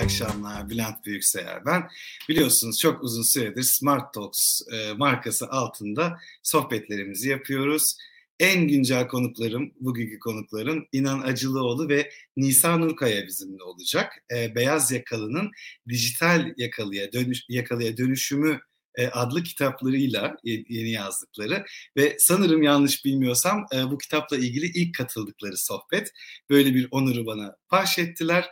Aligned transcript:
iyi 0.00 0.04
akşamlar. 0.04 0.70
Bülent 0.70 1.04
Büyükseyer 1.04 1.66
ben. 1.66 1.88
Biliyorsunuz 2.28 2.78
çok 2.78 3.02
uzun 3.02 3.22
süredir 3.22 3.62
Smart 3.62 4.14
Talks 4.14 4.60
e, 4.72 4.92
markası 4.92 5.48
altında 5.48 6.18
sohbetlerimizi 6.42 7.28
yapıyoruz. 7.28 7.96
En 8.40 8.68
güncel 8.68 9.08
konuklarım, 9.08 9.72
bugünkü 9.80 10.18
konuklarım 10.18 10.86
İnan 10.92 11.20
Acılıoğlu 11.20 11.88
ve 11.88 12.10
Nisa 12.36 12.76
Nurkaya 12.76 13.26
bizimle 13.26 13.62
olacak. 13.62 14.12
E, 14.34 14.54
Beyaz 14.54 14.92
Yakalı'nın 14.92 15.50
dijital 15.88 16.52
yakalıya, 16.56 17.12
dönüş, 17.12 17.44
yakalıya 17.48 17.96
dönüşümü 17.96 18.60
e, 18.94 19.06
adlı 19.06 19.42
kitaplarıyla 19.42 20.36
yeni 20.44 20.90
yazdıkları 20.90 21.64
ve 21.96 22.16
sanırım 22.18 22.62
yanlış 22.62 23.04
bilmiyorsam 23.04 23.66
e, 23.74 23.90
bu 23.90 23.98
kitapla 23.98 24.36
ilgili 24.36 24.66
ilk 24.66 24.94
katıldıkları 24.94 25.56
sohbet. 25.56 26.12
Böyle 26.50 26.74
bir 26.74 26.88
onuru 26.90 27.26
bana 27.26 27.56
bahşettiler. 27.72 28.50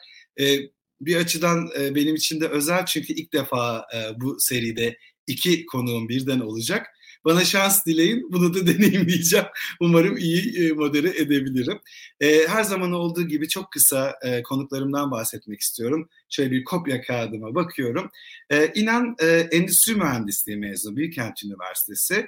E, 1.02 1.06
bir 1.06 1.16
açıdan 1.16 1.68
benim 1.94 2.14
için 2.14 2.40
de 2.40 2.48
özel 2.48 2.86
çünkü 2.86 3.12
ilk 3.12 3.32
defa 3.32 3.86
bu 4.16 4.36
seride 4.40 4.98
iki 5.26 5.66
konuğum 5.66 6.08
birden 6.08 6.40
olacak. 6.40 6.86
Bana 7.24 7.44
şans 7.44 7.86
dileyin. 7.86 8.32
Bunu 8.32 8.54
da 8.54 8.66
deneyimleyeceğim. 8.66 9.46
Umarım 9.80 10.16
iyi 10.16 10.72
modere 10.72 11.08
edebilirim. 11.08 11.78
Her 12.22 12.62
zaman 12.62 12.92
olduğu 12.92 13.28
gibi 13.28 13.48
çok 13.48 13.72
kısa 13.72 14.18
konuklarımdan 14.44 15.10
bahsetmek 15.10 15.60
istiyorum. 15.60 16.08
Şöyle 16.28 16.50
bir 16.50 16.64
kopya 16.64 17.00
kağıdıma 17.02 17.54
bakıyorum. 17.54 18.10
İnan 18.74 19.16
Endüstri 19.50 19.94
Mühendisliği 19.94 20.58
mezunu 20.58 20.96
Büyükkent 20.96 21.44
Üniversitesi. 21.44 22.26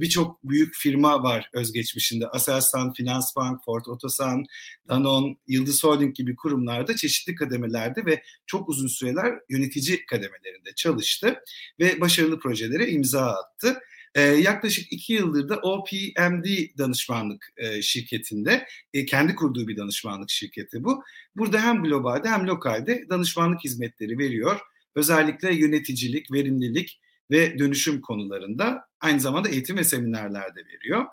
Birçok 0.00 0.44
büyük 0.44 0.74
firma 0.74 1.22
var 1.22 1.50
özgeçmişinde. 1.52 2.26
Aselsan, 2.26 2.92
Finansbank, 2.92 3.64
Ford 3.64 3.86
Otosan, 3.86 4.44
Danon, 4.88 5.38
Yıldız 5.48 5.84
Holding 5.84 6.16
gibi 6.16 6.36
kurumlarda 6.36 6.96
çeşitli 6.96 7.34
kademelerde 7.34 8.06
ve 8.06 8.22
çok 8.46 8.68
uzun 8.68 8.86
süreler 8.86 9.34
yönetici 9.48 10.06
kademelerinde 10.06 10.74
çalıştı 10.76 11.34
ve 11.80 12.00
başarılı 12.00 12.38
projelere 12.38 12.90
imza 12.90 13.26
attı. 13.26 13.78
E, 14.14 14.20
yaklaşık 14.20 14.92
iki 14.92 15.12
yıldır 15.12 15.48
da 15.48 15.56
OPMD 15.56 16.78
danışmanlık 16.78 17.52
e, 17.56 17.82
şirketinde, 17.82 18.66
e, 18.94 19.04
kendi 19.06 19.34
kurduğu 19.34 19.68
bir 19.68 19.76
danışmanlık 19.76 20.30
şirketi 20.30 20.84
bu. 20.84 21.02
Burada 21.36 21.60
hem 21.60 21.82
globalde 21.82 22.28
hem 22.28 22.46
lokalde 22.46 23.04
danışmanlık 23.10 23.64
hizmetleri 23.64 24.18
veriyor. 24.18 24.60
Özellikle 24.94 25.54
yöneticilik, 25.54 26.32
verimlilik 26.32 27.00
ve 27.30 27.58
dönüşüm 27.58 28.00
konularında 28.00 28.88
aynı 29.00 29.20
zamanda 29.20 29.48
eğitim 29.48 29.76
ve 29.76 29.84
seminerler 29.84 30.56
de 30.56 30.60
veriyor. 30.66 31.04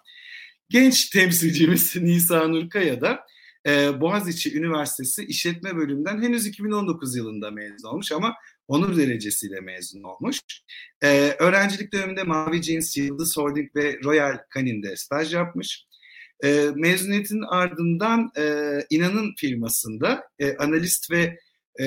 Genç 0.69 1.09
temsilcimiz 1.09 1.95
Nisa 2.01 2.47
Nurkaya 2.47 3.01
da 3.01 3.25
e, 3.67 4.01
Boğaziçi 4.01 4.57
Üniversitesi 4.57 5.25
İşletme 5.25 5.75
Bölümünden 5.75 6.21
henüz 6.21 6.47
2019 6.47 7.15
yılında 7.15 7.51
mezun 7.51 7.87
olmuş 7.87 8.11
ama 8.11 8.35
onur 8.67 8.97
derecesiyle 8.97 9.59
mezun 9.59 10.03
olmuş. 10.03 10.39
Ee, 11.03 11.35
öğrencilik 11.39 11.93
döneminde 11.93 12.23
Mavi 12.23 12.63
Jeans, 12.63 12.97
Yıldız 12.97 13.37
Holding 13.37 13.75
ve 13.75 13.99
Royal 14.03 14.37
Canin'de 14.55 14.95
staj 14.95 15.33
yapmış. 15.33 15.85
Ee, 16.43 16.69
mezuniyetin 16.75 17.41
ardından 17.41 18.31
e, 18.37 18.73
İnan'ın 18.89 19.33
firmasında 19.37 20.23
e, 20.39 20.57
analist 20.57 21.11
ve 21.11 21.39
e, 21.79 21.85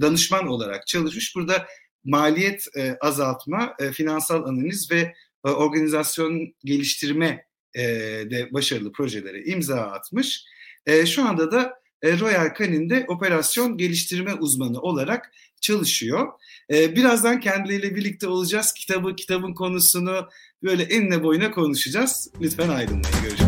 danışman 0.00 0.46
olarak 0.46 0.86
çalışmış. 0.86 1.36
Burada 1.36 1.66
maliyet 2.04 2.66
e, 2.76 2.96
azaltma, 3.00 3.74
e, 3.78 3.92
finansal 3.92 4.44
analiz 4.44 4.90
ve 4.90 5.14
e, 5.46 5.48
organizasyon 5.48 6.54
geliştirme 6.64 7.44
e, 7.74 7.82
de 8.30 8.48
başarılı 8.52 8.92
projelere 8.92 9.44
imza 9.44 9.80
atmış. 9.80 10.44
E, 10.86 11.06
şu 11.06 11.28
anda 11.28 11.52
da 11.52 11.80
e, 12.02 12.18
Royal 12.18 12.54
Canin'de 12.58 13.04
operasyon 13.08 13.76
geliştirme 13.76 14.34
uzmanı 14.34 14.80
olarak 14.80 15.32
çalışıyor. 15.60 16.28
Ee, 16.72 16.96
birazdan 16.96 17.40
kendileriyle 17.40 17.96
birlikte 17.96 18.28
olacağız. 18.28 18.72
Kitabı, 18.72 19.16
kitabın 19.16 19.54
konusunu 19.54 20.28
böyle 20.62 20.82
enine 20.82 21.22
boyuna 21.22 21.50
konuşacağız. 21.50 22.30
Lütfen 22.40 22.68
ayrılmayın. 22.68 23.22
Görüşmek 23.22 23.47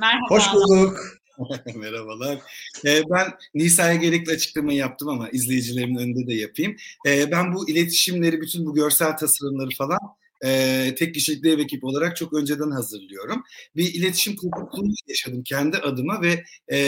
Merhaba. 0.00 0.26
Hoş 0.28 0.54
bulduk. 0.54 0.98
Merhabalar. 1.76 2.38
Ee, 2.84 3.02
ben 3.10 3.26
Nisa'ya 3.54 3.94
gerekli 3.94 4.32
açıklamayı 4.32 4.78
yaptım 4.78 5.08
ama 5.08 5.28
izleyicilerimin 5.28 5.98
önünde 5.98 6.26
de 6.26 6.34
yapayım. 6.34 6.76
Ee, 7.06 7.30
ben 7.30 7.54
bu 7.54 7.68
iletişimleri, 7.68 8.40
bütün 8.40 8.66
bu 8.66 8.74
görsel 8.74 9.16
tasarımları 9.16 9.70
falan 9.78 9.98
e, 10.44 10.94
tek 10.98 11.14
kişilik 11.14 11.44
dev 11.44 11.58
ekip 11.58 11.84
olarak 11.84 12.16
çok 12.16 12.32
önceden 12.34 12.70
hazırlıyorum. 12.70 13.42
Bir 13.76 13.94
iletişim 13.94 14.36
kopukluğu 14.36 14.94
yaşadım 15.08 15.42
kendi 15.42 15.76
adıma 15.76 16.22
ve 16.22 16.44
e, 16.68 16.78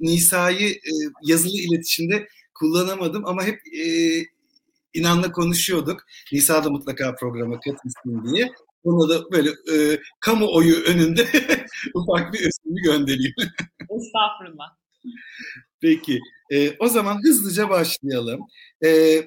Nisa'yı 0.00 0.70
e, 0.70 0.92
yazılı 1.22 1.56
iletişimde 1.56 2.28
kullanamadım 2.54 3.26
ama 3.26 3.44
hep 3.44 3.60
e, 3.78 3.84
inanla 4.94 5.32
konuşuyorduk. 5.32 6.06
Nisa 6.32 6.64
da 6.64 6.70
mutlaka 6.70 7.14
programa 7.14 7.60
katılsın 7.60 8.34
diye. 8.34 8.50
Ona 8.84 9.08
da 9.08 9.30
böyle 9.32 9.50
e, 9.50 10.00
kamuoyu 10.20 10.76
önünde 10.76 11.22
ufak 11.94 12.32
bir 12.32 12.38
özümü 12.38 12.82
göndereyim. 12.84 13.34
Estağfurullah. 13.80 14.76
Peki. 15.80 16.20
E, 16.50 16.76
o 16.78 16.88
zaman 16.88 17.18
hızlıca 17.24 17.70
başlayalım. 17.70 18.40
E, 18.84 19.20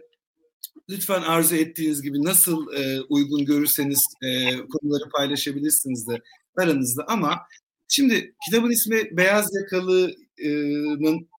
lütfen 0.90 1.22
arzu 1.22 1.56
ettiğiniz 1.56 2.02
gibi 2.02 2.24
nasıl 2.24 2.74
e, 2.74 3.02
uygun 3.02 3.46
görürseniz 3.46 4.06
e, 4.22 4.58
konuları 4.58 5.09
paylaşabilirsiniz 5.09 6.08
de 6.08 6.22
aranızda 6.58 7.06
ama 7.08 7.40
şimdi 7.88 8.35
kitabın 8.46 8.72
ismi 8.72 9.18
Beyaz 9.18 9.56
Yakalı'nın 9.56 11.30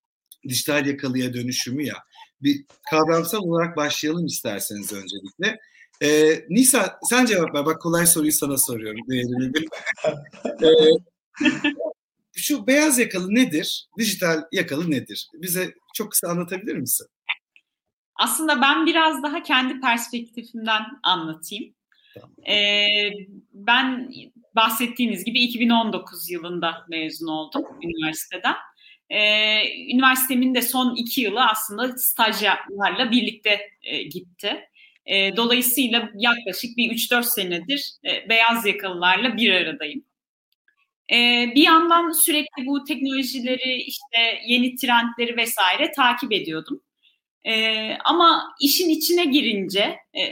dijital 0.48 0.86
yakalıya 0.86 1.34
dönüşümü 1.34 1.86
ya. 1.86 1.96
Bir 2.42 2.64
kavramsal 2.90 3.38
olarak 3.38 3.76
başlayalım 3.76 4.26
isterseniz 4.26 4.92
öncelikle. 4.92 5.58
E, 6.02 6.40
Nisa 6.48 6.98
sen 7.10 7.26
cevap 7.26 7.54
ver. 7.54 7.66
Bak 7.66 7.80
kolay 7.80 8.06
soruyu 8.06 8.32
sana 8.32 8.58
soruyorum. 8.58 9.00
e, 10.62 10.68
şu 12.36 12.66
beyaz 12.66 12.98
yakalı 12.98 13.34
nedir? 13.34 13.88
Dijital 13.98 14.42
yakalı 14.52 14.90
nedir? 14.90 15.28
Bize 15.34 15.74
çok 15.94 16.10
kısa 16.10 16.28
anlatabilir 16.28 16.76
misin? 16.76 17.06
Aslında 18.16 18.60
ben 18.60 18.86
biraz 18.86 19.22
daha 19.22 19.42
kendi 19.42 19.80
perspektifimden 19.80 20.82
anlatayım. 21.02 21.74
Ee, 22.48 23.10
ben 23.52 24.12
bahsettiğiniz 24.56 25.24
gibi 25.24 25.40
2019 25.40 26.30
yılında 26.30 26.84
mezun 26.88 27.28
oldum 27.28 27.64
üniversiteden. 27.82 28.54
Ee, 29.10 29.60
üniversitemin 29.94 30.54
de 30.54 30.62
son 30.62 30.94
iki 30.96 31.20
yılı 31.20 31.44
aslında 31.44 31.96
stajyerlerle 31.96 33.10
birlikte 33.10 33.60
e, 33.82 34.02
gitti. 34.02 34.68
E, 35.06 35.36
dolayısıyla 35.36 36.10
yaklaşık 36.14 36.76
bir 36.76 36.90
3-4 36.90 37.22
senedir 37.22 37.92
e, 38.04 38.28
beyaz 38.28 38.66
yakalılarla 38.66 39.36
bir 39.36 39.52
aradayım. 39.52 40.04
E, 41.12 41.16
bir 41.54 41.62
yandan 41.62 42.10
sürekli 42.10 42.66
bu 42.66 42.84
teknolojileri, 42.84 43.82
işte 43.82 44.40
yeni 44.46 44.76
trendleri 44.76 45.36
vesaire 45.36 45.92
takip 45.92 46.32
ediyordum. 46.32 46.80
E, 47.44 47.94
ama 48.04 48.54
işin 48.60 48.88
içine 48.88 49.24
girince, 49.24 49.96
e, 50.16 50.22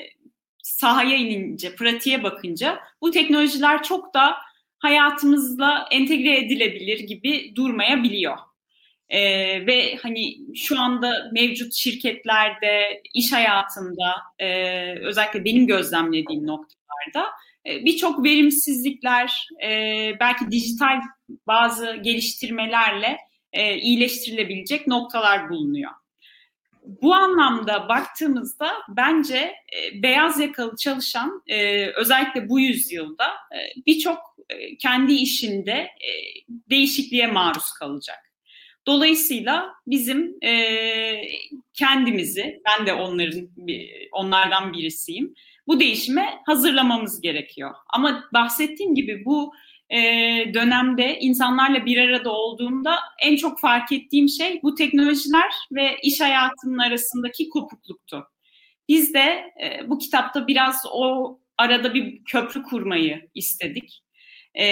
sahaya 0.63 1.17
inince, 1.17 1.75
pratiğe 1.75 2.23
bakınca 2.23 2.81
bu 3.03 3.11
teknolojiler 3.11 3.83
çok 3.83 4.15
da 4.15 4.37
hayatımızla 4.79 5.89
entegre 5.91 6.39
edilebilir 6.39 6.99
gibi 7.01 7.57
durmayabiliyor. 7.57 8.39
Ee, 9.13 9.67
ve 9.67 9.97
hani 10.03 10.37
şu 10.57 10.81
anda 10.81 11.31
mevcut 11.33 11.75
şirketlerde, 11.75 13.03
iş 13.15 13.33
hayatında, 13.33 14.15
e, 14.39 14.49
özellikle 14.99 15.45
benim 15.45 15.67
gözlemlediğim 15.67 16.47
noktalarda 16.47 17.31
e, 17.67 17.85
birçok 17.85 18.25
verimsizlikler, 18.25 19.49
e, 19.65 19.71
belki 20.21 20.51
dijital 20.51 21.01
bazı 21.47 21.97
geliştirmelerle 21.97 23.17
e, 23.53 23.77
iyileştirilebilecek 23.77 24.87
noktalar 24.87 25.51
bulunuyor 25.51 25.91
bu 26.85 27.15
anlamda 27.15 27.89
baktığımızda 27.89 28.73
bence 28.89 29.37
e, 29.37 30.03
beyaz 30.03 30.41
yakalı 30.41 30.77
çalışan 30.77 31.43
e, 31.47 31.87
özellikle 31.87 32.49
bu 32.49 32.61
yüzyılda 32.61 33.27
e, 33.27 33.59
birçok 33.87 34.19
e, 34.49 34.77
kendi 34.77 35.13
işinde 35.13 35.73
e, 35.73 36.11
değişikliğe 36.71 37.27
maruz 37.27 37.73
kalacak. 37.73 38.32
Dolayısıyla 38.87 39.75
bizim 39.87 40.37
e, 40.45 40.53
kendimizi, 41.75 42.63
ben 42.65 42.87
de 42.87 42.93
onların 42.93 43.51
onlardan 44.13 44.73
birisiyim, 44.73 45.35
bu 45.67 45.81
değişime 45.81 46.29
hazırlamamız 46.47 47.21
gerekiyor. 47.21 47.75
Ama 47.95 48.25
bahsettiğim 48.33 48.95
gibi 48.95 49.25
bu 49.25 49.55
e, 49.91 49.99
dönemde 50.55 51.19
insanlarla 51.21 51.87
bir 51.87 51.99
arada 51.99 52.33
olduğumda 52.33 52.99
en 53.23 53.37
çok 53.37 53.61
fark 53.61 53.93
ettiğim 53.93 54.29
şey 54.29 54.61
bu 54.63 54.75
teknolojiler 54.75 55.53
ve 55.73 55.97
iş 56.03 56.21
hayatının 56.21 56.79
arasındaki 56.79 57.49
kopukluktu. 57.49 58.25
Biz 58.89 59.15
de 59.15 59.45
e, 59.65 59.91
bu 59.91 59.99
kitapta 59.99 60.47
biraz 60.47 60.87
o 60.93 61.39
arada 61.59 61.95
bir 61.95 62.25
köprü 62.25 62.63
kurmayı 62.63 63.29
istedik. 63.35 64.03
e, 64.55 64.67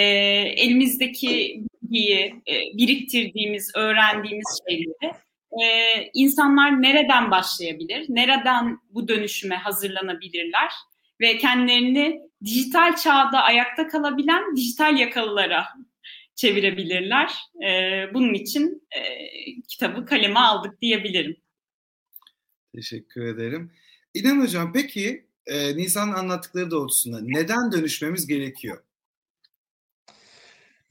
elimizdeki 0.57 1.63
bilgiyi, 1.91 2.43
e, 2.47 2.77
biriktirdiğimiz, 2.77 3.71
öğrendiğimiz 3.75 4.59
şeyleri 4.69 5.13
e, 5.63 5.65
insanlar 6.13 6.81
nereden 6.81 7.31
başlayabilir, 7.31 8.05
nereden 8.09 8.79
bu 8.89 9.07
dönüşüme 9.07 9.55
hazırlanabilirler 9.55 10.71
ve 11.21 11.37
kendilerini 11.37 12.21
dijital 12.45 12.95
çağda 12.95 13.43
ayakta 13.43 13.87
kalabilen 13.87 14.55
dijital 14.55 14.97
yakalılara 14.97 15.65
çevirebilirler. 16.35 17.33
E, 17.67 17.69
bunun 18.13 18.33
için 18.33 18.87
kitabı 19.67 20.05
kaleme 20.05 20.39
aldık 20.39 20.81
diyebilirim. 20.81 21.37
Teşekkür 22.75 23.25
ederim. 23.25 23.71
İnan 24.13 24.41
Hocam 24.41 24.73
peki 24.73 25.25
e, 25.45 25.77
Nisan'ın 25.77 26.13
anlattıkları 26.13 26.71
doğrultusunda 26.71 27.19
neden 27.21 27.71
dönüşmemiz 27.71 28.27
gerekiyor? 28.27 28.83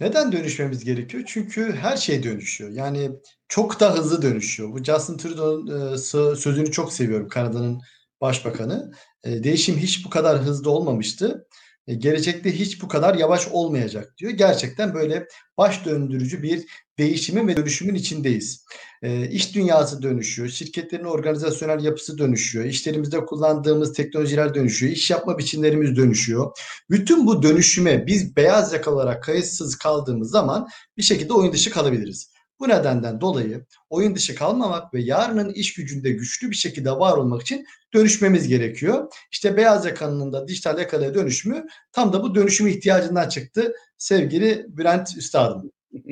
Neden 0.01 0.33
dönüşmemiz 0.33 0.85
gerekiyor? 0.85 1.23
Çünkü 1.27 1.73
her 1.73 1.97
şey 1.97 2.23
dönüşüyor. 2.23 2.71
Yani 2.71 3.11
çok 3.49 3.81
da 3.81 3.95
hızlı 3.95 4.23
dönüşüyor. 4.23 4.73
Bu 4.73 4.85
Justin 4.85 5.17
Trudeau'nun 5.17 5.93
e, 5.95 5.99
sözünü 6.37 6.73
çok 6.73 6.93
seviyorum. 6.93 7.29
Kanada'nın 7.29 7.81
başbakanı. 8.21 8.93
E, 9.25 9.45
değişim 9.45 9.77
hiç 9.77 10.05
bu 10.05 10.11
kadar 10.11 10.39
hızlı 10.39 10.71
olmamıştı. 10.71 11.47
E, 11.87 11.95
gelecekte 11.95 12.59
hiç 12.59 12.83
bu 12.83 12.89
kadar 12.89 13.15
yavaş 13.15 13.49
olmayacak 13.49 14.15
diyor. 14.19 14.33
Gerçekten 14.33 14.95
böyle 14.95 15.27
baş 15.59 15.85
döndürücü 15.85 16.43
bir 16.43 16.67
değişimin 16.99 17.49
ve 17.49 17.57
dönüşümün 17.57 17.95
içindeyiz. 17.95 18.65
E, 19.03 19.29
iş 19.31 19.55
dünyası 19.55 20.03
dönüşüyor, 20.03 20.49
şirketlerin 20.49 21.05
organizasyonel 21.05 21.85
yapısı 21.85 22.19
dönüşüyor, 22.19 22.65
işlerimizde 22.65 23.25
kullandığımız 23.25 23.93
teknolojiler 23.93 24.55
dönüşüyor, 24.55 24.93
iş 24.93 25.11
yapma 25.11 25.39
biçimlerimiz 25.39 25.97
dönüşüyor. 25.97 26.53
Bütün 26.91 27.27
bu 27.27 27.43
dönüşüme 27.43 28.07
biz 28.07 28.37
beyaz 28.37 28.73
yakalı 28.73 28.95
olarak 28.95 29.23
kayıtsız 29.23 29.77
kaldığımız 29.77 30.31
zaman 30.31 30.69
bir 30.97 31.03
şekilde 31.03 31.33
oyun 31.33 31.53
dışı 31.53 31.71
kalabiliriz. 31.71 32.30
Bu 32.61 32.69
nedenden 32.69 33.21
dolayı 33.21 33.67
oyun 33.91 34.15
dışı 34.15 34.35
kalmamak 34.35 34.95
ve 34.95 35.01
yarının 35.01 35.53
iş 35.53 35.75
gücünde 35.75 36.11
güçlü 36.11 36.51
bir 36.51 36.57
şekilde 36.57 36.91
var 36.91 37.17
olmak 37.17 37.43
için 37.43 37.67
dönüşmemiz 37.95 38.49
gerekiyor. 38.49 39.13
İşte 39.33 39.57
beyaz 39.57 39.87
yakalının 39.87 40.33
da 40.33 40.49
dijital 40.49 40.79
yakalıya 40.79 41.15
dönüşümü 41.15 41.67
tam 41.93 42.13
da 42.13 42.23
bu 42.23 42.35
dönüşüm 42.35 42.67
ihtiyacından 42.67 43.29
çıktı 43.29 43.75
sevgili 43.99 44.67
Bülent 44.69 45.17
Üstadım. 45.17 45.73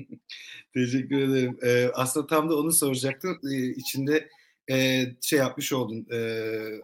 Teşekkür 0.74 1.18
ederim. 1.18 1.58
Ee, 1.62 1.90
aslında 1.94 2.26
tam 2.26 2.50
da 2.50 2.56
onu 2.56 2.72
soracaktım. 2.72 3.40
Ee, 3.52 3.66
içinde 3.66 4.28
e, 4.70 5.04
şey 5.20 5.38
yapmış 5.38 5.72
oldun, 5.72 6.06
e, 6.12 6.18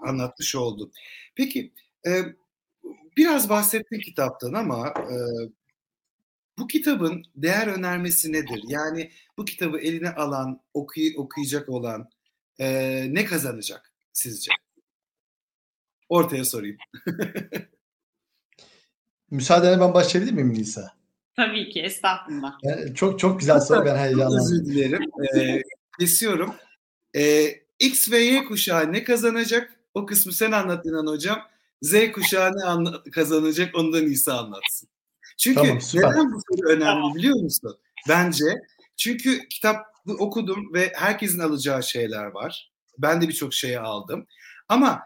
anlatmış 0.01 0.57
oldun. 0.57 0.93
Peki 1.35 1.73
e, 2.07 2.23
biraz 3.17 3.49
bahsettin 3.49 4.01
kitaptan 4.01 4.53
ama 4.53 4.89
e, 4.89 5.17
bu 6.59 6.67
kitabın 6.67 7.25
değer 7.37 7.67
önermesi 7.67 8.33
nedir? 8.33 8.61
Yani 8.69 9.11
bu 9.39 9.45
kitabı 9.45 9.79
eline 9.79 10.11
alan, 10.11 10.61
okuy 10.75 11.15
okuyacak 11.17 11.69
olan 11.69 12.11
e, 12.59 12.67
ne 13.15 13.25
kazanacak 13.25 13.93
sizce? 14.13 14.53
Ortaya 16.09 16.45
sorayım. 16.45 16.77
Müsaadenle 19.31 19.81
ben 19.81 19.95
başlayabilir 19.95 20.33
miyim 20.33 20.55
Nisa? 20.55 20.97
Tabii 21.37 21.71
ki 21.71 21.81
estağfurullah. 21.81 22.59
Yani 22.63 22.95
çok 22.95 23.19
çok 23.19 23.41
güzel 23.41 23.61
soru 23.61 23.85
ben 23.85 23.97
heyecanlandım. 24.05 24.39
Özür 24.39 24.65
dilerim. 24.65 25.11
Ee, 25.37 25.63
kesiyorum. 26.01 26.55
Ee, 27.17 27.47
X 27.79 28.11
ve 28.11 28.19
Y 28.19 28.45
kuşağı 28.45 28.93
ne 28.93 29.05
kazanacak? 29.05 29.81
O 29.95 30.07
kısmı 30.07 30.33
sen 30.33 30.53
anlat 30.53 30.87
İnan 30.87 31.07
Hocam. 31.07 31.39
Z 31.83 32.13
kuşağı 32.13 32.53
ne 32.53 33.11
kazanacak 33.11 33.75
onu 33.75 33.93
da 33.93 34.01
Nisa 34.01 34.39
anlatsın. 34.39 34.89
Çünkü 35.39 35.61
tamam, 35.61 35.79
neden 35.95 36.33
bu 36.33 36.41
soru 36.49 36.69
önemli 36.69 37.15
biliyor 37.15 37.37
musun? 37.37 37.79
Bence 38.09 38.45
çünkü 38.97 39.49
kitap 39.49 39.87
okudum 40.19 40.75
ve 40.75 40.93
herkesin 40.95 41.39
alacağı 41.39 41.83
şeyler 41.83 42.25
var. 42.25 42.73
Ben 42.99 43.23
de 43.23 43.29
birçok 43.29 43.55
şeyi 43.55 43.81
aldım. 43.81 44.27
Ama 44.69 45.03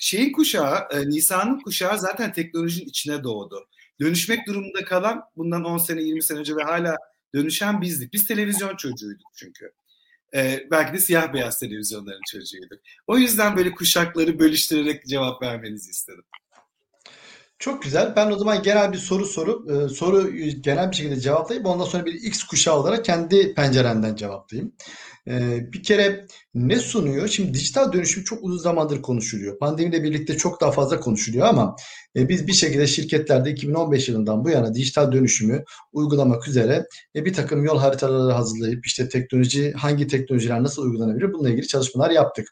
şeyin 0.00 0.32
kuşağı, 0.32 0.88
e, 0.90 1.10
Nisa'nın 1.10 1.60
kuşağı 1.60 1.98
zaten 1.98 2.32
teknolojinin 2.32 2.88
içine 2.88 3.24
doğdu. 3.24 3.68
Dönüşmek 4.00 4.46
durumunda 4.46 4.84
kalan 4.84 5.22
bundan 5.36 5.64
10 5.64 5.78
sene 5.78 6.02
20 6.02 6.22
sene 6.22 6.38
önce 6.38 6.56
ve 6.56 6.62
hala 6.62 6.96
dönüşen 7.34 7.80
bizdik. 7.80 8.12
Biz 8.12 8.26
televizyon 8.26 8.76
çocuğuyduk 8.76 9.26
çünkü. 9.34 9.72
Ee, 10.34 10.66
belki 10.70 10.92
de 10.92 10.98
siyah 10.98 11.32
beyaz 11.32 11.58
televizyonların 11.58 12.20
çocuğuyduk. 12.30 12.80
O 13.06 13.18
yüzden 13.18 13.56
böyle 13.56 13.72
kuşakları 13.74 14.38
bölüştürerek 14.38 15.06
cevap 15.06 15.42
vermenizi 15.42 15.90
istedim. 15.90 16.24
Çok 17.62 17.82
güzel. 17.82 18.12
Ben 18.16 18.30
o 18.30 18.38
zaman 18.38 18.62
genel 18.62 18.92
bir 18.92 18.98
soru 18.98 19.26
sorup 19.26 19.70
e, 19.70 19.88
soru 19.88 20.30
genel 20.60 20.90
bir 20.90 20.96
şekilde 20.96 21.20
cevaplayıp 21.20 21.66
ondan 21.66 21.84
sonra 21.84 22.04
bir 22.04 22.12
X 22.12 22.44
kuşağı 22.44 22.76
olarak 22.76 23.04
kendi 23.04 23.54
penceremden 23.54 24.16
cevaplayayım. 24.16 24.72
E, 25.28 25.60
bir 25.72 25.82
kere 25.82 26.26
ne 26.54 26.78
sunuyor? 26.78 27.28
Şimdi 27.28 27.54
dijital 27.54 27.92
dönüşüm 27.92 28.24
çok 28.24 28.44
uzun 28.44 28.58
zamandır 28.58 29.02
konuşuluyor. 29.02 29.58
Pandemiyle 29.58 30.02
birlikte 30.02 30.36
çok 30.36 30.60
daha 30.60 30.70
fazla 30.72 31.00
konuşuluyor 31.00 31.46
ama 31.46 31.76
e, 32.16 32.28
biz 32.28 32.46
bir 32.46 32.52
şekilde 32.52 32.86
şirketlerde 32.86 33.50
2015 33.50 34.08
yılından 34.08 34.44
bu 34.44 34.50
yana 34.50 34.74
dijital 34.74 35.12
dönüşümü 35.12 35.64
uygulamak 35.92 36.48
üzere 36.48 36.86
bir 37.14 37.32
takım 37.32 37.64
yol 37.64 37.78
haritaları 37.78 38.32
hazırlayıp 38.32 38.86
işte 38.86 39.08
teknoloji 39.08 39.72
hangi 39.72 40.06
teknolojiler 40.06 40.62
nasıl 40.62 40.82
uygulanabilir 40.82 41.32
bununla 41.32 41.50
ilgili 41.50 41.66
çalışmalar 41.66 42.10
yaptık. 42.10 42.48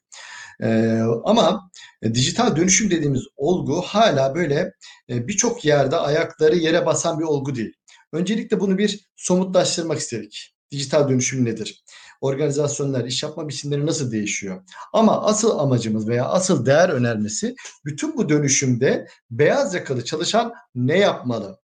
Ee, 0.63 1.01
ama 1.25 1.71
e, 2.03 2.15
dijital 2.15 2.57
dönüşüm 2.57 2.91
dediğimiz 2.91 3.23
olgu 3.37 3.83
hala 3.83 4.35
böyle 4.35 4.73
e, 5.11 5.29
birçok 5.29 5.65
yerde 5.65 5.97
ayakları 5.97 6.57
yere 6.57 6.87
basan 6.87 7.19
bir 7.19 7.25
olgu 7.25 7.55
değil. 7.55 7.73
Öncelikle 8.13 8.61
bunu 8.61 8.79
bir 8.79 9.11
somutlaştırmak 9.17 9.99
istedik. 9.99 10.55
Dijital 10.71 11.09
dönüşüm 11.09 11.45
nedir? 11.45 11.85
Organizasyonlar, 12.21 13.05
iş 13.05 13.23
yapma 13.23 13.49
biçimleri 13.49 13.87
nasıl 13.87 14.13
değişiyor? 14.13 14.63
Ama 14.93 15.23
asıl 15.25 15.59
amacımız 15.59 16.09
veya 16.09 16.25
asıl 16.25 16.67
değer 16.67 16.89
önermesi 16.89 17.55
bütün 17.85 18.17
bu 18.17 18.29
dönüşümde 18.29 19.07
beyaz 19.31 19.75
yakalı 19.75 20.05
çalışan 20.05 20.53
ne 20.75 20.99
yapmalı? 20.99 21.61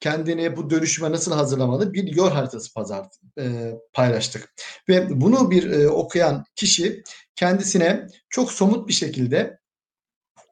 kendini 0.00 0.56
bu 0.56 0.70
dönüşüme 0.70 1.12
nasıl 1.12 1.32
hazırlamalı 1.32 1.92
bir 1.92 2.16
yol 2.16 2.30
haritası 2.30 2.74
pazar, 2.74 3.06
e, 3.38 3.74
paylaştık. 3.92 4.54
Ve 4.88 5.20
bunu 5.20 5.50
bir 5.50 5.70
e, 5.70 5.88
okuyan 5.88 6.44
kişi 6.56 7.02
kendisine 7.40 8.06
çok 8.28 8.52
somut 8.52 8.88
bir 8.88 8.92
şekilde 8.92 9.58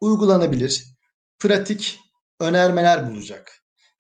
uygulanabilir, 0.00 0.85
pratik 1.38 2.00
önermeler 2.40 3.11
bulacak. 3.11 3.52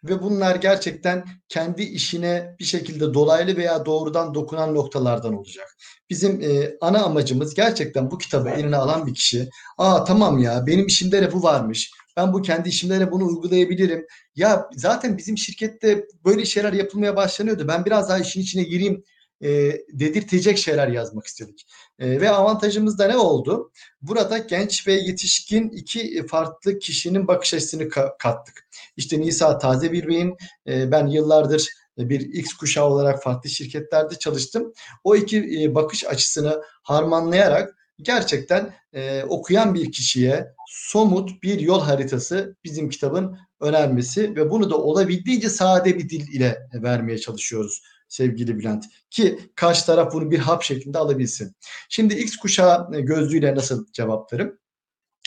Ve 0.04 0.22
bunlar 0.22 0.56
gerçekten 0.56 1.24
kendi 1.48 1.82
işine 1.82 2.56
bir 2.58 2.64
şekilde 2.64 3.14
dolaylı 3.14 3.56
veya 3.56 3.86
doğrudan 3.86 4.34
dokunan 4.34 4.74
noktalardan 4.74 5.34
olacak. 5.34 5.76
Bizim 6.10 6.42
e, 6.42 6.76
ana 6.80 7.02
amacımız 7.02 7.54
gerçekten 7.54 8.10
bu 8.10 8.18
kitabı 8.18 8.48
eline 8.48 8.76
alan 8.76 9.06
bir 9.06 9.14
kişi, 9.14 9.48
aa 9.78 10.04
tamam 10.04 10.38
ya 10.38 10.66
benim 10.66 10.86
işimde 10.86 11.22
de 11.22 11.32
bu 11.32 11.42
varmış, 11.42 11.92
ben 12.16 12.32
bu 12.32 12.42
kendi 12.42 12.68
işimde 12.68 13.00
de 13.00 13.12
bunu 13.12 13.26
uygulayabilirim. 13.26 14.06
Ya 14.36 14.68
zaten 14.76 15.18
bizim 15.18 15.38
şirkette 15.38 16.06
böyle 16.24 16.44
şeyler 16.44 16.72
yapılmaya 16.72 17.16
başlanıyordu. 17.16 17.68
Ben 17.68 17.84
biraz 17.84 18.08
daha 18.08 18.18
işin 18.18 18.40
içine 18.40 18.62
gireyim 18.62 19.04
e, 19.42 19.48
dedirtecek 19.92 20.58
şeyler 20.58 20.88
yazmak 20.88 21.26
istedik. 21.26 21.66
E, 21.98 22.20
ve 22.20 22.30
avantajımız 22.30 22.98
da 22.98 23.06
ne 23.08 23.16
oldu? 23.16 23.70
Burada 24.02 24.38
genç 24.38 24.86
ve 24.86 24.92
yetişkin 24.92 25.68
iki 25.68 26.26
farklı 26.26 26.78
kişinin 26.78 27.28
bakış 27.28 27.54
açısını 27.54 27.82
ka- 27.82 28.18
kattık. 28.18 28.68
İşte 28.96 29.20
Nisa 29.20 29.58
taze 29.58 29.92
bir 29.92 30.08
beyin. 30.08 30.36
E, 30.66 30.90
ben 30.90 31.06
yıllardır 31.06 31.68
bir 31.98 32.20
X 32.20 32.52
kuşağı 32.52 32.86
olarak 32.86 33.22
farklı 33.22 33.50
şirketlerde 33.50 34.14
çalıştım. 34.14 34.72
O 35.04 35.16
iki 35.16 35.62
e, 35.62 35.74
bakış 35.74 36.04
açısını 36.04 36.62
harmanlayarak 36.82 37.74
gerçekten 38.02 38.74
e, 38.92 39.22
okuyan 39.22 39.74
bir 39.74 39.92
kişiye 39.92 40.54
somut 40.68 41.42
bir 41.42 41.60
yol 41.60 41.80
haritası 41.80 42.56
bizim 42.64 42.88
kitabın 42.88 43.38
önermesi 43.60 44.36
ve 44.36 44.50
bunu 44.50 44.70
da 44.70 44.78
olabildiğince 44.78 45.48
sade 45.48 45.98
bir 45.98 46.08
dil 46.08 46.32
ile 46.32 46.68
vermeye 46.74 47.18
çalışıyoruz 47.18 47.82
sevgili 48.08 48.58
Bülent. 48.58 48.84
Ki 49.10 49.38
karşı 49.54 49.86
taraf 49.86 50.12
bunu 50.12 50.30
bir 50.30 50.38
hap 50.38 50.62
şeklinde 50.62 50.98
alabilsin. 50.98 51.56
Şimdi 51.88 52.14
X 52.14 52.36
kuşağı 52.36 52.92
gözlüğüyle 52.92 53.54
nasıl 53.54 53.86
cevaplarım? 53.92 54.58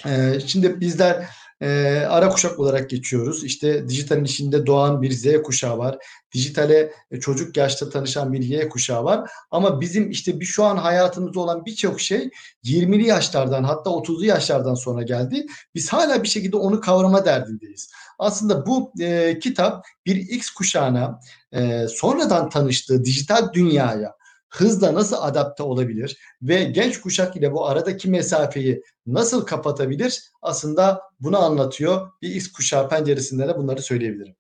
Ee, 0.05 0.39
şimdi 0.47 0.79
bizler 0.79 1.29
e, 1.61 1.99
ara 2.09 2.29
kuşak 2.29 2.59
olarak 2.59 2.89
geçiyoruz. 2.89 3.43
İşte 3.43 3.89
dijitalin 3.89 4.23
içinde 4.23 4.65
doğan 4.65 5.01
bir 5.01 5.11
Z 5.11 5.41
kuşağı 5.43 5.77
var. 5.77 5.97
Dijitale 6.33 6.93
e, 7.11 7.19
çocuk 7.19 7.57
yaşta 7.57 7.89
tanışan 7.89 8.33
bir 8.33 8.41
Y 8.43 8.69
kuşağı 8.69 9.03
var. 9.03 9.31
Ama 9.51 9.81
bizim 9.81 10.09
işte 10.09 10.39
bir 10.39 10.45
şu 10.45 10.63
an 10.63 10.77
hayatımızda 10.77 11.39
olan 11.39 11.65
birçok 11.65 12.01
şey 12.01 12.29
20'li 12.65 13.07
yaşlardan 13.07 13.63
hatta 13.63 13.89
30'lu 13.89 14.25
yaşlardan 14.25 14.75
sonra 14.75 15.03
geldi. 15.03 15.45
Biz 15.75 15.93
hala 15.93 16.23
bir 16.23 16.27
şekilde 16.27 16.57
onu 16.57 16.79
kavrama 16.79 17.25
derdindeyiz. 17.25 17.91
Aslında 18.19 18.65
bu 18.65 18.93
e, 18.99 19.39
kitap 19.39 19.85
bir 20.05 20.15
X 20.15 20.49
kuşağına 20.49 21.19
e, 21.51 21.87
sonradan 21.87 22.49
tanıştığı 22.49 23.05
dijital 23.05 23.53
dünyaya 23.53 24.20
hızla 24.51 24.93
nasıl 24.93 25.15
adapte 25.19 25.63
olabilir 25.63 26.17
ve 26.41 26.63
genç 26.63 27.01
kuşak 27.01 27.35
ile 27.35 27.51
bu 27.51 27.67
aradaki 27.67 28.09
mesafeyi 28.09 28.83
nasıl 29.07 29.45
kapatabilir? 29.45 30.21
Aslında 30.41 31.01
bunu 31.19 31.37
anlatıyor. 31.39 32.11
Bir 32.21 32.35
X 32.35 32.51
kuşağı 32.51 32.89
penceresinden 32.89 33.49
de 33.49 33.57
bunları 33.57 33.81
söyleyebilirim. 33.81 34.35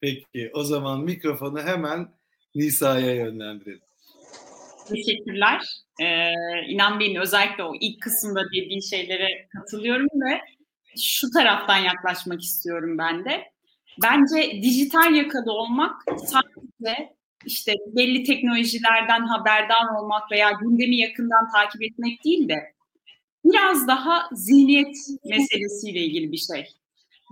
Peki 0.00 0.50
o 0.54 0.64
zaman 0.64 1.00
mikrofonu 1.00 1.60
hemen 1.60 2.08
Nisa'ya 2.54 3.14
yönlendirelim. 3.14 3.80
Teşekkürler. 4.88 5.62
Ee, 6.00 6.32
İnan 6.68 7.00
Bey'in 7.00 7.16
özellikle 7.16 7.64
o 7.64 7.72
ilk 7.80 8.02
kısımda 8.02 8.44
dediği 8.44 8.82
şeylere 8.82 9.48
katılıyorum 9.56 10.06
ve 10.06 10.40
şu 10.96 11.30
taraftan 11.30 11.76
yaklaşmak 11.76 12.42
istiyorum 12.42 12.98
ben 12.98 13.24
de. 13.24 13.52
Bence 14.02 14.62
dijital 14.62 15.14
yakalı 15.14 15.52
olmak 15.52 16.02
sadece 16.26 17.16
işte 17.46 17.74
belli 17.86 18.24
teknolojilerden 18.24 19.26
haberdar 19.26 20.00
olmak 20.00 20.32
veya 20.32 20.50
gündemi 20.50 20.96
yakından 20.96 21.50
takip 21.54 21.82
etmek 21.82 22.24
değil 22.24 22.48
de 22.48 22.72
biraz 23.44 23.88
daha 23.88 24.28
zihniyet 24.32 24.96
meselesiyle 25.24 26.00
ilgili 26.00 26.32
bir 26.32 26.38
şey. 26.54 26.66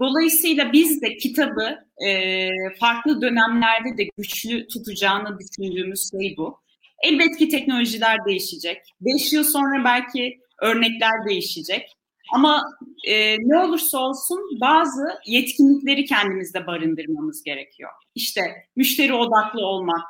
Dolayısıyla 0.01 0.73
biz 0.73 1.03
de 1.03 1.17
kitabı 1.17 1.79
e, 2.07 2.49
farklı 2.81 3.23
dönemlerde 3.23 3.99
de 3.99 4.09
güçlü 4.19 4.67
tutacağını 4.67 5.39
düşündüğümüz 5.39 6.11
şey 6.11 6.35
bu. 6.37 6.61
Elbette 7.03 7.49
teknolojiler 7.49 8.17
değişecek. 8.27 8.79
Beş 9.01 9.33
yıl 9.33 9.45
sonra 9.45 9.85
belki 9.85 10.41
örnekler 10.63 11.29
değişecek. 11.29 11.97
Ama 12.33 12.65
e, 13.07 13.37
ne 13.39 13.59
olursa 13.59 13.99
olsun 13.99 14.41
bazı 14.61 15.03
yetkinlikleri 15.27 16.05
kendimizde 16.05 16.67
barındırmamız 16.67 17.43
gerekiyor. 17.43 17.91
İşte 18.15 18.41
müşteri 18.77 19.15
odaklı 19.15 19.67
olmak, 19.67 20.05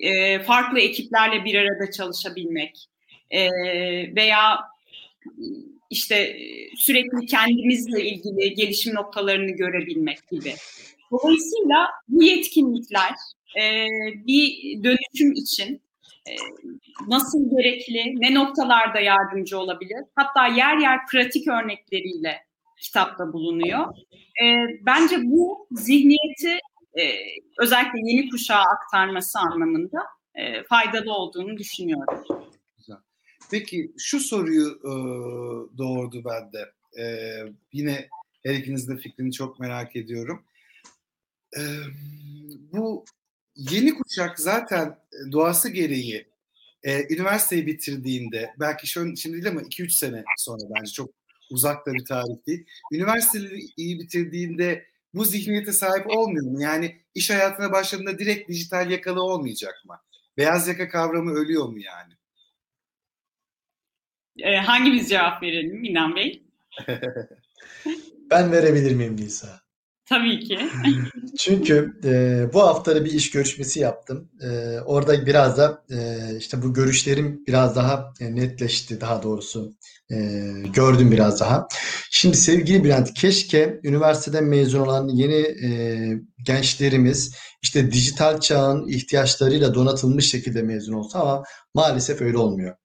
e, 0.00 0.42
farklı 0.42 0.80
ekiplerle 0.80 1.44
bir 1.44 1.54
arada 1.54 1.90
çalışabilmek 1.90 2.86
e, 3.30 3.48
veya 4.16 4.58
işte 5.90 6.36
sürekli 6.76 7.26
kendimizle 7.26 8.04
ilgili 8.04 8.54
gelişim 8.54 8.94
noktalarını 8.94 9.50
görebilmek 9.50 10.28
gibi. 10.30 10.54
Dolayısıyla 11.10 11.88
bu 12.08 12.22
yetkinlikler 12.22 13.12
e, 13.60 13.86
bir 14.26 14.52
dönüşüm 14.84 15.32
için 15.32 15.82
nasıl 17.08 17.50
gerekli, 17.50 18.20
ne 18.20 18.34
noktalarda 18.34 19.00
yardımcı 19.00 19.58
olabilir? 19.58 20.04
Hatta 20.14 20.46
yer 20.46 20.76
yer 20.78 21.06
pratik 21.06 21.48
örnekleriyle 21.48 22.46
kitapta 22.78 23.32
bulunuyor. 23.32 23.94
Bence 24.80 25.16
bu 25.22 25.68
zihniyeti 25.70 26.58
özellikle 27.58 27.98
yeni 28.02 28.30
kuşağa 28.30 28.62
aktarması 28.62 29.38
anlamında 29.38 29.98
faydalı 30.68 31.12
olduğunu 31.12 31.58
düşünüyorum. 31.58 32.24
Güzel. 32.78 32.96
Peki 33.50 33.92
şu 33.98 34.20
soruyu 34.20 34.80
doğurdu 35.78 36.24
bende. 36.24 36.72
Yine 37.72 38.08
her 38.42 38.54
ikinizin 38.54 38.96
de 38.96 39.00
fikrini 39.00 39.32
çok 39.32 39.60
merak 39.60 39.96
ediyorum. 39.96 40.44
Bu 42.72 43.04
yeni 43.70 43.94
kuşak 43.94 44.40
zaten 44.40 44.98
doğası 45.32 45.68
gereği 45.68 46.30
e, 46.82 47.14
üniversiteyi 47.14 47.66
bitirdiğinde 47.66 48.54
belki 48.60 48.86
şu 48.86 49.16
şimdi 49.16 49.36
değil 49.36 49.48
ama 49.48 49.62
2-3 49.62 49.90
sene 49.90 50.24
sonra 50.38 50.62
bence 50.76 50.92
çok 50.92 51.10
uzak 51.50 51.86
da 51.86 51.94
bir 51.94 52.04
tarih 52.04 52.46
değil. 52.46 52.66
Üniversiteyi 52.92 54.00
bitirdiğinde 54.00 54.86
bu 55.14 55.24
zihniyete 55.24 55.72
sahip 55.72 56.06
olmuyor 56.06 56.46
mu? 56.46 56.62
Yani 56.62 57.00
iş 57.14 57.30
hayatına 57.30 57.72
başladığında 57.72 58.18
direkt 58.18 58.48
dijital 58.48 58.90
yakalı 58.90 59.22
olmayacak 59.22 59.74
mı? 59.84 60.00
Beyaz 60.36 60.68
yaka 60.68 60.88
kavramı 60.88 61.30
ölüyor 61.30 61.68
mu 61.68 61.78
yani? 61.78 62.12
E, 64.38 64.56
hangimiz 64.56 65.08
cevap 65.08 65.42
verelim 65.42 65.84
İnan 65.84 66.16
Bey? 66.16 66.42
ben 68.30 68.52
verebilir 68.52 68.94
miyim 68.94 69.16
Nisa? 69.16 69.60
Tabii 70.10 70.40
ki. 70.40 70.58
Çünkü 71.38 71.92
e, 72.04 72.44
bu 72.52 72.62
hafta 72.62 72.96
da 72.96 73.04
bir 73.04 73.12
iş 73.12 73.30
görüşmesi 73.30 73.80
yaptım. 73.80 74.30
E, 74.42 74.80
orada 74.80 75.26
biraz 75.26 75.58
da 75.58 75.82
e, 75.90 76.18
işte 76.38 76.62
bu 76.62 76.74
görüşlerim 76.74 77.44
biraz 77.46 77.76
daha 77.76 78.12
e, 78.20 78.34
netleşti 78.34 79.00
daha 79.00 79.22
doğrusu. 79.22 79.72
E, 80.12 80.16
gördüm 80.74 81.10
biraz 81.10 81.40
daha. 81.40 81.68
Şimdi 82.10 82.36
sevgili 82.36 82.84
Bülent, 82.84 83.14
keşke 83.14 83.80
üniversiteden 83.84 84.44
mezun 84.44 84.80
olan 84.80 85.08
yeni 85.08 85.66
e, 85.66 85.70
gençlerimiz 86.46 87.34
işte 87.62 87.92
dijital 87.92 88.40
çağın 88.40 88.88
ihtiyaçlarıyla 88.88 89.74
donatılmış 89.74 90.30
şekilde 90.30 90.62
mezun 90.62 90.92
olsa 90.92 91.20
ama 91.20 91.42
maalesef 91.74 92.20
öyle 92.20 92.38
olmuyor. 92.38 92.76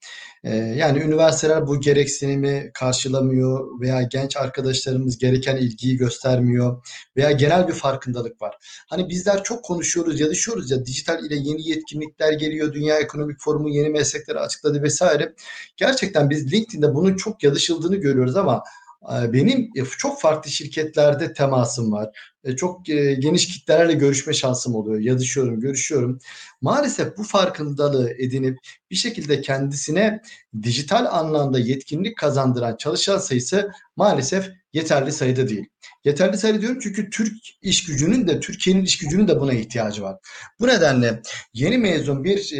Ee, 0.43 0.55
yani 0.55 0.99
üniversiteler 0.99 1.67
bu 1.67 1.81
gereksinimi 1.81 2.71
karşılamıyor 2.73 3.81
veya 3.81 4.01
genç 4.01 4.37
arkadaşlarımız 4.37 5.17
gereken 5.17 5.57
ilgiyi 5.57 5.97
göstermiyor 5.97 6.85
veya 7.17 7.31
genel 7.31 7.67
bir 7.67 7.73
farkındalık 7.73 8.41
var. 8.41 8.57
Hani 8.89 9.09
bizler 9.09 9.43
çok 9.43 9.63
konuşuyoruz, 9.63 10.19
yazışıyoruz 10.19 10.71
ya 10.71 10.85
dijital 10.85 11.25
ile 11.25 11.35
yeni 11.35 11.69
yetkinlikler 11.69 12.33
geliyor, 12.33 12.73
Dünya 12.73 12.99
Ekonomik 12.99 13.37
Forumu 13.39 13.69
yeni 13.69 13.89
meslekleri 13.89 14.39
açıkladı 14.39 14.83
vesaire. 14.83 15.33
Gerçekten 15.77 16.29
biz 16.29 16.53
LinkedIn'de 16.53 16.95
bunun 16.95 17.15
çok 17.15 17.43
yazışıldığını 17.43 17.95
görüyoruz 17.95 18.35
ama 18.35 18.63
benim 19.09 19.69
e, 19.75 19.85
çok 19.97 20.21
farklı 20.21 20.51
şirketlerde 20.51 21.33
temasım 21.33 21.91
var. 21.91 22.09
E, 22.43 22.55
çok 22.55 22.85
geniş 23.19 23.47
kitlelerle 23.47 23.93
görüşme 23.93 24.33
şansım 24.33 24.75
oluyor. 24.75 24.99
Yazışıyorum, 24.99 25.59
görüşüyorum. 25.59 26.19
Maalesef 26.61 27.17
bu 27.17 27.23
farkındalığı 27.23 28.11
edinip 28.11 28.59
bir 28.91 28.95
şekilde 28.95 29.41
kendisine 29.41 30.21
dijital 30.63 31.05
anlamda 31.05 31.59
yetkinlik 31.59 32.17
kazandıran 32.17 32.75
çalışan 32.77 33.17
sayısı 33.17 33.71
maalesef 33.95 34.49
yeterli 34.73 35.11
sayıda 35.11 35.47
değil. 35.49 35.65
Yeterli 36.05 36.37
sayıda 36.37 36.61
diyorum 36.61 36.79
çünkü 36.83 37.09
Türk 37.09 37.33
iş 37.61 37.85
gücünün 37.85 38.27
de 38.27 38.39
Türkiye'nin 38.39 38.85
iş 38.85 38.97
gücünün 38.97 39.27
de 39.27 39.39
buna 39.39 39.53
ihtiyacı 39.53 40.03
var. 40.03 40.17
Bu 40.59 40.67
nedenle 40.67 41.21
yeni 41.53 41.77
mezun 41.77 42.23
bir 42.23 42.51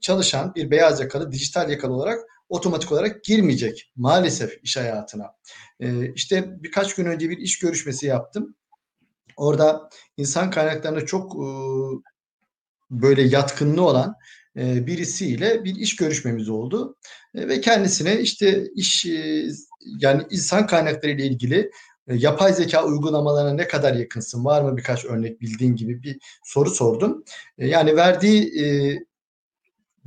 çalışan, 0.00 0.54
bir 0.54 0.70
beyaz 0.70 1.00
yakalı, 1.00 1.32
dijital 1.32 1.70
yakalı 1.70 1.92
olarak 1.94 2.18
otomatik 2.48 2.92
olarak 2.92 3.24
girmeyecek 3.24 3.92
maalesef 3.96 4.64
iş 4.64 4.76
hayatına. 4.76 5.32
E, 5.80 6.12
işte 6.12 6.62
birkaç 6.62 6.94
gün 6.94 7.06
önce 7.06 7.30
bir 7.30 7.38
iş 7.38 7.58
görüşmesi 7.58 8.06
yaptım. 8.06 8.54
Orada 9.36 9.90
insan 10.16 10.50
kaynaklarına 10.50 11.06
çok 11.06 11.34
e, 11.34 11.46
böyle 12.90 13.22
yatkınlığı 13.22 13.82
olan 13.82 14.14
e, 14.56 14.86
birisiyle 14.86 15.64
bir 15.64 15.76
iş 15.76 15.96
görüşmemiz 15.96 16.48
oldu. 16.48 16.96
E, 17.34 17.48
ve 17.48 17.60
kendisine 17.60 18.20
işte 18.20 18.66
iş 18.74 19.06
e, 19.06 19.48
yani 19.98 20.22
insan 20.30 20.66
kaynakları 20.66 21.12
ile 21.12 21.26
ilgili 21.26 21.70
e, 22.08 22.14
yapay 22.14 22.52
zeka 22.52 22.84
uygulamalarına 22.84 23.54
ne 23.54 23.68
kadar 23.68 23.94
yakınsın? 23.94 24.44
Var 24.44 24.62
mı 24.62 24.76
birkaç 24.76 25.04
örnek 25.04 25.40
bildiğin 25.40 25.76
gibi 25.76 26.02
bir 26.02 26.18
soru 26.44 26.70
sordum. 26.70 27.24
E, 27.58 27.66
yani 27.66 27.96
verdiği 27.96 28.64
e, 28.64 28.98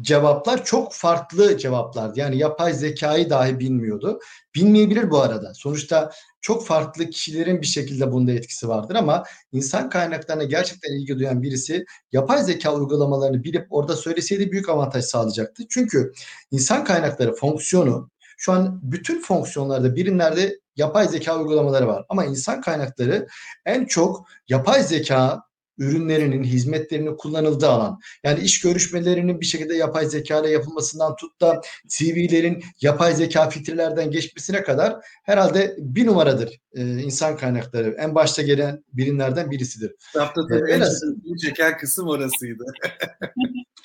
cevaplar 0.01 0.65
çok 0.65 0.93
farklı 0.93 1.57
cevaplardı. 1.57 2.19
Yani 2.19 2.37
yapay 2.37 2.73
zekayı 2.73 3.29
dahi 3.29 3.59
bilmiyordu. 3.59 4.19
Bilmeyebilir 4.55 5.11
bu 5.11 5.21
arada. 5.21 5.53
Sonuçta 5.53 6.11
çok 6.41 6.65
farklı 6.65 7.09
kişilerin 7.09 7.61
bir 7.61 7.67
şekilde 7.67 8.11
bunda 8.11 8.31
etkisi 8.31 8.67
vardır 8.67 8.95
ama 8.95 9.23
insan 9.51 9.89
kaynaklarına 9.89 10.43
gerçekten 10.43 10.93
ilgi 10.93 11.19
duyan 11.19 11.41
birisi 11.41 11.85
yapay 12.11 12.43
zeka 12.43 12.75
uygulamalarını 12.75 13.43
bilip 13.43 13.67
orada 13.69 13.95
söyleseydi 13.95 14.51
büyük 14.51 14.69
avantaj 14.69 15.05
sağlayacaktı. 15.05 15.63
Çünkü 15.69 16.13
insan 16.51 16.83
kaynakları 16.83 17.35
fonksiyonu 17.35 18.09
şu 18.37 18.51
an 18.51 18.79
bütün 18.83 19.21
fonksiyonlarda 19.21 19.95
birimlerde 19.95 20.59
yapay 20.75 21.07
zeka 21.07 21.39
uygulamaları 21.39 21.87
var. 21.87 22.05
Ama 22.09 22.25
insan 22.25 22.61
kaynakları 22.61 23.27
en 23.65 23.85
çok 23.85 24.27
yapay 24.47 24.83
zeka 24.83 25.48
ürünlerinin, 25.79 26.43
hizmetlerinin 26.43 27.15
kullanıldığı 27.15 27.69
alan. 27.69 27.99
Yani 28.23 28.39
iş 28.39 28.61
görüşmelerinin 28.61 29.41
bir 29.41 29.45
şekilde 29.45 29.75
yapay 29.75 30.05
zeka 30.05 30.39
ile 30.39 30.49
yapılmasından 30.49 31.15
tut 31.15 31.41
da 31.41 31.61
CV'lerin 31.87 32.63
yapay 32.81 33.15
zeka 33.15 33.49
filtrelerden 33.49 34.11
geçmesine 34.11 34.63
kadar 34.63 34.95
herhalde 35.23 35.75
bir 35.77 36.05
numaradır 36.05 36.59
e, 36.73 36.81
insan 36.81 37.37
kaynakları. 37.37 37.95
En 37.99 38.15
başta 38.15 38.41
gelen 38.41 38.83
birimlerden 38.93 39.51
birisidir. 39.51 39.95
Kitapta 40.07 40.47
tabii 40.47 40.71
en 40.71 40.81
az 40.81 41.01
çeken 41.41 41.77
kısım 41.77 42.07
orasıydı. 42.07 42.65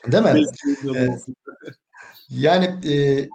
Değil 0.12 0.24
mi? 0.24 0.44
e, 0.98 1.08
yani 2.30 2.90
e, 2.92 3.28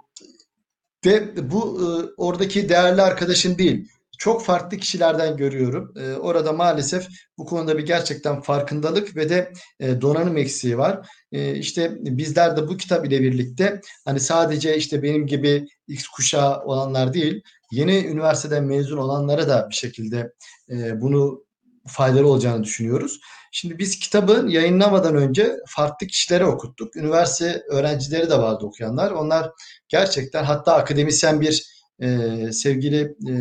ve 1.06 1.50
bu 1.50 1.80
e, 1.80 1.86
oradaki 2.16 2.68
değerli 2.68 3.02
arkadaşın 3.02 3.58
değil 3.58 3.88
çok 4.20 4.44
farklı 4.44 4.76
kişilerden 4.76 5.36
görüyorum. 5.36 5.92
E, 5.96 6.12
orada 6.12 6.52
maalesef 6.52 7.08
bu 7.38 7.44
konuda 7.44 7.78
bir 7.78 7.86
gerçekten 7.86 8.40
farkındalık 8.40 9.16
ve 9.16 9.28
de 9.28 9.52
e, 9.80 10.00
donanım 10.00 10.36
eksiği 10.36 10.78
var. 10.78 11.08
E, 11.32 11.54
işte 11.54 11.96
bizler 12.00 12.56
de 12.56 12.68
bu 12.68 12.76
kitap 12.76 13.06
ile 13.06 13.20
birlikte 13.20 13.80
hani 14.04 14.20
sadece 14.20 14.76
işte 14.76 15.02
benim 15.02 15.26
gibi 15.26 15.66
X 15.88 16.06
kuşağı 16.08 16.60
olanlar 16.64 17.14
değil, 17.14 17.42
yeni 17.72 17.98
üniversiteden 17.98 18.64
mezun 18.64 18.96
olanlara 18.96 19.48
da 19.48 19.66
bir 19.70 19.74
şekilde 19.74 20.32
e, 20.70 21.00
bunu 21.00 21.44
faydalı 21.86 22.28
olacağını 22.28 22.64
düşünüyoruz. 22.64 23.20
Şimdi 23.52 23.78
biz 23.78 23.98
kitabı 23.98 24.46
yayınlamadan 24.48 25.16
önce 25.16 25.56
farklı 25.66 26.06
kişilere 26.06 26.46
okuttuk. 26.46 26.96
Üniversite 26.96 27.62
öğrencileri 27.70 28.30
de 28.30 28.38
vardı 28.38 28.64
okuyanlar. 28.66 29.10
Onlar 29.10 29.50
gerçekten 29.88 30.44
hatta 30.44 30.74
akademisyen 30.74 31.40
bir 31.40 31.79
e, 32.00 32.52
sevgili 32.52 33.16
e, 33.28 33.34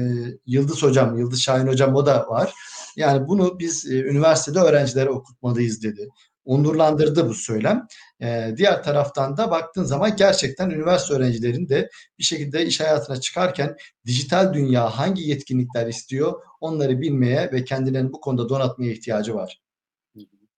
Yıldız 0.45 0.83
Hocam, 0.83 1.17
Yıldız 1.17 1.41
Şahin 1.41 1.67
Hocam 1.67 1.95
o 1.95 2.05
da 2.05 2.27
var. 2.27 2.53
Yani 2.95 3.27
bunu 3.27 3.59
biz 3.59 3.91
e, 3.91 4.03
üniversitede 4.03 4.59
öğrencilere 4.59 5.09
okutmalıyız 5.09 5.83
dedi. 5.83 6.09
Onurlandırdı 6.45 7.29
bu 7.29 7.33
söylem. 7.33 7.87
E, 8.21 8.53
diğer 8.57 8.83
taraftan 8.83 9.37
da 9.37 9.51
baktığın 9.51 9.83
zaman 9.83 10.15
gerçekten 10.15 10.69
üniversite 10.69 11.13
öğrencilerin 11.13 11.69
de 11.69 11.89
bir 12.19 12.23
şekilde 12.23 12.65
iş 12.65 12.79
hayatına 12.79 13.19
çıkarken 13.19 13.75
dijital 14.05 14.53
dünya 14.53 14.89
hangi 14.89 15.21
yetkinlikler 15.21 15.87
istiyor 15.87 16.41
onları 16.61 17.01
bilmeye 17.01 17.51
ve 17.51 17.63
kendilerini 17.63 18.13
bu 18.13 18.21
konuda 18.21 18.49
donatmaya 18.49 18.91
ihtiyacı 18.91 19.35
var. 19.35 19.59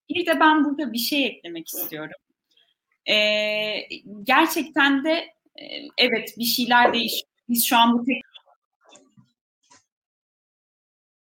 Bir 0.09 0.25
de 0.25 0.39
ben 0.39 0.65
burada 0.65 0.93
bir 0.93 0.97
şey 0.97 1.27
eklemek 1.27 1.67
istiyorum. 1.67 2.15
Ee, 3.09 3.73
gerçekten 4.23 5.03
de 5.03 5.11
e, 5.55 5.65
evet 5.97 6.33
bir 6.37 6.43
şeyler 6.43 6.93
değişiyor. 6.93 7.30
Biz 7.51 7.65
şu 7.65 7.77
an 7.77 7.99
bu 7.99 8.05
tek 8.05 8.23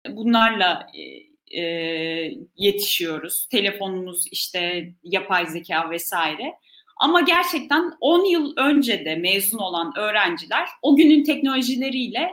bunlarla 0.09 0.87
e, 0.95 1.61
e, 1.61 2.33
yetişiyoruz. 2.57 3.47
Telefonumuz 3.51 4.27
işte 4.31 4.93
yapay 5.03 5.47
zeka 5.47 5.91
vesaire. 5.91 6.55
Ama 6.97 7.21
gerçekten 7.21 7.93
10 8.01 8.25
yıl 8.25 8.57
önce 8.57 9.05
de 9.05 9.17
mezun 9.17 9.59
olan 9.59 9.93
öğrenciler 9.99 10.69
o 10.83 10.97
günün 10.97 11.25
teknolojileriyle 11.25 12.33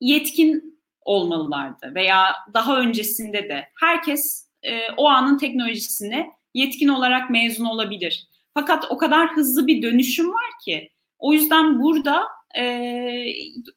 yetkin 0.00 0.80
olmalılardı 1.00 1.94
veya 1.94 2.36
daha 2.54 2.80
öncesinde 2.80 3.48
de 3.48 3.68
herkes 3.80 4.48
e, 4.62 4.80
o 4.96 5.08
anın 5.08 5.38
teknolojisine 5.38 6.30
yetkin 6.54 6.88
olarak 6.88 7.30
mezun 7.30 7.64
olabilir. 7.64 8.26
Fakat 8.54 8.84
o 8.90 8.98
kadar 8.98 9.36
hızlı 9.36 9.66
bir 9.66 9.82
dönüşüm 9.82 10.28
var 10.30 10.50
ki 10.64 10.90
o 11.18 11.32
yüzden 11.32 11.82
burada 11.82 12.36
e, 12.58 12.64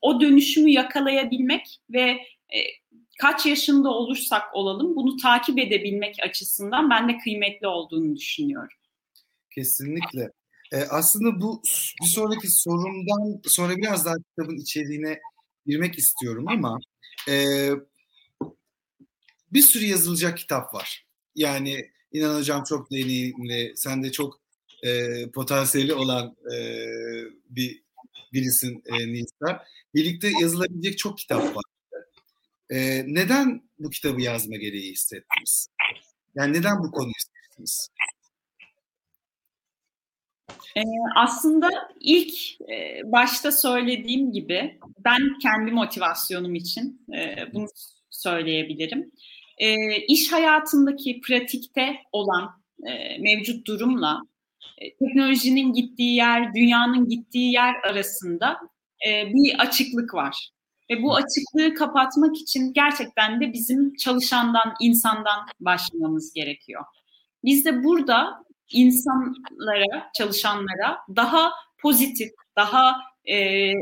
o 0.02 0.22
dönüşümü 0.22 0.70
yakalayabilmek 0.70 1.80
ve 1.90 2.10
e, 2.56 2.60
kaç 3.20 3.46
yaşında 3.46 3.90
olursak 3.90 4.44
olalım 4.54 4.96
bunu 4.96 5.18
takip 5.18 5.60
edebilmek 5.60 6.16
açısından 6.24 6.90
ben 6.90 7.10
de 7.10 7.18
kıymetli 7.18 7.68
olduğunu 7.68 8.16
düşünüyorum. 8.16 8.78
Kesinlikle. 9.56 10.32
Ee, 10.72 10.84
aslında 10.90 11.42
bu 11.42 11.62
bir 12.02 12.08
sonraki 12.08 12.48
sorumdan 12.48 13.42
sonra 13.44 13.78
biraz 13.78 14.06
daha 14.06 14.16
kitabın 14.16 14.58
içeriğine 14.58 15.20
girmek 15.66 15.98
istiyorum 15.98 16.48
ama 16.48 16.80
e, 17.30 17.70
bir 19.54 19.62
sürü 19.62 19.86
yazılacak 19.86 20.38
kitap 20.38 20.74
var. 20.74 21.06
Yani 21.36 21.92
İnan 22.12 22.40
Hocam 22.40 22.64
çok 22.64 22.92
deneyimli, 22.92 23.74
sen 23.76 24.04
de 24.04 24.12
çok 24.12 24.42
e, 24.84 24.92
potansiyeli 25.32 25.94
olan 25.94 26.36
e, 26.54 26.58
bir 27.50 27.84
birisin 28.34 28.84
e, 28.86 29.14
Nisa. 29.14 29.66
Birlikte 29.96 30.30
yazılabilecek 30.42 30.98
çok 30.98 31.18
kitap 31.18 31.56
var. 31.56 31.64
E, 32.70 33.04
neden 33.08 33.62
bu 33.80 33.90
kitabı 33.90 34.22
yazma 34.22 34.56
gereği 34.56 34.92
hissettiniz? 34.92 35.68
Yani 36.36 36.54
neden 36.54 36.84
bu 36.84 36.92
konuyu 36.92 37.14
seçtiniz? 37.18 37.90
Ee, 40.78 40.82
aslında 41.16 41.70
ilk 42.00 42.62
e, 42.62 43.02
başta 43.06 43.52
söylediğim 43.52 44.32
gibi 44.32 44.80
ben 45.06 45.40
kendi 45.42 45.72
motivasyonum 45.72 46.56
için 46.56 47.06
e, 47.16 47.54
bunu 47.54 47.68
söyleyebilirim. 48.10 49.12
E, 49.58 49.96
iş 49.96 50.32
hayatındaki 50.32 51.22
pratikte 51.22 51.96
olan 52.12 52.50
e, 52.84 53.18
mevcut 53.18 53.68
durumla 53.68 54.22
teknolojinin 55.00 55.74
gittiği 55.74 56.16
yer, 56.16 56.54
dünyanın 56.54 57.10
gittiği 57.10 57.54
yer 57.54 57.76
arasında 57.76 58.58
e, 59.08 59.34
bir 59.34 59.60
açıklık 59.60 60.14
var. 60.14 60.50
Ve 60.90 61.04
bu 61.04 61.16
açıklığı 61.16 61.74
kapatmak 61.74 62.38
için 62.38 62.74
gerçekten 62.74 63.42
de 63.42 63.54
bizim 63.54 63.96
çalışandan, 63.96 64.74
insandan 64.82 65.46
başlamamız 65.60 66.34
gerekiyor. 66.34 66.84
Biz 67.44 67.66
de 67.66 67.84
burada 67.84 68.44
insanlara, 68.72 70.12
çalışanlara 70.18 70.98
daha 71.16 71.52
pozitif, 71.82 72.30
daha 72.56 72.98
e, 73.30 73.74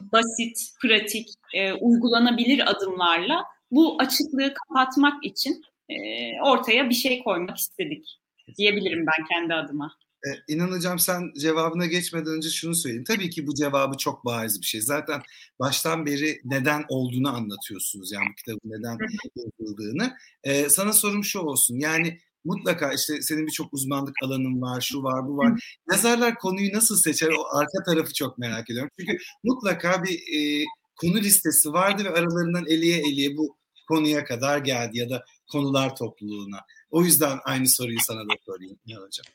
basit, 0.00 0.58
pratik, 0.82 1.28
e, 1.54 1.72
uygulanabilir 1.72 2.70
adımlarla 2.70 3.44
bu 3.70 3.96
açıklığı 4.00 4.54
kapatmak 4.54 5.24
için 5.24 5.62
e, 5.88 5.96
ortaya 6.42 6.88
bir 6.88 6.94
şey 6.94 7.22
koymak 7.22 7.56
istedik 7.56 8.19
diyebilirim 8.58 9.06
ben 9.06 9.24
kendi 9.26 9.54
adıma. 9.54 9.92
Ee, 10.26 10.52
İnan 10.54 10.70
Hocam 10.70 10.98
sen 10.98 11.32
cevabına 11.38 11.86
geçmeden 11.86 12.32
önce 12.32 12.48
şunu 12.48 12.74
söyleyeyim. 12.74 13.04
Tabii 13.04 13.30
ki 13.30 13.46
bu 13.46 13.54
cevabı 13.54 13.96
çok 13.96 14.24
bariz 14.24 14.60
bir 14.60 14.66
şey. 14.66 14.80
Zaten 14.80 15.22
baştan 15.58 16.06
beri 16.06 16.40
neden 16.44 16.84
olduğunu 16.88 17.36
anlatıyorsunuz. 17.36 18.12
Yani 18.12 18.26
bu 18.30 18.34
kitabın 18.34 18.60
neden 18.64 18.98
yazıldığını. 19.36 20.16
Ee, 20.44 20.68
sana 20.68 20.92
sorum 20.92 21.24
şu 21.24 21.38
olsun. 21.38 21.78
Yani 21.78 22.18
mutlaka 22.44 22.92
işte 22.92 23.22
senin 23.22 23.46
birçok 23.46 23.74
uzmanlık 23.74 24.14
alanın 24.24 24.62
var, 24.62 24.80
şu 24.80 25.02
var, 25.02 25.28
bu 25.28 25.36
var. 25.36 25.78
Yazarlar 25.90 26.38
konuyu 26.38 26.72
nasıl 26.72 26.96
seçer? 26.96 27.28
O 27.28 27.56
arka 27.58 27.82
tarafı 27.86 28.12
çok 28.12 28.38
merak 28.38 28.70
ediyorum. 28.70 28.90
Çünkü 29.00 29.18
mutlaka 29.44 30.02
bir 30.04 30.14
e, 30.14 30.64
konu 30.96 31.16
listesi 31.16 31.72
vardı 31.72 32.04
ve 32.04 32.10
aralarından 32.10 32.66
eliye 32.66 32.98
eliye 32.98 33.36
bu 33.36 33.56
konuya 33.88 34.24
kadar 34.24 34.58
geldi 34.58 34.98
ya 34.98 35.10
da 35.10 35.24
konular 35.52 35.96
topluluğuna. 35.96 36.60
O 36.90 37.02
yüzden 37.02 37.38
aynı 37.44 37.68
soruyu 37.68 37.98
sana 38.00 38.20
da 38.20 38.34
sorayım 38.46 38.78
ya 38.86 38.98
hocam. 38.98 39.26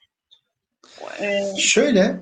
Ee, 1.21 1.53
şöyle 1.57 2.21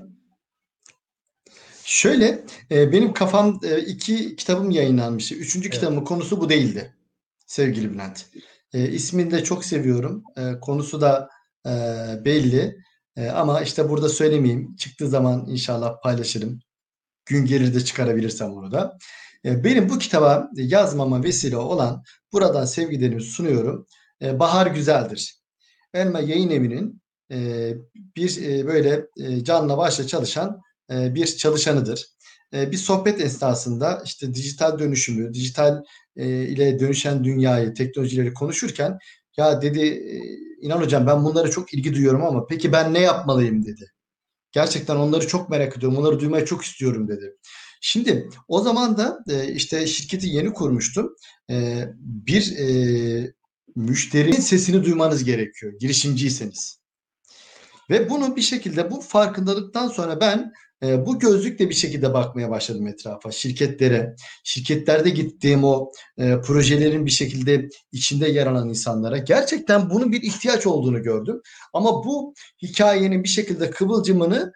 Şöyle 1.85 2.45
e, 2.71 2.91
benim 2.91 3.13
kafam 3.13 3.59
e, 3.63 3.79
iki 3.79 4.35
kitabım 4.35 4.71
yayınlanmıştı. 4.71 5.35
Üçüncü 5.35 5.67
evet. 5.67 5.75
kitabımın 5.75 6.05
konusu 6.05 6.41
bu 6.41 6.49
değildi 6.49 6.93
sevgili 7.45 7.93
Bülent. 7.93 8.25
E, 8.73 8.89
ismini 8.89 9.31
de 9.31 9.43
çok 9.43 9.65
seviyorum. 9.65 10.23
E, 10.37 10.59
konusu 10.59 11.01
da 11.01 11.29
e, 11.65 11.69
belli. 12.25 12.77
E, 13.17 13.27
ama 13.27 13.61
işte 13.61 13.89
burada 13.89 14.09
söylemeyeyim. 14.09 14.75
Çıktığı 14.75 15.07
zaman 15.07 15.45
inşallah 15.47 16.01
paylaşırım. 16.03 16.59
Gün 17.25 17.45
gelir 17.45 17.73
de 17.73 17.85
çıkarabilirsem 17.85 18.51
onu 18.51 18.71
da. 18.71 18.97
E, 19.45 19.63
benim 19.63 19.89
bu 19.89 19.99
kitaba 19.99 20.49
yazmama 20.55 21.23
vesile 21.23 21.57
olan 21.57 22.03
buradan 22.33 22.65
sevgilerimi 22.65 23.21
sunuyorum. 23.21 23.87
E, 24.23 24.39
Bahar 24.39 24.67
Güzeldir. 24.67 25.39
Elma 25.93 26.19
Yayın 26.19 26.49
Evi'nin 26.49 27.01
e, 27.31 27.71
bir 27.95 28.43
e, 28.43 28.67
böyle 28.67 29.05
e, 29.17 29.43
canla 29.43 29.77
başla 29.77 30.07
çalışan 30.07 30.61
e, 30.91 31.15
bir 31.15 31.25
çalışanıdır. 31.25 32.13
Bir 32.53 32.77
sohbet 32.77 33.21
esnasında 33.21 34.01
işte 34.05 34.33
dijital 34.33 34.79
dönüşümü, 34.79 35.33
dijital 35.33 35.83
ile 36.15 36.79
dönüşen 36.79 37.23
dünyayı, 37.23 37.73
teknolojileri 37.73 38.33
konuşurken 38.33 38.99
ya 39.37 39.61
dedi 39.61 39.79
e, 39.81 40.21
inan 40.65 40.81
hocam 40.81 41.07
ben 41.07 41.23
bunlara 41.23 41.49
çok 41.49 41.73
ilgi 41.73 41.93
duyuyorum 41.93 42.23
ama 42.23 42.45
peki 42.47 42.71
ben 42.71 42.93
ne 42.93 42.99
yapmalıyım 42.99 43.65
dedi. 43.65 43.91
Gerçekten 44.51 44.95
onları 44.95 45.27
çok 45.27 45.49
merak 45.49 45.77
ediyorum. 45.77 45.97
Onları 45.97 46.19
duymayı 46.19 46.45
çok 46.45 46.63
istiyorum 46.63 47.07
dedi. 47.07 47.35
Şimdi 47.81 48.29
o 48.47 48.61
zaman 48.61 48.97
da 48.97 49.19
işte 49.53 49.87
şirketi 49.87 50.27
yeni 50.27 50.53
kurmuştum. 50.53 51.15
Bir 51.99 52.57
müşterinin 53.75 54.39
sesini 54.39 54.83
duymanız 54.83 55.23
gerekiyor 55.23 55.73
girişimciyseniz. 55.79 56.83
Ve 57.89 58.09
bunu 58.09 58.35
bir 58.35 58.41
şekilde 58.41 58.91
bu 58.91 59.01
farkındalıktan 59.01 59.87
sonra 59.87 60.21
ben 60.21 60.53
e, 60.83 61.05
bu 61.05 61.19
gözlükle 61.19 61.69
bir 61.69 61.73
şekilde 61.73 62.13
bakmaya 62.13 62.49
başladım 62.49 62.87
etrafa, 62.87 63.31
şirketlere, 63.31 64.15
şirketlerde 64.43 65.09
gittiğim 65.09 65.63
o 65.63 65.91
e, 66.17 66.41
projelerin 66.41 67.05
bir 67.05 67.11
şekilde 67.11 67.69
içinde 67.91 68.29
yer 68.29 68.47
alan 68.47 68.69
insanlara 68.69 69.17
gerçekten 69.17 69.89
bunun 69.89 70.11
bir 70.11 70.21
ihtiyaç 70.21 70.67
olduğunu 70.67 71.03
gördüm. 71.03 71.41
Ama 71.73 72.03
bu 72.03 72.33
hikayenin 72.61 73.23
bir 73.23 73.29
şekilde 73.29 73.69
kıvılcımını 73.69 74.53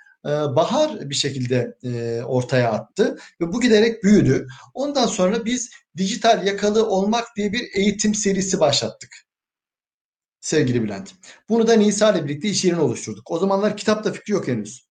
Bahar 0.56 1.10
bir 1.10 1.16
şekilde 1.16 1.78
e, 1.84 2.22
ortaya 2.24 2.72
attı 2.72 3.18
ve 3.42 3.54
bu 3.54 3.62
giderek 3.62 4.04
büyüdü. 4.04 4.48
Ondan 4.74 5.08
sonra 5.08 5.46
biz 5.46 5.70
dijital 5.98 6.48
yakalı 6.48 6.88
olmak 6.88 7.36
diye 7.36 7.54
bir 7.54 7.70
eğitim 7.74 8.16
serisi 8.16 8.60
başlattık 8.60 9.28
sevgili 10.42 10.84
Bülent. 10.84 11.14
Bunu 11.50 11.68
da 11.68 11.74
Nisa 11.74 12.12
ile 12.12 12.26
birlikte 12.26 12.50
iş 12.50 12.66
yerini 12.66 12.82
oluşturduk. 12.82 13.32
O 13.32 13.40
zamanlar 13.40 13.78
kitapta 13.78 14.12
fikri 14.12 14.34
yok 14.34 14.48
henüz. 14.48 14.88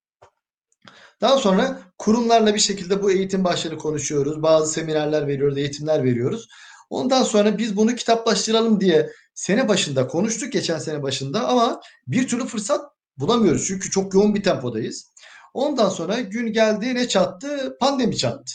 Daha 1.20 1.38
sonra 1.38 1.80
kurumlarla 1.98 2.54
bir 2.54 2.60
şekilde 2.60 3.02
bu 3.02 3.10
eğitim 3.10 3.44
başları 3.44 3.78
konuşuyoruz. 3.78 4.42
Bazı 4.42 4.72
seminerler 4.72 5.26
veriyoruz, 5.26 5.58
eğitimler 5.58 6.04
veriyoruz. 6.04 6.48
Ondan 6.90 7.22
sonra 7.22 7.58
biz 7.58 7.76
bunu 7.76 7.94
kitaplaştıralım 7.94 8.80
diye 8.80 9.10
sene 9.34 9.68
başında 9.68 10.06
konuştuk 10.06 10.52
geçen 10.52 10.78
sene 10.78 11.02
başında 11.02 11.48
ama 11.48 11.80
bir 12.06 12.28
türlü 12.28 12.46
fırsat 12.46 12.95
bulamıyoruz. 13.18 13.66
Çünkü 13.66 13.90
çok 13.90 14.14
yoğun 14.14 14.34
bir 14.34 14.42
tempodayız. 14.42 15.12
Ondan 15.54 15.88
sonra 15.88 16.20
gün 16.20 16.52
geldi 16.52 16.94
ne 16.94 17.08
çattı? 17.08 17.76
Pandemi 17.80 18.16
çattı. 18.16 18.52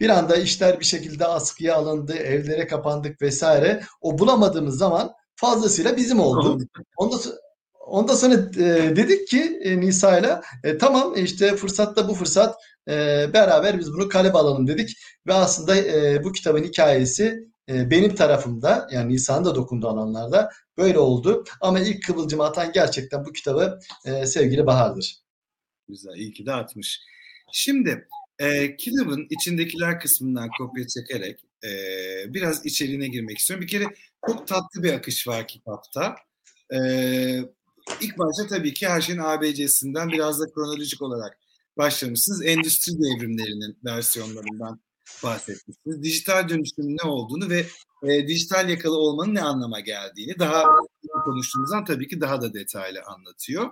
Bir 0.00 0.08
anda 0.08 0.36
işler 0.36 0.80
bir 0.80 0.84
şekilde 0.84 1.26
askıya 1.26 1.76
alındı, 1.76 2.14
evlere 2.14 2.66
kapandık 2.66 3.22
vesaire. 3.22 3.82
O 4.00 4.18
bulamadığımız 4.18 4.78
zaman 4.78 5.12
fazlasıyla 5.36 5.96
bizim 5.96 6.20
oldu. 6.20 6.58
Ondan 6.96 7.16
sonra, 7.16 7.36
ondan 7.86 8.14
sonra 8.14 8.34
e, 8.34 8.96
dedik 8.96 9.28
ki 9.28 9.60
e, 9.62 9.80
Nisa'yla 9.80 10.42
e, 10.64 10.78
tamam 10.78 11.14
işte 11.16 11.56
fırsatta 11.56 12.08
bu 12.08 12.14
fırsat 12.14 12.56
e, 12.88 13.26
beraber 13.32 13.78
biz 13.78 13.92
bunu 13.92 14.08
kaleme 14.08 14.38
alalım 14.38 14.66
dedik 14.66 14.96
ve 15.26 15.34
aslında 15.34 15.76
e, 15.76 16.24
bu 16.24 16.32
kitabın 16.32 16.64
hikayesi 16.64 17.48
e, 17.68 17.90
benim 17.90 18.14
tarafımda 18.14 18.88
yani 18.90 19.14
Nisa'nın 19.14 19.44
da 19.44 19.54
dokunduğu 19.54 19.88
alanlarda 19.88 20.50
böyle 20.78 20.98
oldu. 20.98 21.44
Ama 21.60 21.80
ilk 21.80 22.04
kıvılcımı 22.04 22.44
atan 22.44 22.72
gerçekten 22.72 23.24
bu 23.24 23.32
kitabı 23.32 23.78
e, 24.04 24.26
sevgili 24.26 24.66
Bahar'dır. 24.66 25.16
Güzel, 25.88 26.16
iyi 26.16 26.32
ki 26.32 26.46
de 26.46 26.52
atmış. 26.52 27.00
Şimdi 27.52 28.08
e, 28.38 28.76
kitabın 28.76 29.26
içindekiler 29.30 30.00
kısmından 30.00 30.48
kopya 30.58 30.86
çekerek 30.86 31.40
e, 31.64 31.70
biraz 32.34 32.66
içeriğine 32.66 33.08
girmek 33.08 33.38
istiyorum. 33.38 33.62
Bir 33.66 33.70
kere 33.70 33.84
çok 34.26 34.46
tatlı 34.46 34.82
bir 34.82 34.92
akış 34.92 35.28
var 35.28 35.48
kitapta. 35.48 36.16
E, 36.74 36.78
ilk 38.00 38.18
başta 38.18 38.46
tabii 38.48 38.74
ki 38.74 38.88
her 38.88 39.00
şeyin 39.00 39.20
ABC'sinden 39.20 40.08
biraz 40.08 40.40
da 40.40 40.44
kronolojik 40.54 41.02
olarak 41.02 41.38
başlamışsınız. 41.78 42.44
Endüstri 42.44 42.92
devrimlerinin 42.92 43.78
versiyonlarından 43.84 44.80
bahsetmişsiniz. 45.24 46.02
Dijital 46.02 46.48
dönüşümün 46.48 46.96
ne 46.96 47.08
olduğunu 47.08 47.50
ve 47.50 47.66
e, 48.02 48.28
dijital 48.28 48.68
yakalı 48.68 48.96
olmanın 48.96 49.34
ne 49.34 49.42
anlama 49.42 49.80
geldiğini 49.80 50.38
daha 50.38 50.64
konuştuğumuzdan 51.24 51.84
tabii 51.84 52.08
ki 52.08 52.20
daha 52.20 52.42
da 52.42 52.54
detaylı 52.54 53.02
anlatıyor. 53.02 53.70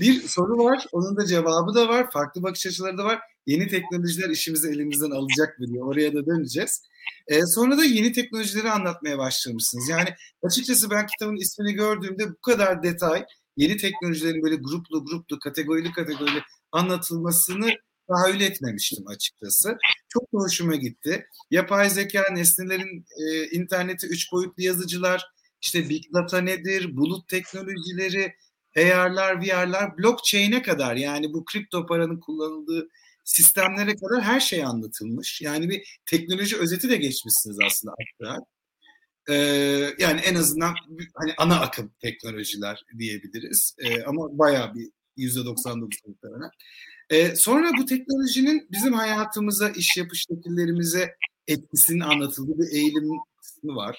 Bir 0.00 0.22
soru 0.28 0.64
var, 0.64 0.86
onun 0.92 1.16
da 1.16 1.26
cevabı 1.26 1.74
da 1.74 1.88
var, 1.88 2.10
farklı 2.10 2.42
bakış 2.42 2.66
açıları 2.66 2.98
da 2.98 3.04
var. 3.04 3.20
Yeni 3.46 3.68
teknolojiler 3.68 4.30
işimizi 4.30 4.68
elimizden 4.68 5.10
alacak 5.10 5.58
mı 5.58 5.66
diyor. 5.66 5.86
Oraya 5.86 6.14
da 6.14 6.26
döneceğiz. 6.26 6.82
E, 7.28 7.46
sonra 7.46 7.78
da 7.78 7.84
yeni 7.84 8.12
teknolojileri 8.12 8.70
anlatmaya 8.70 9.18
başlamışsınız. 9.18 9.88
Yani 9.88 10.08
açıkçası 10.42 10.90
ben 10.90 11.06
kitabın 11.06 11.36
ismini 11.36 11.72
gördüğümde 11.72 12.30
bu 12.30 12.40
kadar 12.40 12.82
detay, 12.82 13.24
yeni 13.56 13.76
teknolojilerin 13.76 14.42
böyle 14.42 14.56
gruplu 14.56 15.04
gruplu, 15.04 15.38
kategorili 15.38 15.92
kategorili 15.92 16.42
anlatılmasını 16.72 17.70
tahayyül 18.08 18.40
etmemiştim 18.40 19.08
açıkçası. 19.08 19.76
Çok 20.08 20.22
hoşuma 20.32 20.76
gitti. 20.76 21.26
Yapay 21.50 21.90
zeka, 21.90 22.24
nesnelerin 22.32 23.06
e, 23.18 23.50
interneti, 23.50 24.06
üç 24.06 24.32
boyutlu 24.32 24.62
yazıcılar, 24.62 25.24
işte 25.62 25.88
Big 25.88 26.04
Data 26.14 26.38
nedir, 26.40 26.96
bulut 26.96 27.28
teknolojileri, 27.28 28.34
AR'lar, 28.76 29.42
VR'lar, 29.42 29.98
blockchain'e 29.98 30.62
kadar 30.62 30.96
yani 30.96 31.32
bu 31.32 31.44
kripto 31.44 31.86
paranın 31.86 32.20
kullanıldığı 32.20 32.88
sistemlere 33.24 33.96
kadar 33.96 34.22
her 34.22 34.40
şey 34.40 34.64
anlatılmış. 34.64 35.40
Yani 35.40 35.68
bir 35.68 36.00
teknoloji 36.06 36.56
özeti 36.56 36.90
de 36.90 36.96
geçmişsiniz 36.96 37.56
aslında 37.66 37.94
aktar. 38.02 38.38
Ee, 39.28 39.34
yani 39.98 40.20
en 40.20 40.34
azından 40.34 40.74
hani 41.14 41.34
ana 41.38 41.60
akım 41.60 41.92
teknolojiler 42.00 42.84
diyebiliriz. 42.98 43.74
Ee, 43.78 44.02
ama 44.02 44.38
bayağı 44.38 44.74
bir 44.74 44.90
%99 45.16 46.08
muhtemelen. 46.08 46.50
Ee, 47.10 47.36
sonra 47.36 47.70
bu 47.78 47.84
teknolojinin 47.84 48.68
bizim 48.72 48.92
hayatımıza, 48.92 49.68
iş 49.68 49.96
yapış 49.96 50.24
şekillerimize 50.28 51.14
etkisinin 51.46 52.00
anlatıldığı 52.00 52.58
bir 52.58 52.76
eğilim 52.76 53.08
var. 53.64 53.98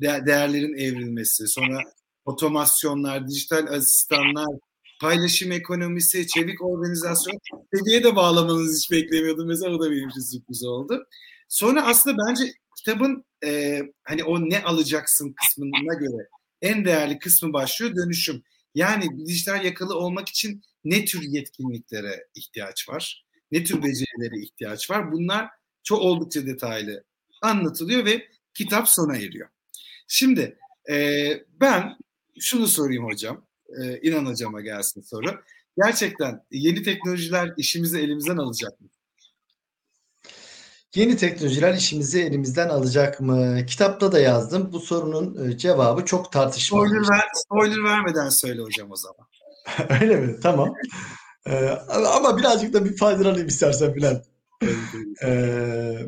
De- 0.00 0.22
değerlerin 0.26 0.74
evrilmesi, 0.74 1.48
sonra 1.48 1.78
otomasyonlar, 2.24 3.28
dijital 3.28 3.66
asistanlar, 3.66 4.58
paylaşım 5.00 5.52
ekonomisi, 5.52 6.26
çevik 6.26 6.64
organizasyon 6.64 7.38
seviyeye 7.74 8.04
de 8.04 8.16
bağlamanızı 8.16 8.78
hiç 8.78 8.90
beklemiyordum. 8.90 9.48
Mesela 9.48 9.76
o 9.76 9.80
da 9.80 9.90
benim 9.90 10.08
için 10.08 10.20
sürpriz 10.20 10.64
oldu. 10.64 11.06
Sonra 11.48 11.86
aslında 11.86 12.16
bence 12.28 12.52
kitabın 12.76 13.24
e, 13.44 13.80
hani 14.04 14.24
o 14.24 14.40
ne 14.40 14.62
alacaksın 14.64 15.34
kısmına 15.40 15.94
göre 15.94 16.28
en 16.62 16.84
değerli 16.84 17.18
kısmı 17.18 17.52
başlıyor 17.52 17.96
dönüşüm. 17.96 18.42
Yani 18.74 19.26
dijital 19.26 19.64
yakalı 19.64 19.94
olmak 19.98 20.28
için 20.28 20.62
ne 20.86 21.04
tür 21.04 21.22
yetkinliklere 21.22 22.26
ihtiyaç 22.34 22.88
var? 22.88 23.24
Ne 23.52 23.64
tür 23.64 23.82
becerilere 23.82 24.42
ihtiyaç 24.42 24.90
var? 24.90 25.12
Bunlar 25.12 25.48
çok 25.82 26.00
oldukça 26.00 26.46
detaylı 26.46 27.04
anlatılıyor 27.42 28.04
ve 28.04 28.28
kitap 28.54 28.88
sona 28.88 29.16
eriyor. 29.16 29.48
Şimdi 30.08 30.58
e, 30.90 31.28
ben 31.60 31.96
şunu 32.40 32.68
sorayım 32.68 33.04
hocam. 33.04 33.46
E, 33.82 34.00
İnan 34.00 34.26
hocama 34.26 34.60
gelsin 34.60 35.00
soru. 35.00 35.42
Gerçekten 35.84 36.42
yeni 36.50 36.82
teknolojiler 36.82 37.54
işimizi 37.56 37.98
elimizden 37.98 38.36
alacak 38.36 38.80
mı? 38.80 38.88
Yeni 40.94 41.16
teknolojiler 41.16 41.74
işimizi 41.74 42.22
elimizden 42.22 42.68
alacak 42.68 43.20
mı? 43.20 43.66
Kitapta 43.66 44.12
da 44.12 44.20
yazdım. 44.20 44.72
Bu 44.72 44.80
sorunun 44.80 45.56
cevabı 45.56 46.04
çok 46.04 46.32
tartışmalı. 46.32 46.88
Spoiler, 46.88 47.10
ver, 47.10 47.22
spoiler 47.34 47.84
vermeden 47.84 48.28
söyle 48.28 48.62
hocam 48.62 48.90
o 48.90 48.96
zaman. 48.96 49.26
Öyle 50.00 50.16
mi? 50.16 50.36
Tamam. 50.42 50.74
Ee, 51.46 51.68
ama 51.88 52.38
birazcık 52.38 52.72
da 52.72 52.84
bir 52.84 52.96
faydalanayım 52.96 53.48
istersen 53.48 53.94
Bülent. 53.94 54.24
ee, 55.24 55.98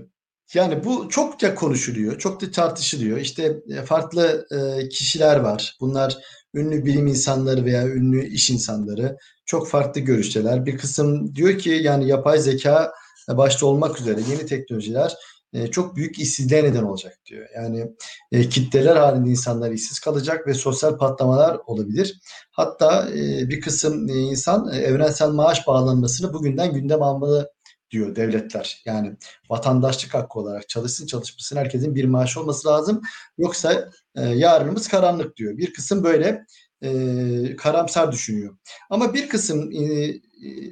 yani 0.55 0.85
bu 0.85 1.09
çokça 1.09 1.55
konuşuluyor, 1.55 2.19
çok 2.19 2.43
da 2.43 2.51
tartışılıyor. 2.51 3.19
İşte 3.19 3.57
e, 3.69 3.83
farklı 3.83 4.47
e, 4.51 4.89
kişiler 4.89 5.37
var. 5.37 5.77
Bunlar 5.81 6.19
ünlü 6.55 6.85
bilim 6.85 7.07
insanları 7.07 7.65
veya 7.65 7.89
ünlü 7.89 8.27
iş 8.27 8.51
insanları. 8.51 9.17
Çok 9.47 9.69
farklı 9.69 10.01
görüşteler. 10.01 10.67
Bir 10.67 10.79
kısım 10.79 11.35
diyor 11.35 11.59
ki 11.59 11.71
yani 11.71 12.09
yapay 12.09 12.39
zeka 12.39 12.93
başta 13.29 13.67
olmak 13.67 14.01
üzere 14.01 14.21
yeni 14.31 14.47
teknolojiler 14.47 15.15
e, 15.53 15.71
çok 15.71 15.97
büyük 15.97 16.19
işsizliğe 16.19 16.65
neden 16.65 16.83
olacak 16.83 17.19
diyor. 17.27 17.49
Yani 17.55 17.87
e, 18.33 18.49
kitleler 18.49 18.97
halinde 18.97 19.31
insanlar 19.31 19.71
işsiz 19.71 20.01
kalacak 20.01 20.47
ve 20.47 20.55
sosyal 20.55 20.99
patlamalar 20.99 21.59
olabilir. 21.67 22.21
Hatta 22.51 23.09
e, 23.11 23.49
bir 23.49 23.61
kısım 23.61 24.09
e, 24.09 24.13
insan 24.13 24.73
e, 24.73 24.77
evrensel 24.77 25.29
maaş 25.29 25.67
bağlanmasını 25.67 26.33
bugünden 26.33 26.73
gündem 26.73 27.03
almalı 27.03 27.51
diyor 27.91 28.17
devletler. 28.17 28.83
Yani 28.85 29.17
vatandaşlık 29.51 30.15
hakkı 30.15 30.39
olarak 30.39 30.69
çalışsın 30.69 31.07
çalışmasın 31.07 31.57
herkesin 31.57 31.95
bir 31.95 32.05
maaş 32.05 32.37
olması 32.37 32.69
lazım. 32.69 33.03
Yoksa 33.39 33.91
e, 34.17 34.23
yarınımız 34.23 34.89
karanlık 34.89 35.37
diyor. 35.37 35.57
Bir 35.57 35.73
kısım 35.73 36.05
böyle 36.05 36.45
e, 36.83 37.57
karamsar 37.57 38.13
düşünüyor. 38.13 38.59
Ama 38.91 39.15
bir 39.15 39.29
kısım 39.29 39.73
e, 39.73 39.85
e 39.85 40.21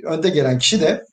önde 0.04 0.30
gelen 0.30 0.58
kişi 0.58 0.80
de 0.80 1.04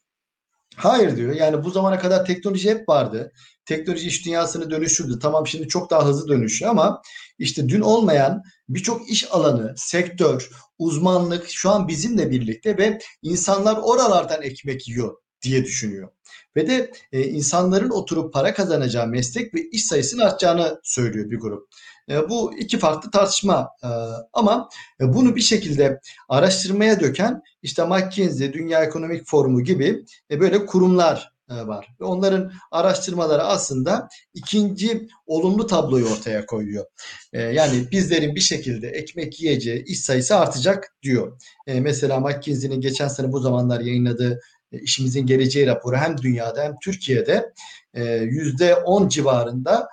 hayır 0.75 1.17
diyor. 1.17 1.35
Yani 1.35 1.63
bu 1.63 1.69
zamana 1.69 1.99
kadar 1.99 2.25
teknoloji 2.25 2.69
hep 2.69 2.89
vardı. 2.89 3.31
Teknoloji 3.65 4.07
iş 4.07 4.25
dünyasını 4.25 4.71
dönüştürdü. 4.71 5.19
Tamam 5.19 5.47
şimdi 5.47 5.67
çok 5.67 5.89
daha 5.89 6.05
hızlı 6.05 6.27
dönüşüyor 6.27 6.71
ama 6.71 7.01
işte 7.39 7.69
dün 7.69 7.81
olmayan 7.81 8.43
birçok 8.69 9.09
iş 9.09 9.31
alanı, 9.31 9.73
sektör, 9.77 10.49
uzmanlık 10.79 11.49
şu 11.49 11.69
an 11.69 11.87
bizimle 11.87 12.31
birlikte 12.31 12.77
ve 12.77 12.99
insanlar 13.21 13.77
oralardan 13.77 14.41
ekmek 14.41 14.87
yiyor 14.87 15.17
diye 15.41 15.63
düşünüyor. 15.63 16.09
Ve 16.55 16.67
de 16.67 16.91
e, 17.11 17.23
insanların 17.23 17.89
oturup 17.89 18.33
para 18.33 18.53
kazanacağı 18.53 19.07
meslek 19.07 19.53
ve 19.53 19.69
iş 19.69 19.85
sayısının 19.85 20.21
artacağını 20.21 20.79
söylüyor 20.83 21.29
bir 21.29 21.39
grup. 21.39 21.67
E, 22.09 22.29
bu 22.29 22.57
iki 22.57 22.79
farklı 22.79 23.11
tartışma 23.11 23.69
e, 23.83 23.87
ama 24.33 24.69
e, 25.01 25.13
bunu 25.13 25.35
bir 25.35 25.41
şekilde 25.41 25.99
araştırmaya 26.29 26.99
döken 26.99 27.41
işte 27.61 27.85
McKinsey, 27.85 28.53
Dünya 28.53 28.83
Ekonomik 28.83 29.27
Forumu 29.27 29.61
gibi 29.61 30.05
e, 30.31 30.39
böyle 30.39 30.65
kurumlar 30.65 31.32
var. 31.49 31.87
Ve 32.01 32.05
onların 32.05 32.51
araştırmaları 32.71 33.43
aslında 33.43 34.07
ikinci 34.33 35.07
olumlu 35.25 35.67
tabloyu 35.67 36.05
ortaya 36.05 36.45
koyuyor. 36.45 36.85
E, 37.33 37.41
yani 37.41 37.91
bizlerin 37.91 38.35
bir 38.35 38.41
şekilde 38.41 38.89
ekmek 38.89 39.41
yiyeceği 39.41 39.83
iş 39.83 39.99
sayısı 40.01 40.35
artacak 40.35 40.95
diyor. 41.03 41.39
E, 41.67 41.79
mesela 41.79 42.19
McKinsey'nin 42.19 42.81
geçen 42.81 43.07
sene 43.07 43.31
bu 43.31 43.39
zamanlar 43.39 43.79
yayınladığı 43.79 44.41
e, 44.71 44.79
işimizin 44.79 45.25
geleceği 45.25 45.67
raporu 45.67 45.95
hem 45.95 46.17
dünyada 46.17 46.63
hem 46.63 46.75
Türkiye'de 46.83 47.53
e, 47.93 48.03
yüzde 48.15 48.75
on 48.75 49.07
civarında 49.07 49.87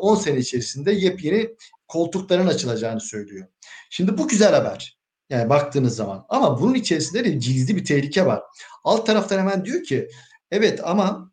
10 0.00 0.16
e, 0.16 0.20
sene 0.20 0.38
içerisinde 0.38 0.92
yepyeni 0.92 1.48
koltukların 1.88 2.46
açılacağını 2.46 3.00
söylüyor. 3.00 3.46
Şimdi 3.90 4.18
bu 4.18 4.28
güzel 4.28 4.54
haber. 4.54 4.98
Yani 5.30 5.48
baktığınız 5.48 5.96
zaman. 5.96 6.26
Ama 6.28 6.60
bunun 6.60 6.74
içerisinde 6.74 7.24
de 7.24 7.30
gizli 7.30 7.76
bir 7.76 7.84
tehlike 7.84 8.26
var. 8.26 8.42
Alt 8.84 9.06
taraftan 9.06 9.38
hemen 9.38 9.64
diyor 9.64 9.82
ki 9.82 10.08
evet 10.52 10.80
ama 10.84 11.32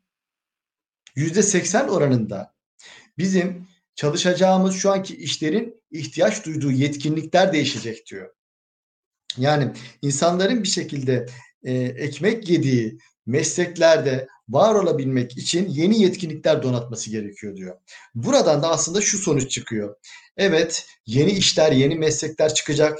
yüzde 1.15 1.43
80 1.43 1.88
oranında 1.88 2.53
bizim 3.17 3.67
çalışacağımız 3.95 4.75
şu 4.75 4.91
anki 4.91 5.15
işlerin 5.15 5.82
ihtiyaç 5.91 6.45
duyduğu 6.45 6.71
yetkinlikler 6.71 7.53
değişecek 7.53 8.05
diyor. 8.12 8.34
Yani 9.38 9.71
insanların 10.01 10.63
bir 10.63 10.67
şekilde 10.67 11.25
e, 11.63 11.73
ekmek 11.73 12.49
yediği 12.49 12.99
mesleklerde 13.25 14.27
var 14.49 14.75
olabilmek 14.75 15.38
için 15.38 15.69
yeni 15.69 16.01
yetkinlikler 16.01 16.63
donatması 16.63 17.12
gerekiyor 17.12 17.55
diyor. 17.55 17.77
Buradan 18.15 18.63
da 18.63 18.69
aslında 18.69 19.01
şu 19.01 19.17
sonuç 19.17 19.51
çıkıyor. 19.51 19.95
Evet 20.38 20.86
yeni 21.05 21.32
işler, 21.32 21.71
yeni 21.71 21.95
meslekler 21.95 22.53
çıkacak. 22.53 22.99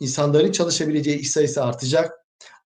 İnsanların 0.00 0.52
çalışabileceği 0.52 1.18
iş 1.18 1.30
sayısı 1.30 1.64
artacak. 1.64 2.12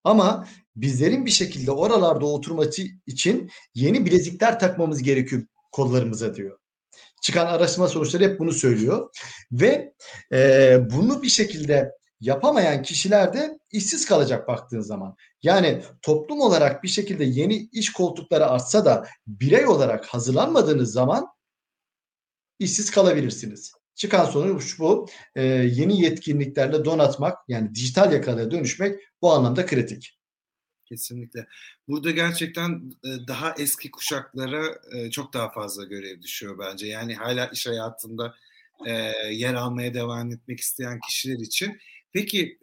Ama 0.05 0.49
bizlerin 0.83 1.27
bir 1.27 1.31
şekilde 1.31 1.71
oralarda 1.71 2.27
oturması 2.27 2.83
için 3.07 3.51
yeni 3.75 4.07
bilezikler 4.07 4.59
takmamız 4.59 5.03
gerekiyor 5.03 5.43
kollarımıza 5.73 6.35
diyor. 6.35 6.59
Çıkan 7.23 7.47
araştırma 7.47 7.89
sonuçları 7.89 8.25
hep 8.25 8.39
bunu 8.39 8.53
söylüyor. 8.53 9.11
Ve 9.53 9.95
e, 10.33 10.79
bunu 10.91 11.23
bir 11.23 11.29
şekilde 11.29 11.93
yapamayan 12.21 12.83
kişiler 12.83 13.33
de 13.33 13.59
işsiz 13.73 14.07
kalacak 14.07 14.49
baktığın 14.49 14.81
zaman. 14.81 15.17
Yani 15.43 15.83
toplum 16.03 16.41
olarak 16.41 16.83
bir 16.83 16.89
şekilde 16.89 17.25
yeni 17.25 17.55
iş 17.57 17.93
koltukları 17.93 18.47
artsa 18.47 18.85
da 18.85 19.07
birey 19.27 19.67
olarak 19.67 20.07
hazırlanmadığınız 20.07 20.93
zaman 20.93 21.27
işsiz 22.59 22.91
kalabilirsiniz. 22.91 23.73
Çıkan 23.95 24.25
sonuç 24.25 24.79
bu. 24.79 25.09
Ee, 25.35 25.43
yeni 25.45 26.01
yetkinliklerle 26.01 26.85
donatmak 26.85 27.39
yani 27.49 27.75
dijital 27.75 28.13
yakalaya 28.13 28.51
dönüşmek 28.51 29.01
bu 29.23 29.33
anlamda 29.33 29.67
kritik. 29.67 30.18
Kesinlikle. 30.89 31.47
Burada 31.89 32.11
gerçekten 32.11 32.93
daha 33.05 33.55
eski 33.59 33.91
kuşaklara 33.91 34.81
çok 35.11 35.35
daha 35.35 35.51
fazla 35.53 35.85
görev 35.85 36.23
düşüyor 36.23 36.59
bence. 36.59 36.87
Yani 36.87 37.15
hala 37.15 37.47
iş 37.47 37.67
hayatında 37.67 38.35
yer 39.31 39.55
almaya 39.55 39.95
devam 39.95 40.33
etmek 40.33 40.61
isteyen 40.61 41.01
kişiler 41.09 41.39
için. 41.39 41.79
Peki 42.13 42.59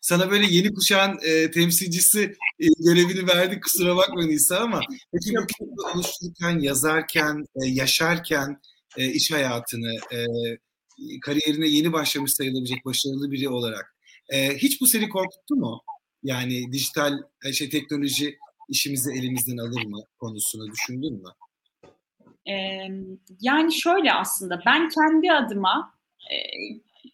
sana 0.00 0.30
böyle 0.30 0.46
yeni 0.46 0.74
kuşağın 0.74 1.18
temsilcisi 1.50 2.36
görevini 2.78 3.28
verdik 3.28 3.62
kusura 3.62 3.96
bakma 3.96 4.24
Nisa 4.26 4.58
ama 4.58 4.80
peki 5.12 5.34
bu 5.36 5.46
kitabı 5.46 5.94
oluştururken, 5.94 6.58
yazarken, 6.58 7.46
yaşarken 7.56 8.60
iş 8.96 9.32
hayatını, 9.32 9.98
kariyerine 11.22 11.68
yeni 11.68 11.92
başlamış 11.92 12.32
sayılabilecek 12.32 12.84
başarılı 12.84 13.30
biri 13.30 13.48
olarak 13.48 13.94
hiç 14.56 14.80
bu 14.80 14.86
seni 14.86 15.08
korkuttu 15.08 15.54
mu? 15.56 15.80
Yani 16.22 16.72
dijital 16.72 17.12
e, 17.44 17.52
şey 17.52 17.70
teknoloji 17.70 18.38
işimizi 18.68 19.10
elimizden 19.12 19.56
alır 19.56 19.84
mı 19.84 20.04
konusunu 20.18 20.72
düşündün 20.72 21.12
mü? 21.12 21.28
Ee, 22.48 22.88
yani 23.40 23.72
şöyle 23.72 24.12
aslında 24.12 24.62
ben 24.66 24.88
kendi 24.88 25.32
adıma 25.32 25.94
e, 26.30 26.36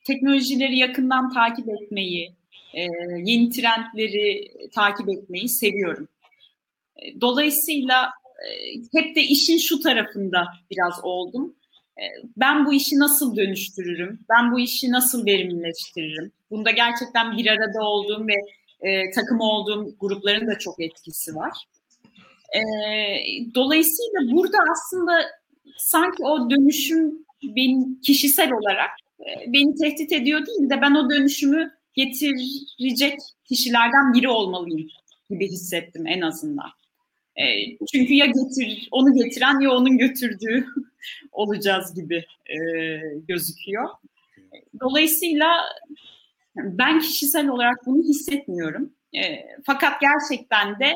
teknolojileri 0.05 0.79
yakından 0.79 1.33
takip 1.33 1.69
etmeyi, 1.69 2.33
e, 2.75 2.83
yeni 3.25 3.51
trendleri 3.51 4.53
takip 4.73 5.09
etmeyi 5.09 5.49
seviyorum. 5.49 6.09
E, 6.97 7.21
dolayısıyla 7.21 8.11
e, 8.39 8.75
hep 8.93 9.17
de 9.17 9.23
işin 9.23 9.59
şu 9.59 9.81
tarafında 9.81 10.47
biraz 10.71 11.01
oldum. 11.03 11.55
E, 11.99 12.05
ben 12.37 12.67
bu 12.67 12.75
işi 12.75 12.99
nasıl 12.99 13.37
dönüştürürüm? 13.37 14.21
Ben 14.29 14.53
bu 14.53 14.61
işi 14.61 14.91
nasıl 14.91 15.27
verimlileştiririm? 15.27 16.33
Bunda 16.51 16.71
gerçekten 16.71 17.37
bir 17.37 17.47
arada 17.47 17.81
olduğum 17.81 18.29
ve 18.29 18.35
e, 18.81 19.11
takım 19.11 19.41
olduğum 19.41 19.97
grupların 20.01 20.47
da 20.47 20.59
çok 20.59 20.81
etkisi 20.81 21.35
var. 21.35 21.53
E, 22.55 22.61
dolayısıyla 23.55 24.37
burada 24.37 24.59
aslında 24.73 25.13
sanki 25.77 26.25
o 26.25 26.51
dönüşüm 26.51 27.27
benim 27.43 28.01
kişisel 28.01 28.53
olarak 28.53 28.91
e, 29.21 29.53
beni 29.53 29.75
tehdit 29.75 30.13
ediyor 30.13 30.47
değil 30.47 30.71
de 30.71 30.81
ben 30.83 30.95
o 30.95 31.11
dönüşümü 31.11 31.71
getirecek 31.95 33.19
kişilerden 33.45 34.15
biri 34.15 34.29
olmalıyım 34.29 34.89
gibi 35.31 35.49
hissettim 35.49 36.07
en 36.07 36.21
azından. 36.21 36.71
E, 37.37 37.45
çünkü 37.93 38.15
ya 38.15 38.27
getir, 38.27 38.89
onu 38.91 39.15
getiren 39.15 39.61
ya 39.61 39.71
onun 39.71 39.99
götürdüğü 39.99 40.67
olacağız 41.33 41.95
gibi 41.95 42.25
e, 42.47 42.59
gözüküyor. 43.29 43.89
Dolayısıyla 44.81 45.49
ben 46.57 47.01
kişisel 47.01 47.49
olarak 47.49 47.87
bunu 47.87 48.03
hissetmiyorum. 48.03 48.93
E, 49.15 49.47
fakat 49.67 50.01
gerçekten 50.01 50.81
de 50.81 50.93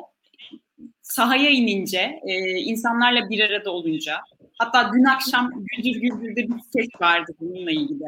sahaya 1.02 1.50
inince, 1.50 2.20
e, 2.26 2.50
insanlarla 2.50 3.30
bir 3.30 3.40
arada 3.40 3.70
olunca, 3.70 4.20
hatta 4.58 4.92
dün 4.92 5.04
akşam 5.04 5.50
Güldür 5.76 6.00
Güldür'de 6.00 6.48
bir 6.48 6.60
ses 6.72 6.88
vardı 7.00 7.32
bununla 7.40 7.70
ilgili. 7.70 8.04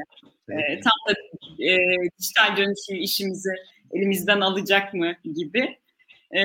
E, 0.49 0.81
tam 0.81 0.93
da 1.09 1.13
e, 1.65 1.97
dijital 2.19 2.57
dönüşüm 2.57 2.97
işimizi 3.03 3.51
elimizden 3.93 4.41
alacak 4.41 4.95
mı 4.95 5.15
gibi. 5.35 5.79
E, 6.31 6.43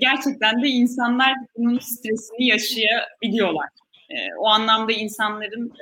gerçekten 0.00 0.62
de 0.62 0.68
insanlar 0.68 1.34
bunun 1.56 1.78
stresini 1.78 2.46
yaşayabiliyorlar. 2.46 3.68
Ee, 4.10 4.34
o 4.38 4.48
anlamda 4.48 4.92
insanların 4.92 5.72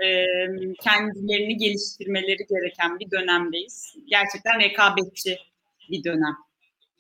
kendilerini 0.83 1.57
geliştirmeleri 1.57 2.47
gereken 2.51 2.99
bir 2.99 3.11
dönemdeyiz. 3.11 3.95
Gerçekten 4.07 4.61
rekabetçi 4.61 5.39
bir 5.91 6.05
dönem. 6.05 6.37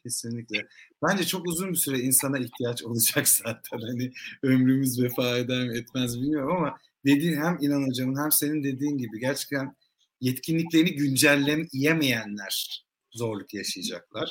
Kesinlikle. 0.02 0.66
Bence 1.02 1.24
çok 1.24 1.46
uzun 1.46 1.70
bir 1.70 1.76
süre 1.76 1.98
insana 1.98 2.38
ihtiyaç 2.38 2.82
olacak 2.84 3.28
zaten. 3.44 3.78
Hani 3.80 4.12
ömrümüz 4.42 5.02
vefa 5.02 5.38
eder 5.38 5.68
mi 5.68 5.78
etmez 5.78 6.20
bilmiyorum 6.20 6.56
ama 6.56 6.78
dediğin 7.04 7.36
hem 7.36 7.58
İnan 7.60 7.88
Hocam'ın 7.88 8.22
hem 8.22 8.32
senin 8.32 8.64
dediğin 8.64 8.98
gibi 8.98 9.20
gerçekten 9.20 9.76
yetkinliklerini 10.20 10.94
güncelleyemeyenler 10.94 12.84
zorluk 13.12 13.54
yaşayacaklar. 13.54 14.28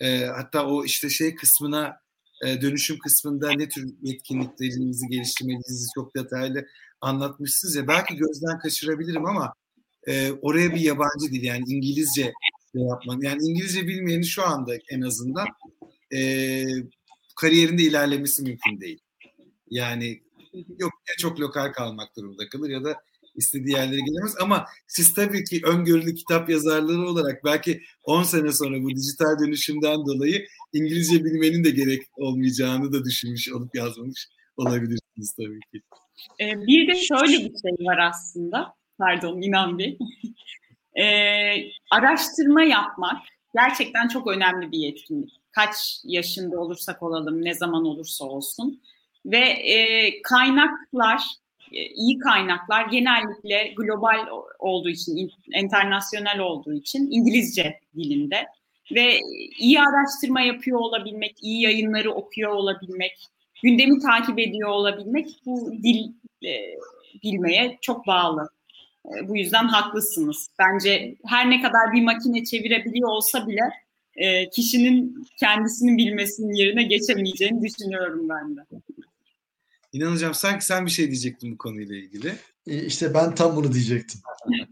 E, 0.00 0.24
hatta 0.24 0.66
o 0.66 0.84
işte 0.84 1.10
şey 1.10 1.34
kısmına 1.34 2.00
dönüşüm 2.42 2.98
kısmında 2.98 3.52
ne 3.52 3.68
tür 3.68 3.94
yetkinliklerinizi 4.02 5.06
geliştirmenizi 5.08 5.86
çok 5.94 6.16
detaylı 6.16 6.66
anlatmışsınız 7.00 7.76
ya 7.76 7.88
belki 7.88 8.16
gözden 8.16 8.58
kaçırabilirim 8.58 9.26
ama 9.26 9.54
e, 10.06 10.32
oraya 10.32 10.74
bir 10.74 10.80
yabancı 10.80 11.32
dil 11.32 11.42
yani 11.42 11.64
İngilizce 11.68 12.32
şey 12.72 12.82
yapman 12.82 13.20
yani 13.20 13.42
İngilizce 13.42 13.86
bilmeyeni 13.86 14.26
şu 14.26 14.42
anda 14.46 14.72
en 14.90 15.00
azından 15.00 15.46
e, 16.14 16.64
kariyerinde 17.36 17.82
ilerlemesi 17.82 18.42
mümkün 18.42 18.80
değil. 18.80 18.98
Yani 19.70 20.22
yok 20.78 20.92
ya 21.08 21.14
çok 21.18 21.40
lokal 21.40 21.72
kalmak 21.72 22.16
durumunda 22.16 22.48
kalır 22.48 22.70
ya 22.70 22.84
da 22.84 23.02
istediği 23.38 23.72
yerlere 23.72 24.00
gelemez 24.00 24.34
ama 24.40 24.66
siz 24.86 25.14
tabii 25.14 25.44
ki 25.44 25.60
öngörülü 25.64 26.14
kitap 26.14 26.50
yazarları 26.50 27.08
olarak 27.08 27.44
belki 27.44 27.82
10 28.04 28.22
sene 28.22 28.52
sonra 28.52 28.82
bu 28.82 28.90
dijital 28.90 29.38
dönüşümden 29.46 30.06
dolayı 30.06 30.46
İngilizce 30.72 31.24
bilmenin 31.24 31.64
de 31.64 31.70
gerek 31.70 32.02
olmayacağını 32.16 32.92
da 32.92 33.04
düşünmüş 33.04 33.52
olup 33.52 33.74
yazmamış 33.74 34.28
olabilirsiniz 34.56 35.34
tabii 35.36 35.60
ki. 35.72 35.82
Ee, 36.40 36.66
bir 36.66 36.88
de 36.88 36.94
şöyle 36.94 37.32
bir 37.32 37.58
şey 37.62 37.86
var 37.86 37.98
aslında. 37.98 38.74
Pardon 38.98 39.42
İnan 39.42 39.78
Bey. 39.78 39.98
ee, 41.00 41.70
araştırma 41.90 42.62
yapmak 42.62 43.22
gerçekten 43.54 44.08
çok 44.08 44.26
önemli 44.26 44.72
bir 44.72 44.78
yetkinlik. 44.78 45.30
Kaç 45.52 46.00
yaşında 46.04 46.60
olursak 46.60 47.02
olalım, 47.02 47.44
ne 47.44 47.54
zaman 47.54 47.84
olursa 47.84 48.24
olsun. 48.24 48.82
Ve 49.26 49.38
e, 49.48 50.22
kaynaklar, 50.22 51.22
iyi 51.72 52.18
kaynaklar 52.18 52.86
genellikle 52.86 53.72
global 53.76 54.26
olduğu 54.58 54.88
için, 54.88 55.30
internasyonel 55.54 56.38
olduğu 56.38 56.74
için 56.74 57.08
İngilizce 57.10 57.80
dilinde 57.96 58.46
ve 58.94 59.20
iyi 59.58 59.80
araştırma 59.80 60.40
yapıyor 60.40 60.78
olabilmek, 60.78 61.36
iyi 61.42 61.62
yayınları 61.62 62.12
okuyor 62.12 62.50
olabilmek, 62.52 63.12
gündemi 63.62 64.00
takip 64.00 64.38
ediyor 64.38 64.68
olabilmek 64.68 65.28
bu 65.46 65.72
dil 65.82 66.12
e, 66.44 66.52
bilmeye 67.22 67.78
çok 67.80 68.06
bağlı. 68.06 68.48
E, 69.06 69.28
bu 69.28 69.36
yüzden 69.36 69.64
haklısınız. 69.64 70.50
Bence 70.58 71.14
her 71.26 71.50
ne 71.50 71.62
kadar 71.62 71.92
bir 71.92 72.02
makine 72.02 72.44
çevirebiliyor 72.44 73.08
olsa 73.08 73.46
bile 73.46 73.62
e, 74.16 74.50
kişinin 74.50 75.26
kendisini 75.40 75.96
bilmesinin 75.96 76.52
yerine 76.52 76.82
geçemeyeceğini 76.82 77.62
düşünüyorum 77.62 78.28
ben 78.28 78.56
de. 78.56 78.60
İnan 79.92 80.12
hocam 80.12 80.34
sanki 80.34 80.64
sen 80.64 80.86
bir 80.86 80.90
şey 80.90 81.06
diyecektin 81.06 81.52
bu 81.52 81.58
konuyla 81.58 81.96
ilgili. 81.96 82.34
E, 82.66 82.84
işte 82.84 83.14
ben 83.14 83.34
tam 83.34 83.56
bunu 83.56 83.72
diyecektim. 83.72 84.20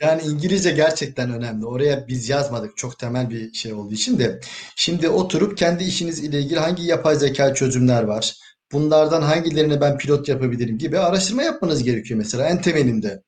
Yani 0.00 0.22
İngilizce 0.22 0.70
gerçekten 0.70 1.30
önemli. 1.30 1.66
Oraya 1.66 2.08
biz 2.08 2.28
yazmadık 2.28 2.76
çok 2.76 2.98
temel 2.98 3.30
bir 3.30 3.52
şey 3.52 3.72
olduğu 3.72 3.94
için 3.94 4.18
de. 4.18 4.40
Şimdi 4.76 5.08
oturup 5.08 5.58
kendi 5.58 5.84
işiniz 5.84 6.24
ile 6.24 6.40
ilgili 6.40 6.58
hangi 6.58 6.82
yapay 6.82 7.16
zeka 7.16 7.54
çözümler 7.54 8.02
var? 8.02 8.34
Bunlardan 8.72 9.22
hangilerini 9.22 9.80
ben 9.80 9.98
pilot 9.98 10.28
yapabilirim 10.28 10.78
gibi 10.78 10.98
araştırma 10.98 11.42
yapmanız 11.42 11.82
gerekiyor 11.82 12.18
mesela 12.18 12.48
en 12.48 12.62
temelinde. 12.62 13.22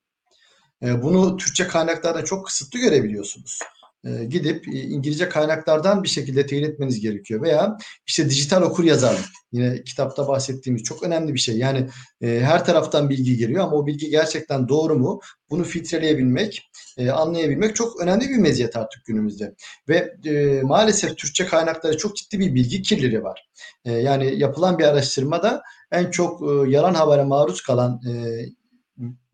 E, 0.82 1.02
bunu 1.02 1.36
Türkçe 1.36 1.66
kaynaklarda 1.66 2.24
çok 2.24 2.46
kısıtlı 2.46 2.78
görebiliyorsunuz. 2.78 3.58
E, 4.04 4.24
gidip 4.24 4.68
e, 4.68 4.80
İngilizce 4.80 5.28
kaynaklardan 5.28 6.02
bir 6.02 6.08
şekilde 6.08 6.46
teyit 6.46 6.66
etmeniz 6.66 7.00
gerekiyor. 7.00 7.42
Veya 7.42 7.76
işte 8.06 8.30
dijital 8.30 8.62
okur 8.62 8.84
yazarlık. 8.84 9.24
Yine 9.52 9.84
kitapta 9.84 10.28
bahsettiğimiz 10.28 10.82
çok 10.82 11.02
önemli 11.02 11.34
bir 11.34 11.38
şey. 11.38 11.58
Yani 11.58 11.88
e, 12.20 12.40
her 12.40 12.64
taraftan 12.64 13.10
bilgi 13.10 13.36
geliyor 13.36 13.64
ama 13.64 13.76
o 13.76 13.86
bilgi 13.86 14.10
gerçekten 14.10 14.68
doğru 14.68 14.94
mu? 14.98 15.20
Bunu 15.50 15.64
filtreleyebilmek, 15.64 16.70
e, 16.98 17.10
anlayabilmek 17.10 17.76
çok 17.76 18.00
önemli 18.00 18.28
bir 18.28 18.36
meziyet 18.36 18.76
artık 18.76 19.04
günümüzde. 19.04 19.54
Ve 19.88 20.14
e, 20.24 20.62
maalesef 20.62 21.16
Türkçe 21.16 21.46
kaynakları 21.46 21.96
çok 21.96 22.16
ciddi 22.16 22.38
bir 22.38 22.54
bilgi 22.54 22.82
kirliliği 22.82 23.22
var. 23.22 23.48
E, 23.84 23.92
yani 23.92 24.38
yapılan 24.38 24.78
bir 24.78 24.84
araştırmada 24.84 25.62
en 25.92 26.10
çok 26.10 26.42
e, 26.42 26.70
yalan 26.70 26.94
habere 26.94 27.24
maruz 27.24 27.62
kalan 27.62 28.00
e, 28.08 28.12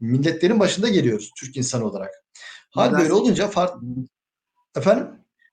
milletlerin 0.01 0.61
başında 0.61 0.89
geliyoruz 0.89 1.31
Türk 1.41 1.57
insan 1.57 1.83
olarak. 1.83 2.11
Hal 2.71 2.93
böyle 2.93 3.13
olunca 3.13 3.49
farklı 3.49 3.81
Efendim? 4.77 5.07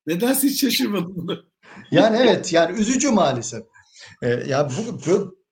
Nedense 0.08 0.48
hiç 0.48 0.62
şaşırmadım 0.62 1.16
bunu. 1.16 1.44
Yani 1.92 2.18
evet 2.22 2.54
yani 2.54 2.80
üzücü 2.80 3.12
maalesef. 3.12 3.64
Ee, 4.24 4.28
ya 4.28 4.70
bu, 4.70 5.00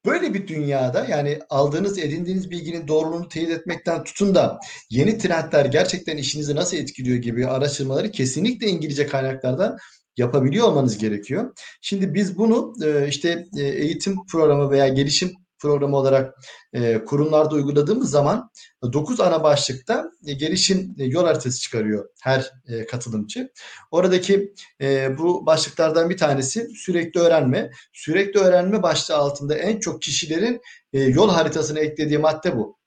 Böyle 0.08 0.34
bir 0.34 0.47
dünyada 0.47 1.06
yani 1.10 1.39
aldığınız, 1.49 1.97
edindiğiniz 1.97 2.51
bilginin 2.51 2.88
doğruluğunu 2.88 3.27
teyit 3.27 3.49
etmekten 3.49 4.03
tutun 4.03 4.36
da 4.36 4.60
yeni 4.89 5.17
trendler 5.17 5.65
gerçekten 5.65 6.17
işinizi 6.17 6.56
nasıl 6.56 6.77
etkiliyor 6.77 7.17
gibi 7.17 7.47
araştırmaları 7.47 8.12
kesinlikle 8.12 8.67
İngilizce 8.67 9.08
kaynaklardan 9.08 9.77
yapabiliyor 10.17 10.67
olmanız 10.67 10.97
gerekiyor. 10.97 11.53
Şimdi 11.82 12.13
biz 12.13 12.38
bunu 12.38 12.73
e, 12.86 13.08
işte 13.08 13.45
e, 13.58 13.63
eğitim 13.63 14.25
programı 14.25 14.69
veya 14.69 14.88
gelişim 14.88 15.32
programı 15.60 15.98
olarak 15.98 16.36
e, 16.74 17.06
kurumlarda 17.06 17.56
uyguladığımız 17.56 18.10
zaman 18.10 18.50
9 18.93 19.20
ana 19.20 19.43
başlıkta 19.43 20.12
e, 20.26 20.34
gelişim 20.34 20.96
e, 20.98 21.04
yol 21.04 21.26
haritası 21.26 21.60
çıkarıyor 21.60 22.10
her 22.22 22.52
e, 22.67 22.86
katılımcı. 22.86 23.52
Oradaki 23.91 24.54
e, 24.82 25.17
bu 25.17 25.46
başlıklardan 25.46 26.10
bir 26.10 26.17
tanesi 26.17 26.67
sürekli 26.76 27.20
öğrenme. 27.20 27.72
Sürekli 27.93 28.39
öğrenme 28.39 28.84
başlığı 28.84 29.15
altında 29.15 29.56
en 29.56 29.80
çok 29.80 30.02
kişilerin 30.02 30.62
e, 30.93 31.00
yol 31.00 31.30
haritasına 31.30 31.80
eklediği 31.80 32.17
madde 32.17 32.58
bu. 32.58 32.78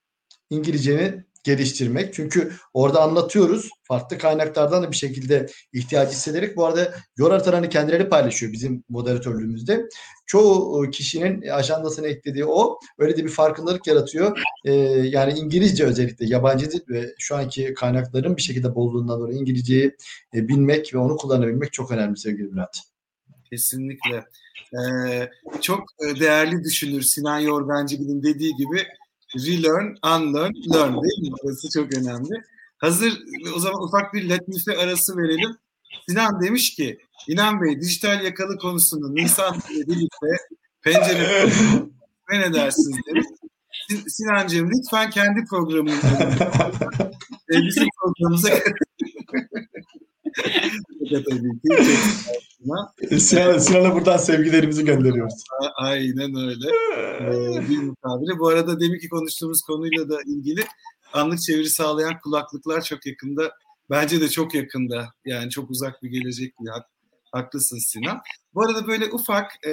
İngilizcenin 0.51 1.30
geliştirmek. 1.45 2.15
Çünkü 2.15 2.53
orada 2.75 3.03
anlatıyoruz. 3.03 3.69
Farklı 3.83 4.19
kaynaklardan 4.19 4.83
da 4.83 4.91
bir 4.91 4.97
şekilde 4.97 5.47
ihtiyaç 5.73 6.11
hissederek 6.11 6.57
bu 6.57 6.67
arada 6.67 6.95
yol 7.17 7.31
haritalarını 7.31 7.69
kendileri 7.69 8.09
paylaşıyor 8.09 8.53
bizim 8.53 8.85
moderatörlüğümüzde. 8.89 9.89
Çoğu 10.27 10.87
e, 10.87 10.91
kişinin 10.91 11.49
ajandasına 11.49 12.07
eklediği 12.07 12.45
o. 12.45 12.79
Öyle 12.99 13.17
de 13.17 13.25
bir 13.25 13.31
farkındalık 13.31 13.87
yaratıyor. 13.87 14.43
Ee, 14.65 14.73
yani 15.05 15.39
İngilizce 15.39 15.85
özellikle 15.85 16.27
yabancı 16.27 16.71
dil 16.71 16.81
ve 16.89 17.15
şu 17.19 17.37
anki 17.37 17.75
kaynakların 17.75 18.37
bir 18.37 18.43
şekilde 18.43 18.75
bolluğundan 18.75 19.21
dolayı 19.21 19.39
İngilizceyi 19.39 19.97
e, 20.35 20.49
bilmek 20.49 20.95
ve 20.95 20.99
onu 20.99 21.17
kullanabilmek 21.17 21.73
çok 21.73 21.91
önemli 21.91 22.17
sevgili 22.17 22.53
Bülent. 22.53 22.79
Kesinlikle. 23.51 24.25
Ee, 24.75 25.29
çok 25.61 25.81
e, 26.01 26.21
değerli 26.21 26.65
düşünür 26.65 27.03
Sinan 27.03 27.39
Yorgancıgil'in 27.39 28.23
dediği 28.23 28.57
gibi 28.57 28.83
relearn, 29.37 29.97
unlearn, 30.05 30.53
learn 30.75 30.95
değil 30.95 31.21
mi? 31.23 31.37
Burası 31.43 31.71
çok 31.71 31.95
önemli. 31.95 32.43
Hazır 32.79 33.19
o 33.57 33.59
zaman 33.59 33.83
ufak 33.83 34.15
bir 34.15 34.29
latife 34.29 34.77
arası 34.77 35.17
verelim. 35.17 35.57
Sinan 36.09 36.43
demiş 36.43 36.75
ki 36.75 36.99
İnan 37.29 37.63
Bey 37.63 37.81
dijital 37.81 38.25
yakalı 38.25 38.59
konusunu 38.59 39.15
Nisan 39.15 39.57
ile 39.71 39.87
birlikte 39.87 40.27
pencere 40.83 41.51
ne 42.33 42.55
dersiniz 42.55 42.99
demiş. 43.07 43.27
Sinancığım 44.09 44.71
lütfen 44.71 45.11
kendi 45.11 45.45
programını 45.45 45.93
bizim 47.49 47.89
programımıza 48.03 48.49
tabii 51.09 51.61
ki. 51.61 53.21
Sinan, 53.21 53.59
Sinan'a 53.59 53.95
buradan 53.95 54.17
sevgilerimizi 54.17 54.85
gönderiyoruz. 54.85 55.45
Aynen 55.77 56.37
öyle. 56.37 56.69
Ee, 57.21 57.69
bir 57.69 57.79
mutabiri. 57.79 58.39
Bu 58.39 58.49
arada 58.49 58.81
demin 58.81 58.99
ki 58.99 59.09
konuştuğumuz 59.09 59.63
konuyla 59.63 60.09
da 60.09 60.23
ilgili 60.27 60.65
anlık 61.13 61.41
çeviri 61.41 61.71
sağlayan 61.71 62.21
kulaklıklar 62.21 62.83
çok 62.83 63.07
yakında. 63.07 63.53
Bence 63.91 64.21
de 64.21 64.29
çok 64.29 64.55
yakında. 64.55 65.09
Yani 65.25 65.51
çok 65.51 65.71
uzak 65.71 66.03
bir 66.03 66.11
gelecek 66.11 66.55
değil. 66.59 66.71
Haklısın 67.33 67.79
Sinan. 67.79 68.21
Bu 68.55 68.63
arada 68.63 68.87
böyle 68.87 69.13
ufak 69.13 69.67
e, 69.67 69.73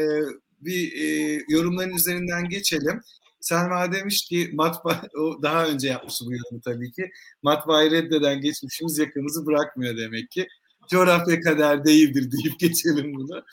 bir 0.61 0.93
e, 1.01 1.39
yorumların 1.49 1.95
üzerinden 1.95 2.49
geçelim. 2.49 3.01
Selma 3.39 3.91
demiş 3.91 4.25
ki 4.25 4.49
matbaa, 4.53 5.01
o 5.19 5.41
daha 5.41 5.67
önce 5.67 5.87
yapmıştı 5.87 6.25
bu 6.25 6.31
yorumu 6.33 6.61
tabii 6.61 6.91
ki. 6.91 7.11
Matbaayı 7.43 7.91
reddeden 7.91 8.41
geçmişimiz 8.41 8.97
yakınımızı 8.97 9.45
bırakmıyor 9.45 9.97
demek 9.97 10.31
ki 10.31 10.47
coğrafya 10.89 11.41
kader 11.41 11.85
değildir 11.85 12.31
deyip 12.31 12.59
geçelim 12.59 13.13
bunu. 13.13 13.43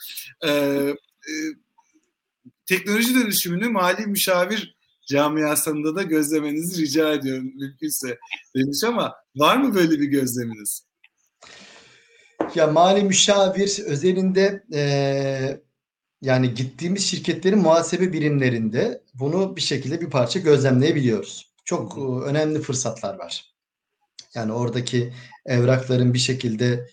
Ee, 0.43 0.49
e, 0.49 1.33
teknoloji 2.65 3.15
dönüşümünü 3.15 3.69
mali 3.69 4.07
müşavir 4.07 4.75
camiasında 5.07 5.95
da 5.95 6.03
gözlemenizi 6.03 6.81
rica 6.81 7.13
ediyorum 7.13 7.51
mümkünse 7.55 8.17
demiş 8.55 8.83
ama 8.83 9.15
var 9.35 9.57
mı 9.57 9.75
böyle 9.75 9.99
bir 9.99 10.07
gözleminiz? 10.07 10.85
Ya 12.55 12.67
mali 12.67 13.03
müşavir 13.03 13.79
özelinde 13.85 14.63
e, 14.73 14.81
yani 16.21 16.53
gittiğimiz 16.53 17.05
şirketlerin 17.05 17.59
muhasebe 17.59 18.13
birimlerinde 18.13 19.01
bunu 19.13 19.55
bir 19.55 19.61
şekilde 19.61 20.01
bir 20.01 20.09
parça 20.09 20.39
gözlemleyebiliyoruz. 20.39 21.53
Çok 21.65 21.97
e, 21.97 22.01
önemli 22.01 22.61
fırsatlar 22.61 23.19
var. 23.19 23.55
Yani 24.35 24.51
oradaki 24.53 25.13
evrakların 25.45 26.13
bir 26.13 26.19
şekilde 26.19 26.89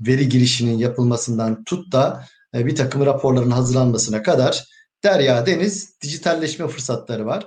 veri 0.00 0.28
girişinin 0.28 0.78
yapılmasından 0.78 1.64
tut 1.64 1.92
da 1.92 2.26
e, 2.54 2.66
bir 2.66 2.76
takım 2.76 3.06
raporların 3.06 3.50
hazırlanmasına 3.50 4.22
kadar 4.22 4.64
derya 5.04 5.46
deniz 5.46 6.00
dijitalleşme 6.02 6.68
fırsatları 6.68 7.26
var. 7.26 7.46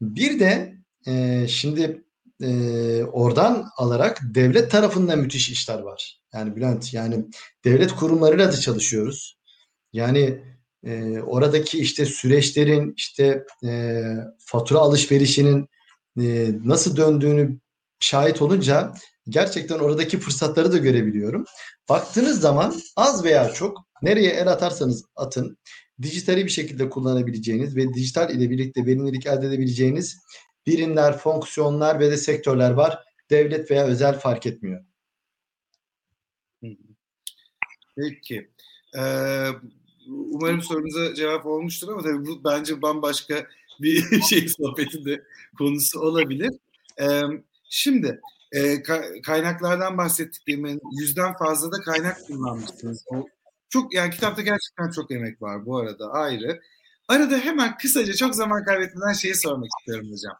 Bir 0.00 0.40
de 0.40 0.74
e, 1.06 1.46
şimdi 1.48 2.04
e, 2.42 3.04
oradan 3.04 3.68
alarak 3.76 4.20
devlet 4.24 4.70
tarafında 4.70 5.16
müthiş 5.16 5.50
işler 5.50 5.78
var. 5.78 6.20
Yani 6.34 6.56
Bülent 6.56 6.94
yani 6.94 7.24
devlet 7.64 7.92
kurumlarıyla 7.92 8.52
da 8.52 8.56
çalışıyoruz. 8.56 9.38
Yani 9.92 10.44
e, 10.84 11.20
oradaki 11.20 11.78
işte 11.78 12.06
süreçlerin 12.06 12.94
işte 12.96 13.44
e, 13.64 14.02
fatura 14.38 14.78
alışverişinin 14.78 15.68
e, 16.20 16.50
nasıl 16.64 16.96
döndüğünü 16.96 17.58
şahit 18.00 18.42
olunca 18.42 18.92
gerçekten 19.28 19.78
oradaki 19.78 20.18
fırsatları 20.18 20.72
da 20.72 20.78
görebiliyorum. 20.78 21.44
Baktığınız 21.88 22.40
zaman 22.40 22.74
az 22.96 23.24
veya 23.24 23.52
çok 23.52 23.78
nereye 24.02 24.30
el 24.30 24.48
atarsanız 24.48 25.04
atın 25.16 25.58
dijitali 26.02 26.44
bir 26.44 26.50
şekilde 26.50 26.90
kullanabileceğiniz 26.90 27.76
ve 27.76 27.94
dijital 27.94 28.30
ile 28.30 28.50
birlikte 28.50 28.86
verimlilik 28.86 29.26
elde 29.26 29.46
edebileceğiniz 29.46 30.18
birimler, 30.66 31.18
fonksiyonlar 31.18 32.00
ve 32.00 32.10
de 32.10 32.16
sektörler 32.16 32.70
var. 32.70 32.98
Devlet 33.30 33.70
veya 33.70 33.86
özel 33.86 34.18
fark 34.18 34.46
etmiyor. 34.46 34.84
Peki. 37.96 38.50
Ee, 38.98 39.48
umarım 40.08 40.62
sorunuza 40.62 41.14
cevap 41.14 41.46
olmuştur 41.46 41.88
ama 41.88 42.02
tabii 42.02 42.26
bu 42.26 42.44
bence 42.44 42.82
bambaşka 42.82 43.46
bir 43.80 44.20
şey 44.30 44.48
sohbetinde 44.48 45.22
konusu 45.58 46.00
olabilir. 46.00 46.50
Ee, 47.00 47.20
şimdi 47.70 48.20
e, 48.54 48.82
kaynaklardan 49.22 49.98
bahsettiklerimin 49.98 50.80
yüzden 51.00 51.36
fazla 51.36 51.72
da 51.72 51.80
kaynak 51.80 52.26
kullanmışsınız. 52.26 53.04
O 53.10 53.28
çok 53.68 53.94
yani 53.94 54.10
kitapta 54.10 54.42
gerçekten 54.42 54.90
çok 54.90 55.10
emek 55.10 55.42
var 55.42 55.66
bu 55.66 55.78
arada 55.78 56.12
ayrı. 56.12 56.60
Arada 57.08 57.38
hemen 57.38 57.76
kısaca 57.76 58.14
çok 58.14 58.34
zaman 58.34 58.64
kaybetmeden 58.64 59.12
şeyi 59.12 59.34
sormak 59.34 59.68
istiyorum 59.80 60.12
hocam. 60.12 60.36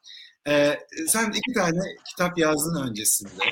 Ee, 0.49 0.79
sen 1.09 1.31
iki 1.31 1.53
tane 1.55 1.81
kitap 2.11 2.39
yazdın 2.39 2.89
öncesinde. 2.89 3.45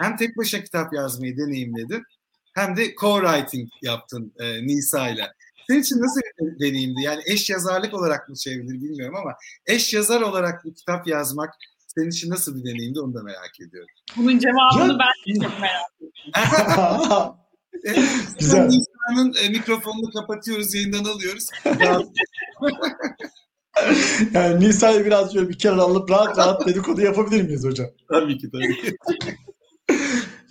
Hem 0.00 0.16
tek 0.16 0.36
başına 0.36 0.64
kitap 0.64 0.92
yazmayı 0.92 1.36
deneyimledin 1.36 2.02
hem 2.54 2.76
de 2.76 2.94
co-writing 2.94 3.68
yaptın 3.82 4.32
e, 4.38 4.66
Nisa 4.66 5.08
ile. 5.08 5.32
Senin 5.66 5.80
için 5.80 6.00
nasıl 6.00 6.20
bir 6.20 6.66
deneyimdi? 6.66 7.02
Yani 7.02 7.22
eş 7.26 7.50
yazarlık 7.50 7.94
olarak 7.94 8.28
mı 8.28 8.36
çevrilir 8.36 8.82
bilmiyorum 8.82 9.16
ama 9.16 9.34
eş 9.66 9.94
yazar 9.94 10.20
olarak 10.20 10.64
bir 10.64 10.74
kitap 10.74 11.06
yazmak 11.06 11.54
senin 11.94 12.10
için 12.10 12.30
nasıl 12.30 12.56
bir 12.56 12.64
deneyimdi 12.64 13.00
onu 13.00 13.14
da 13.14 13.22
merak 13.22 13.60
ediyorum. 13.60 13.88
Bunun 14.16 14.38
cevabını 14.38 14.98
ben 14.98 15.34
de 15.34 15.40
çok 15.44 15.60
merak 15.60 15.86
ediyorum. 15.96 17.36
Güzel. 18.38 18.66
Nisa'nın 18.66 19.34
e, 19.44 19.48
mikrofonunu 19.48 20.10
kapatıyoruz, 20.10 20.74
yayından 20.74 21.04
alıyoruz. 21.04 21.46
yani 24.34 24.60
Nisa'yı 24.60 25.04
biraz 25.04 25.32
şöyle 25.32 25.48
bir 25.48 25.58
kere 25.58 25.74
alıp 25.74 26.10
rahat 26.10 26.38
rahat 26.38 26.66
dedikodu 26.66 27.00
yapabilir 27.00 27.42
miyiz 27.42 27.64
hocam? 27.64 27.86
Tabii 28.08 28.38
ki 28.38 28.50
tabii 28.50 28.82
ki. 28.82 28.96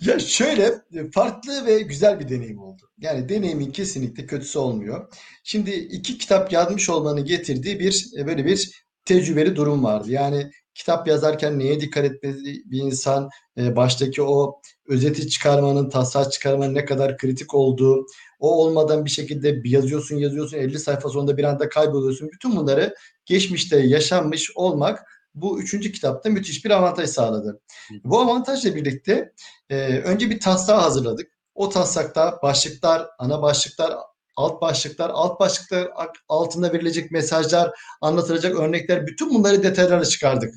ya 0.00 0.18
şöyle 0.18 0.74
farklı 1.14 1.66
ve 1.66 1.80
güzel 1.80 2.20
bir 2.20 2.28
deneyim 2.28 2.58
oldu. 2.58 2.82
Yani 2.98 3.28
deneyimin 3.28 3.72
kesinlikle 3.72 4.26
kötüsü 4.26 4.58
olmuyor. 4.58 5.12
Şimdi 5.44 5.70
iki 5.70 6.18
kitap 6.18 6.52
yazmış 6.52 6.90
olmanın 6.90 7.24
getirdiği 7.24 7.80
bir 7.80 8.06
e, 8.18 8.26
böyle 8.26 8.46
bir 8.46 8.84
tecrübeli 9.04 9.56
durum 9.56 9.84
vardı. 9.84 10.10
Yani 10.10 10.50
kitap 10.74 11.08
yazarken 11.08 11.58
neye 11.58 11.80
dikkat 11.80 12.04
etmeli 12.04 12.62
bir 12.70 12.78
insan, 12.78 13.30
e, 13.58 13.76
baştaki 13.76 14.22
o 14.22 14.60
özeti 14.88 15.28
çıkarmanın, 15.28 15.88
taslak 15.88 16.32
çıkarmanın 16.32 16.74
ne 16.74 16.84
kadar 16.84 17.18
kritik 17.18 17.54
olduğu, 17.54 18.06
o 18.38 18.64
olmadan 18.64 19.04
bir 19.04 19.10
şekilde 19.10 19.64
bir 19.64 19.70
yazıyorsun 19.70 20.16
yazıyorsun 20.16 20.56
50 20.56 20.78
sayfa 20.78 21.08
sonunda 21.08 21.36
bir 21.36 21.44
anda 21.44 21.68
kayboluyorsun. 21.68 22.30
Bütün 22.32 22.56
bunları 22.56 22.94
geçmişte 23.26 23.78
yaşanmış 23.78 24.50
olmak 24.56 25.06
bu 25.34 25.60
üçüncü 25.60 25.92
kitapta 25.92 26.30
müthiş 26.30 26.64
bir 26.64 26.70
avantaj 26.70 27.10
sağladı. 27.10 27.60
Bu 28.04 28.20
avantajla 28.20 28.74
birlikte 28.74 29.32
e, 29.70 29.98
önce 29.98 30.30
bir 30.30 30.40
taslağı 30.40 30.80
hazırladık. 30.80 31.32
O 31.54 31.68
taslakta 31.68 32.38
başlıklar, 32.42 33.08
ana 33.18 33.42
başlıklar, 33.42 33.94
alt 34.36 34.62
başlıklar, 34.62 35.10
alt 35.14 35.40
başlıklar 35.40 35.88
altında 36.28 36.72
verilecek 36.72 37.10
mesajlar, 37.10 37.70
anlatılacak 38.00 38.56
örnekler 38.56 39.06
bütün 39.06 39.34
bunları 39.34 39.62
detaylarla 39.62 40.04
çıkardık. 40.04 40.54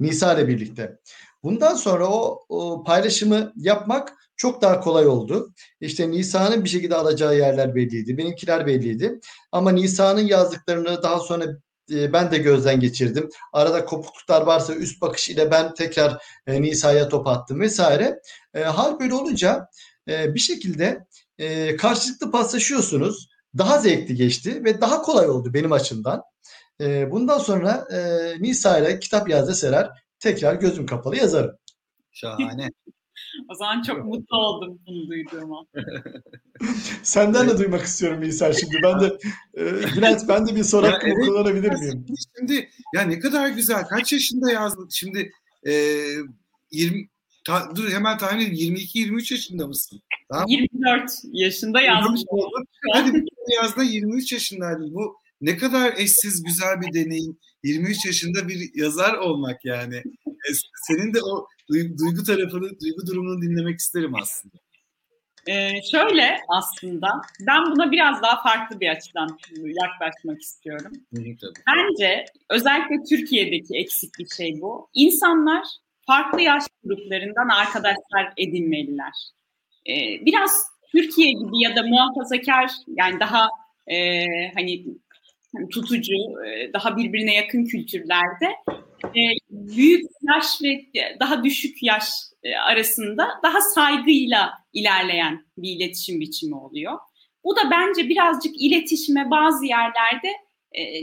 Nisa 0.00 0.34
ile 0.34 0.48
birlikte. 0.48 0.98
Bundan 1.42 1.74
sonra 1.74 2.06
o, 2.06 2.44
o 2.48 2.84
paylaşımı 2.84 3.52
yapmak 3.56 4.12
çok 4.36 4.62
daha 4.62 4.80
kolay 4.80 5.06
oldu. 5.06 5.54
İşte 5.80 6.10
Nisa'nın 6.10 6.64
bir 6.64 6.68
şekilde 6.68 6.94
alacağı 6.94 7.36
yerler 7.36 7.74
belliydi. 7.74 8.18
Benimkiler 8.18 8.66
belliydi. 8.66 9.20
Ama 9.52 9.70
Nisa'nın 9.70 10.26
yazdıklarını 10.26 11.02
daha 11.02 11.18
sonra 11.18 11.44
e, 11.90 12.12
ben 12.12 12.30
de 12.30 12.38
gözden 12.38 12.80
geçirdim. 12.80 13.28
Arada 13.52 13.84
kopukluklar 13.84 14.42
varsa 14.42 14.74
üst 14.74 15.00
bakış 15.00 15.28
ile 15.28 15.50
ben 15.50 15.74
tekrar 15.74 16.22
e, 16.46 16.62
Nisa'ya 16.62 17.08
top 17.08 17.26
attım 17.26 17.60
vesaire. 17.60 18.20
E, 18.54 18.62
hal 18.62 19.00
böyle 19.00 19.14
olunca 19.14 19.68
bir 20.08 20.40
şekilde 20.40 21.06
karşılıklı 21.78 22.30
paslaşıyorsunuz. 22.30 23.28
Daha 23.58 23.78
zevkli 23.78 24.14
geçti 24.14 24.64
ve 24.64 24.80
daha 24.80 25.02
kolay 25.02 25.28
oldu 25.28 25.54
benim 25.54 25.72
açımdan. 25.72 26.22
E, 26.80 27.10
bundan 27.10 27.38
sonra 27.38 27.86
e, 27.92 27.98
Nisa 28.42 28.78
ile 28.78 28.98
kitap 28.98 29.28
yaz 29.28 29.48
deseler 29.48 29.90
tekrar 30.18 30.54
gözüm 30.54 30.86
kapalı 30.86 31.16
yazarım. 31.16 31.56
Şahane. 32.12 32.70
o 33.48 33.54
zaman 33.54 33.82
çok 33.82 34.04
mutlu 34.04 34.36
oldum 34.36 34.78
bunu 34.86 35.08
duyduğuma. 35.08 35.64
Senden 37.02 37.48
de 37.48 37.58
duymak 37.58 37.82
istiyorum 37.82 38.22
İsa 38.22 38.52
şimdi. 38.52 38.76
Ben 38.82 39.00
de 39.00 39.18
e, 39.56 39.96
Bülent 39.96 40.28
ben 40.28 40.46
de 40.46 40.56
bir 40.56 40.64
soru 40.64 40.86
hakkımı 40.86 41.14
evet, 41.16 41.26
kullanabilir 41.26 41.72
miyim? 41.72 42.06
Şimdi 42.38 42.70
ya 42.94 43.02
ne 43.02 43.18
kadar 43.18 43.48
güzel. 43.48 43.84
Kaç 43.84 44.12
yaşında 44.12 44.52
yazdın? 44.52 44.88
Şimdi 44.90 45.32
e, 45.66 45.72
20 46.70 47.08
ta, 47.46 47.72
dur 47.76 47.90
hemen 47.90 48.18
tahmin 48.18 48.40
edeyim 48.40 48.56
22 48.56 48.98
23 48.98 49.32
yaşında 49.32 49.66
mısın? 49.66 50.00
Tamam. 50.30 50.46
24 50.48 51.10
yaşında 51.32 51.80
yazmış 51.80 52.20
oldum. 52.26 52.64
Hadi 52.92 53.14
bir 53.14 53.28
yazda 53.62 53.82
23 53.82 54.32
yaşındaydın. 54.32 54.94
Bu 54.94 55.16
ne 55.40 55.56
kadar 55.56 55.92
eşsiz 55.96 56.42
güzel 56.42 56.80
bir 56.80 56.92
deneyim. 56.92 57.38
23 57.64 58.06
yaşında 58.06 58.48
bir 58.48 58.70
yazar 58.74 59.14
olmak 59.14 59.64
yani. 59.64 59.96
E, 60.26 60.48
senin 60.86 61.14
de 61.14 61.18
o 61.22 61.46
duygu 61.68 62.24
tarafını, 62.26 62.80
duygu 62.80 63.06
durumunu 63.06 63.42
dinlemek 63.42 63.78
isterim 63.78 64.14
aslında. 64.14 64.58
Ee, 65.48 65.82
şöyle 65.90 66.38
aslında 66.48 67.08
ben 67.40 67.64
buna 67.64 67.92
biraz 67.92 68.22
daha 68.22 68.42
farklı 68.42 68.80
bir 68.80 68.88
açıdan 68.88 69.38
yaklaşmak 69.82 70.42
istiyorum. 70.42 70.92
Tabii. 71.14 71.36
Bence 71.66 72.24
özellikle 72.50 72.96
Türkiye'deki 73.08 73.76
eksik 73.76 74.10
bir 74.18 74.28
şey 74.36 74.60
bu. 74.60 74.88
İnsanlar 74.94 75.66
farklı 76.06 76.40
yaş 76.40 76.64
gruplarından 76.84 77.48
arkadaşlar 77.48 78.32
edinmeliler. 78.36 79.12
Ee, 79.88 80.26
biraz 80.26 80.50
Türkiye 80.92 81.32
gibi 81.32 81.62
ya 81.62 81.76
da 81.76 81.82
muhafazakar 81.82 82.70
yani 82.86 83.20
daha 83.20 83.48
e, 83.86 84.24
hani 84.54 84.84
tutucu, 85.70 86.14
e, 86.46 86.72
daha 86.72 86.96
birbirine 86.96 87.34
yakın 87.34 87.64
kültürlerde 87.64 88.46
e, 89.04 89.22
büyük 89.50 90.02
yaş 90.22 90.62
ve 90.62 90.84
daha 91.20 91.44
düşük 91.44 91.82
yaş 91.82 92.08
e, 92.42 92.56
arasında 92.56 93.28
daha 93.42 93.60
saygıyla 93.60 94.52
ilerleyen 94.72 95.46
bir 95.58 95.70
iletişim 95.76 96.20
biçimi 96.20 96.54
oluyor. 96.54 96.98
Bu 97.44 97.56
da 97.56 97.60
bence 97.70 98.08
birazcık 98.08 98.62
iletişime 98.62 99.30
bazı 99.30 99.66
yerlerde 99.66 100.28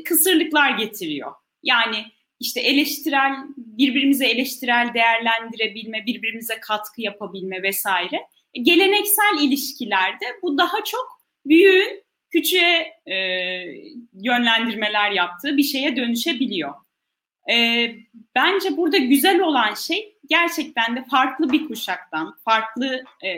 kısırlıklar 0.05 0.77
getiriyor. 0.77 1.31
Yani 1.63 2.05
işte 2.39 2.61
eleştirel, 2.61 3.31
birbirimize 3.57 4.25
eleştirel 4.25 4.91
değerlendirebilme, 4.93 6.05
birbirimize 6.05 6.59
katkı 6.59 7.01
yapabilme 7.01 7.63
vesaire. 7.63 8.21
Geleneksel 8.53 9.41
ilişkilerde 9.41 10.25
bu 10.41 10.57
daha 10.57 10.83
çok 10.83 11.19
büyüğün 11.45 12.03
küçüğe 12.33 12.93
e, 13.05 13.15
yönlendirmeler 14.13 15.11
yaptığı 15.11 15.57
bir 15.57 15.63
şeye 15.63 15.95
dönüşebiliyor. 15.95 16.73
E, 17.51 17.87
bence 18.35 18.77
burada 18.77 18.97
güzel 18.97 19.39
olan 19.41 19.73
şey 19.73 20.17
gerçekten 20.29 20.95
de 20.95 21.05
farklı 21.11 21.51
bir 21.51 21.67
kuşaktan, 21.67 22.37
farklı 22.45 23.03
e, 23.25 23.29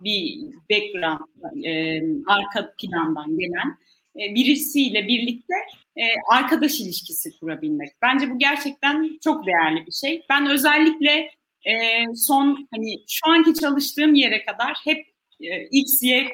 bir 0.00 0.40
background, 0.70 1.64
e, 1.64 2.02
arka 2.26 2.74
plandan 2.78 3.38
gelen 3.38 3.78
e, 4.16 4.34
birisiyle 4.34 5.08
birlikte 5.08 5.54
e, 5.96 6.02
arkadaş 6.30 6.80
ilişkisi 6.80 7.38
kurabilmek. 7.40 7.90
Bence 8.02 8.30
bu 8.30 8.38
gerçekten 8.38 9.18
çok 9.24 9.46
değerli 9.46 9.86
bir 9.86 9.92
şey. 9.92 10.22
Ben 10.30 10.46
özellikle 10.46 11.30
e, 11.64 12.04
son 12.14 12.68
hani 12.74 12.96
şu 13.08 13.30
anki 13.30 13.54
çalıştığım 13.54 14.14
yere 14.14 14.44
kadar 14.44 14.76
hep 14.84 15.06
e, 15.40 15.66
X, 15.66 16.02
Y 16.02 16.32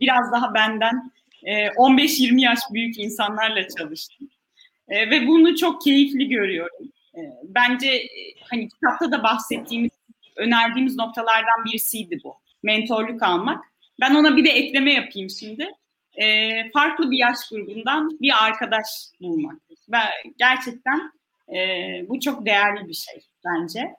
biraz 0.00 0.32
daha 0.32 0.54
benden 0.54 1.12
15-20 1.42 2.40
yaş 2.40 2.58
büyük 2.72 2.98
insanlarla 2.98 3.68
çalıştım. 3.68 4.28
Ve 4.90 5.26
bunu 5.26 5.56
çok 5.56 5.82
keyifli 5.82 6.28
görüyorum. 6.28 6.92
Bence 7.44 8.02
hani 8.50 8.68
kitapta 8.68 9.12
da 9.12 9.22
bahsettiğimiz, 9.22 9.90
önerdiğimiz 10.36 10.96
noktalardan 10.96 11.64
birisiydi 11.64 12.20
bu. 12.24 12.34
Mentorluk 12.62 13.22
almak. 13.22 13.64
Ben 14.00 14.14
ona 14.14 14.36
bir 14.36 14.44
de 14.44 14.50
ekleme 14.50 14.92
yapayım 14.92 15.30
şimdi. 15.30 15.70
Farklı 16.72 17.10
bir 17.10 17.18
yaş 17.18 17.36
grubundan 17.50 18.18
bir 18.20 18.44
arkadaş 18.44 18.86
bulmak. 19.20 19.60
Ben 19.88 20.06
gerçekten 20.38 21.12
bu 22.08 22.20
çok 22.20 22.46
değerli 22.46 22.88
bir 22.88 22.94
şey 22.94 23.20
bence. 23.44 23.94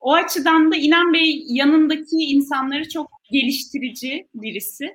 O 0.00 0.14
açıdan 0.14 0.72
da 0.72 0.76
İnan 0.76 1.12
Bey 1.12 1.44
yanındaki 1.48 2.16
insanları 2.16 2.88
çok 2.88 3.10
geliştirici 3.32 4.26
birisi. 4.34 4.94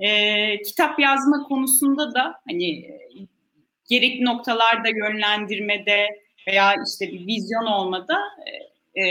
E, 0.00 0.62
kitap 0.62 1.00
yazma 1.00 1.42
konusunda 1.42 2.14
da 2.14 2.34
hani 2.48 2.90
gerekli 3.90 4.24
noktalarda 4.24 4.88
yönlendirmede 4.88 6.06
veya 6.48 6.74
işte 6.88 7.12
bir 7.12 7.26
vizyon 7.26 7.66
olmada 7.66 8.18
e, 8.96 9.02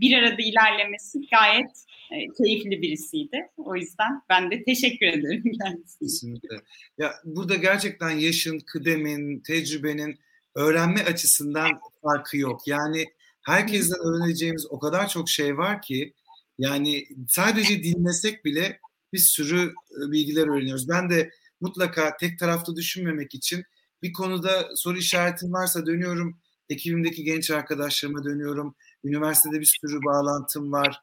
bir 0.00 0.18
arada 0.18 0.42
ilerlemesi 0.42 1.18
gayet 1.30 1.70
e, 2.10 2.16
keyifli 2.42 2.82
birisiydi. 2.82 3.48
O 3.56 3.76
yüzden 3.76 4.22
ben 4.28 4.50
de 4.50 4.64
teşekkür 4.64 5.06
ederim 5.06 5.52
kendisine. 5.62 5.98
Kesinlikle. 6.00 6.56
Ya 6.98 7.12
burada 7.24 7.54
gerçekten 7.54 8.10
yaşın, 8.10 8.58
kıdemin, 8.58 9.40
tecrübenin 9.40 10.18
öğrenme 10.54 11.04
açısından 11.04 11.70
farkı 12.02 12.36
yok. 12.36 12.60
Yani 12.66 13.04
herkesten 13.42 13.98
öğreneceğimiz 14.00 14.66
o 14.70 14.78
kadar 14.78 15.08
çok 15.08 15.28
şey 15.28 15.58
var 15.58 15.82
ki 15.82 16.14
yani 16.58 17.04
sadece 17.28 17.82
dinlesek 17.82 18.44
bile 18.44 18.80
bir 19.12 19.18
sürü 19.18 19.74
bilgiler 19.90 20.48
öğreniyoruz. 20.48 20.88
Ben 20.88 21.10
de 21.10 21.30
mutlaka 21.60 22.16
tek 22.16 22.38
tarafta 22.38 22.76
düşünmemek 22.76 23.34
için 23.34 23.64
bir 24.02 24.12
konuda 24.12 24.68
soru 24.74 24.98
işaretim 24.98 25.52
varsa 25.52 25.86
dönüyorum 25.86 26.38
ekibimdeki 26.68 27.24
genç 27.24 27.50
arkadaşlarıma 27.50 28.24
dönüyorum. 28.24 28.74
Üniversitede 29.04 29.60
bir 29.60 29.78
sürü 29.80 30.00
bağlantım 30.04 30.72
var. 30.72 31.02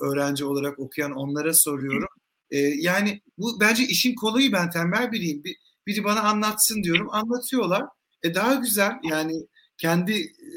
Öğrenci 0.00 0.44
olarak 0.44 0.78
okuyan 0.78 1.12
onlara 1.12 1.54
soruyorum. 1.54 2.08
Ee, 2.50 2.58
yani 2.58 3.22
bu 3.38 3.60
bence 3.60 3.82
işin 3.82 4.14
kolayı 4.14 4.52
ben 4.52 4.70
tembel 4.70 5.12
biriyim. 5.12 5.44
Bir, 5.44 5.56
biri 5.86 6.04
bana 6.04 6.20
anlatsın 6.20 6.82
diyorum. 6.82 7.08
Anlatıyorlar. 7.10 7.84
E 8.22 8.34
daha 8.34 8.54
güzel 8.54 8.92
yani 9.10 9.46
kendi 9.78 10.12
e, 10.22 10.48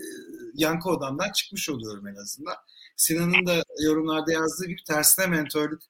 yankı 0.53 0.89
odamdan 0.89 1.31
çıkmış 1.31 1.69
oluyorum 1.69 2.07
en 2.07 2.15
azından. 2.15 2.55
Sinan'ın 2.97 3.45
da 3.45 3.63
yorumlarda 3.83 4.31
yazdığı 4.31 4.67
gibi 4.67 4.83
tersine 4.87 5.27
mentörlük 5.27 5.81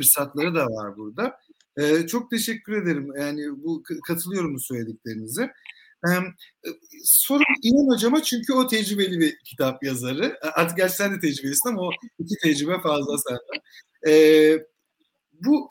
fırsatları 0.00 0.54
da 0.54 0.66
var 0.66 0.96
burada. 0.96 1.40
Ee, 1.76 2.06
çok 2.06 2.30
teşekkür 2.30 2.82
ederim. 2.82 3.12
Yani 3.18 3.62
bu 3.62 3.82
katılıyorum 4.06 4.54
bu 4.54 4.60
söylediklerinize. 4.60 5.52
Ee, 6.06 6.10
sorum 7.04 7.44
İnan 7.62 7.94
Hocama 7.94 8.22
çünkü 8.22 8.52
o 8.52 8.66
tecrübeli 8.66 9.20
bir 9.20 9.38
kitap 9.44 9.84
yazarı. 9.84 10.38
Artık 10.54 10.76
gerçi 10.76 10.96
sen 10.96 11.14
de 11.14 11.20
tecrübelisin 11.20 11.68
ama 11.68 11.82
o 11.82 11.90
iki 12.18 12.34
tecrübe 12.42 12.80
fazla 12.80 13.18
senden. 13.18 13.62
Ee, 14.06 14.58
bu 15.32 15.68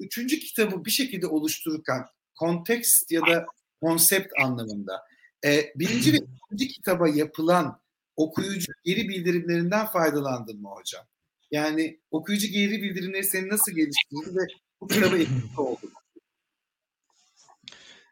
üçüncü 0.00 0.38
kitabı 0.38 0.84
bir 0.84 0.90
şekilde 0.90 1.26
oluştururken 1.26 2.04
kontekst 2.38 3.12
ya 3.12 3.20
da 3.20 3.46
konsept 3.82 4.32
anlamında 4.42 5.02
e, 5.44 5.72
birinci 5.76 6.12
ve 6.12 6.16
ikinci 6.16 6.68
kitaba 6.68 7.08
yapılan 7.08 7.80
okuyucu 8.16 8.72
geri 8.84 9.08
bildirimlerinden 9.08 9.86
faydalandın 9.86 10.62
mı 10.62 10.68
hocam? 10.68 11.04
Yani 11.50 12.00
okuyucu 12.10 12.48
geri 12.48 12.82
bildirimleri 12.82 13.24
seni 13.24 13.48
nasıl 13.48 13.72
geliştirdi 13.72 14.36
ve 14.36 14.46
bu 14.80 14.86
kitaba 14.86 15.16
etkisi 15.16 15.60
oldu? 15.60 15.80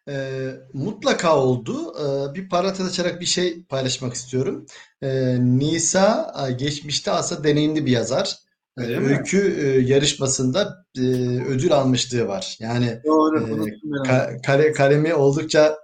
E, 0.09 0.47
mutlaka 0.73 1.37
oldu. 1.37 1.95
E, 2.01 2.35
bir 2.35 2.49
parantez 2.49 2.87
açarak 2.87 3.21
bir 3.21 3.27
şey 3.27 3.63
paylaşmak 3.63 4.15
istiyorum. 4.15 4.67
E, 5.03 5.37
Nisa 5.41 6.51
geçmişte 6.59 7.11
aslında 7.11 7.45
deneyimli 7.45 7.87
bir 7.87 7.93
yazar. 7.93 8.37
Öyle 8.77 8.99
Öykü 8.99 9.57
e, 9.61 9.81
yarışmasında 9.81 10.85
e, 10.99 11.01
ödül 11.47 11.73
almışlığı 11.73 12.29
var. 12.29 12.57
Yani 12.61 13.01
Doğru, 13.05 13.69
e, 13.69 14.43
ka, 14.43 14.73
kalemi 14.73 15.15
oldukça 15.15 15.79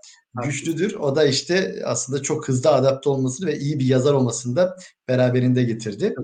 güçlüdür. 0.44 0.94
O 0.94 1.16
da 1.16 1.24
işte 1.24 1.82
aslında 1.84 2.22
çok 2.22 2.48
hızlı 2.48 2.70
adapte 2.70 3.08
olmasını 3.10 3.46
ve 3.46 3.58
iyi 3.58 3.78
bir 3.78 3.86
yazar 3.86 4.12
olmasını 4.12 4.56
da 4.56 4.76
beraberinde 5.08 5.62
getirdi. 5.62 6.14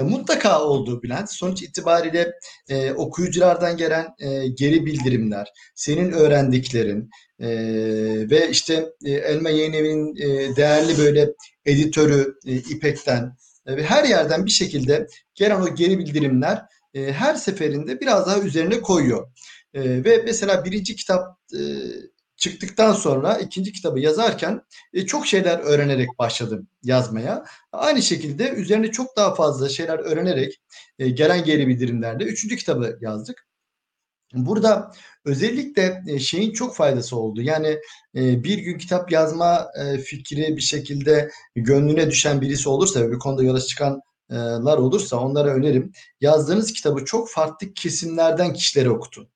E, 0.00 0.04
mutlaka 0.04 0.62
oldu 0.62 1.02
Bülent. 1.02 1.30
Sonuç 1.30 1.62
itibariyle 1.62 2.32
e, 2.68 2.92
okuyuculardan 2.92 3.76
gelen 3.76 4.06
e, 4.18 4.48
geri 4.48 4.86
bildirimler, 4.86 5.48
senin 5.74 6.12
öğrendiklerin 6.12 7.10
e, 7.40 7.48
ve 8.30 8.50
işte 8.50 8.86
e, 9.04 9.12
Elma 9.12 9.50
Yayın 9.50 9.72
Evi'nin 9.72 10.16
e, 10.16 10.56
değerli 10.56 10.98
böyle 10.98 11.32
editörü 11.64 12.34
e, 12.46 12.54
İpek'ten 12.54 13.36
e, 13.66 13.76
ve 13.76 13.84
her 13.84 14.04
yerden 14.04 14.46
bir 14.46 14.50
şekilde 14.50 15.06
gelen 15.34 15.60
o 15.60 15.74
geri 15.74 15.98
bildirimler 15.98 16.62
e, 16.94 17.12
her 17.12 17.34
seferinde 17.34 18.00
biraz 18.00 18.26
daha 18.26 18.38
üzerine 18.40 18.80
koyuyor. 18.80 19.28
E, 19.74 20.04
ve 20.04 20.22
mesela 20.24 20.64
birinci 20.64 20.96
kitap 20.96 21.38
e, 21.54 21.60
çıktıktan 22.36 22.92
sonra 22.92 23.38
ikinci 23.38 23.72
kitabı 23.72 24.00
yazarken 24.00 24.62
e, 24.92 25.06
çok 25.06 25.26
şeyler 25.26 25.58
öğrenerek 25.58 26.08
başladım 26.18 26.68
yazmaya. 26.82 27.44
Aynı 27.72 28.02
şekilde 28.02 28.50
üzerine 28.50 28.90
çok 28.90 29.16
daha 29.16 29.34
fazla 29.34 29.68
şeyler 29.68 29.98
öğrenerek 29.98 30.60
e, 30.98 31.08
gelen 31.08 31.44
geri 31.44 31.68
bildirimlerle 31.68 32.24
üçüncü 32.24 32.56
kitabı 32.56 32.98
yazdık. 33.00 33.46
Burada 34.34 34.92
özellikle 35.24 36.02
e, 36.08 36.18
şeyin 36.18 36.52
çok 36.52 36.76
faydası 36.76 37.16
oldu. 37.16 37.42
Yani 37.42 37.78
e, 38.16 38.44
bir 38.44 38.58
gün 38.58 38.78
kitap 38.78 39.12
yazma 39.12 39.68
e, 39.80 39.98
fikri 39.98 40.56
bir 40.56 40.62
şekilde 40.62 41.30
gönlüne 41.56 42.10
düşen 42.10 42.40
birisi 42.40 42.68
olursa 42.68 43.00
ve 43.00 43.12
bir 43.12 43.18
konuda 43.18 43.42
yola 43.42 43.60
çıkanlar 43.60 44.78
olursa 44.78 45.16
onlara 45.16 45.48
önerim. 45.54 45.92
Yazdığınız 46.20 46.72
kitabı 46.72 47.04
çok 47.04 47.30
farklı 47.30 47.74
kesimlerden 47.74 48.52
kişilere 48.52 48.90
okutun. 48.90 49.28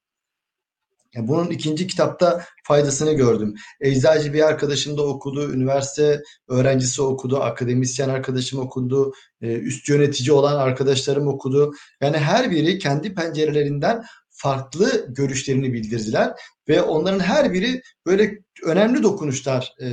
Bunun 1.16 1.50
ikinci 1.50 1.86
kitapta 1.86 2.44
faydasını 2.64 3.12
gördüm. 3.12 3.54
Eczacı 3.80 4.32
bir 4.32 4.42
arkadaşım 4.42 4.98
da 4.98 5.02
okudu, 5.02 5.52
üniversite 5.52 6.22
öğrencisi 6.48 7.02
okudu, 7.02 7.40
akademisyen 7.40 8.08
arkadaşım 8.08 8.60
okudu, 8.60 9.12
üst 9.40 9.88
yönetici 9.88 10.32
olan 10.32 10.56
arkadaşlarım 10.56 11.28
okudu. 11.28 11.72
Yani 12.00 12.18
her 12.18 12.50
biri 12.50 12.78
kendi 12.78 13.14
pencerelerinden 13.14 14.04
farklı 14.30 15.06
görüşlerini 15.08 15.72
bildirdiler 15.72 16.32
ve 16.68 16.82
onların 16.82 17.20
her 17.20 17.52
biri 17.52 17.82
böyle 18.06 18.38
önemli 18.64 19.02
dokunuşlar 19.02 19.74
e, 19.80 19.88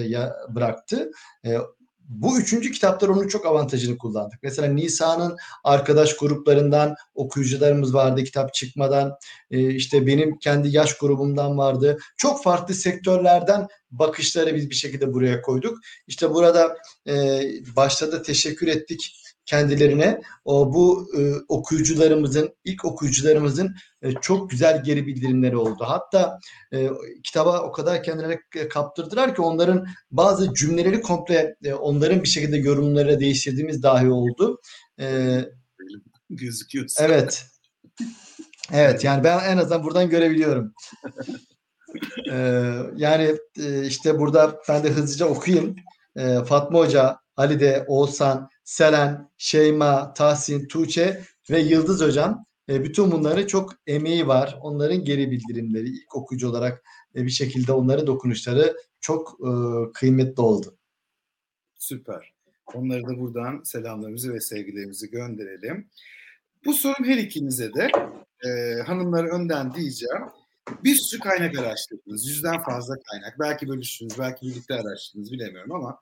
bıraktı. 0.56 1.12
Bu 2.08 2.40
üçüncü 2.40 2.72
kitaplar 2.72 3.10
onun 3.10 3.28
çok 3.28 3.46
avantajını 3.46 3.98
kullandık. 3.98 4.40
Mesela 4.44 4.68
Nisa'nın 4.68 5.38
arkadaş 5.64 6.18
gruplarından 6.18 6.96
okuyucularımız 7.16 7.94
vardı 7.94 8.24
kitap 8.24 8.54
çıkmadan. 8.54 9.14
E, 9.52 9.70
işte 9.70 10.08
benim 10.08 10.38
kendi 10.38 10.70
yaş 10.70 10.98
grubumdan 10.98 11.58
vardı. 11.58 11.98
Çok 12.18 12.44
farklı 12.44 12.74
sektörlerden 12.74 13.68
bakışları 13.92 14.56
biz 14.56 14.70
bir 14.70 14.76
şekilde 14.76 15.14
buraya 15.14 15.42
koyduk. 15.42 15.78
İşte 16.08 16.34
burada 16.34 16.78
e, 17.08 17.42
başta 17.76 18.12
da 18.12 18.22
teşekkür 18.22 18.68
ettik 18.68 19.14
kendilerine 19.48 20.22
o 20.46 20.74
bu 20.74 21.08
e, 21.18 21.34
okuyucularımızın 21.48 22.56
ilk 22.64 22.86
okuyucularımızın 22.86 23.76
e, 24.02 24.12
çok 24.12 24.50
güzel 24.50 24.84
geri 24.84 25.08
bildirimleri 25.08 25.58
oldu. 25.58 25.84
Hatta 25.88 26.40
e, 26.74 26.90
kitaba 27.24 27.62
o 27.62 27.72
kadar 27.72 28.04
kendilerine 28.04 28.40
kaptırdılar 28.70 29.36
ki 29.36 29.42
onların 29.42 29.88
bazı 30.12 30.54
cümleleri 30.54 31.02
komple 31.02 31.56
e, 31.64 31.74
onların 31.74 32.24
bir 32.24 32.28
şekilde 32.28 32.58
yorumlara 32.58 33.20
değiştirdiğimiz 33.20 33.84
dahi 33.84 34.10
oldu. 34.10 34.62
E, 35.00 35.40
Gözüküyor. 36.30 36.86
Evet. 37.00 37.46
Evet 38.74 39.04
yani 39.04 39.24
ben 39.24 39.40
en 39.40 39.58
azından 39.58 39.84
buradan 39.84 40.10
görebiliyorum. 40.10 40.74
ee, 42.32 42.74
yani 42.96 43.36
e, 43.60 43.86
işte 43.86 44.20
burada 44.20 44.60
ben 44.70 44.84
de 44.84 44.90
hızlıca 44.90 45.26
okuyayım. 45.26 45.76
Ee, 46.18 46.44
Fatma 46.48 46.80
Hoca, 46.80 47.20
Halide, 47.36 47.86
Oğuzhan, 47.88 48.50
Selen, 48.68 49.30
Şeyma, 49.38 50.14
Tahsin, 50.14 50.68
Tuğçe 50.68 51.22
ve 51.50 51.60
Yıldız 51.60 52.02
Hocam. 52.02 52.46
E, 52.70 52.84
bütün 52.84 53.12
bunları 53.12 53.48
çok 53.48 53.74
emeği 53.88 54.28
var. 54.28 54.60
Onların 54.62 55.04
geri 55.04 55.32
bildirimleri 55.32 55.90
ilk 55.90 56.16
okuyucu 56.16 56.50
olarak 56.50 56.84
e, 57.16 57.24
bir 57.24 57.30
şekilde 57.30 57.72
onların 57.72 58.08
dokunuşları 58.08 58.78
çok 59.00 59.40
e, 59.42 59.52
kıymetli 59.94 60.42
oldu. 60.42 60.78
Süper. 61.76 62.34
Onları 62.74 63.04
da 63.04 63.20
buradan 63.20 63.64
selamlarımızı 63.64 64.34
ve 64.34 64.40
sevgilerimizi 64.40 65.10
gönderelim. 65.10 65.90
Bu 66.66 66.74
sorum 66.74 67.06
her 67.06 67.18
ikinize 67.18 67.74
de 67.74 67.92
e, 68.46 68.82
hanımları 68.82 69.28
önden 69.28 69.74
diyeceğim. 69.74 70.24
Bir 70.84 70.96
sürü 70.96 71.20
kaynak 71.20 71.60
araştırdınız. 71.60 72.28
Yüzden 72.28 72.64
fazla 72.64 72.96
kaynak. 73.12 73.40
Belki 73.40 73.68
bölüştünüz, 73.68 74.20
belki 74.20 74.48
birlikte 74.48 74.74
araştırdınız 74.74 75.32
bilemiyorum 75.32 75.72
ama 75.72 76.00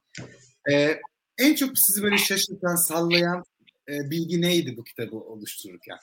e, 0.71 0.99
en 1.37 1.55
çok 1.55 1.79
sizi 1.79 2.03
böyle 2.03 2.17
şaşırtan, 2.17 2.75
sallayan 2.75 3.43
e, 3.89 4.09
bilgi 4.11 4.41
neydi 4.41 4.77
bu 4.77 4.83
kitabı 4.83 5.15
oluştururken? 5.15 5.97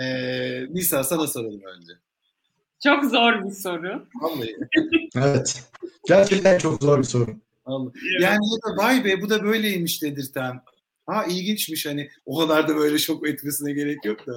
E, 0.00 0.06
Nisa 0.74 1.04
sana 1.04 1.26
soralım 1.26 1.62
önce. 1.76 1.92
Çok 2.84 3.04
zor 3.04 3.44
bir 3.44 3.50
soru. 3.50 4.06
Vallahi. 4.20 4.56
evet. 5.16 5.62
Gerçekten 6.08 6.58
çok 6.58 6.82
zor 6.82 6.98
bir 6.98 7.04
soru. 7.04 7.36
Vallahi. 7.66 7.92
Yani 8.20 8.44
ya 8.52 8.70
da 8.72 8.76
vay 8.82 9.04
be 9.04 9.22
bu 9.22 9.30
da 9.30 9.44
böyleymiş 9.44 10.02
dedirten. 10.02 10.60
Ha 11.06 11.24
ilginçmiş 11.24 11.86
hani 11.86 12.10
o 12.26 12.38
kadar 12.38 12.68
da 12.68 12.76
böyle 12.76 12.98
şok 12.98 13.28
etmesine 13.28 13.72
gerek 13.72 14.04
yok 14.04 14.26
da. 14.26 14.32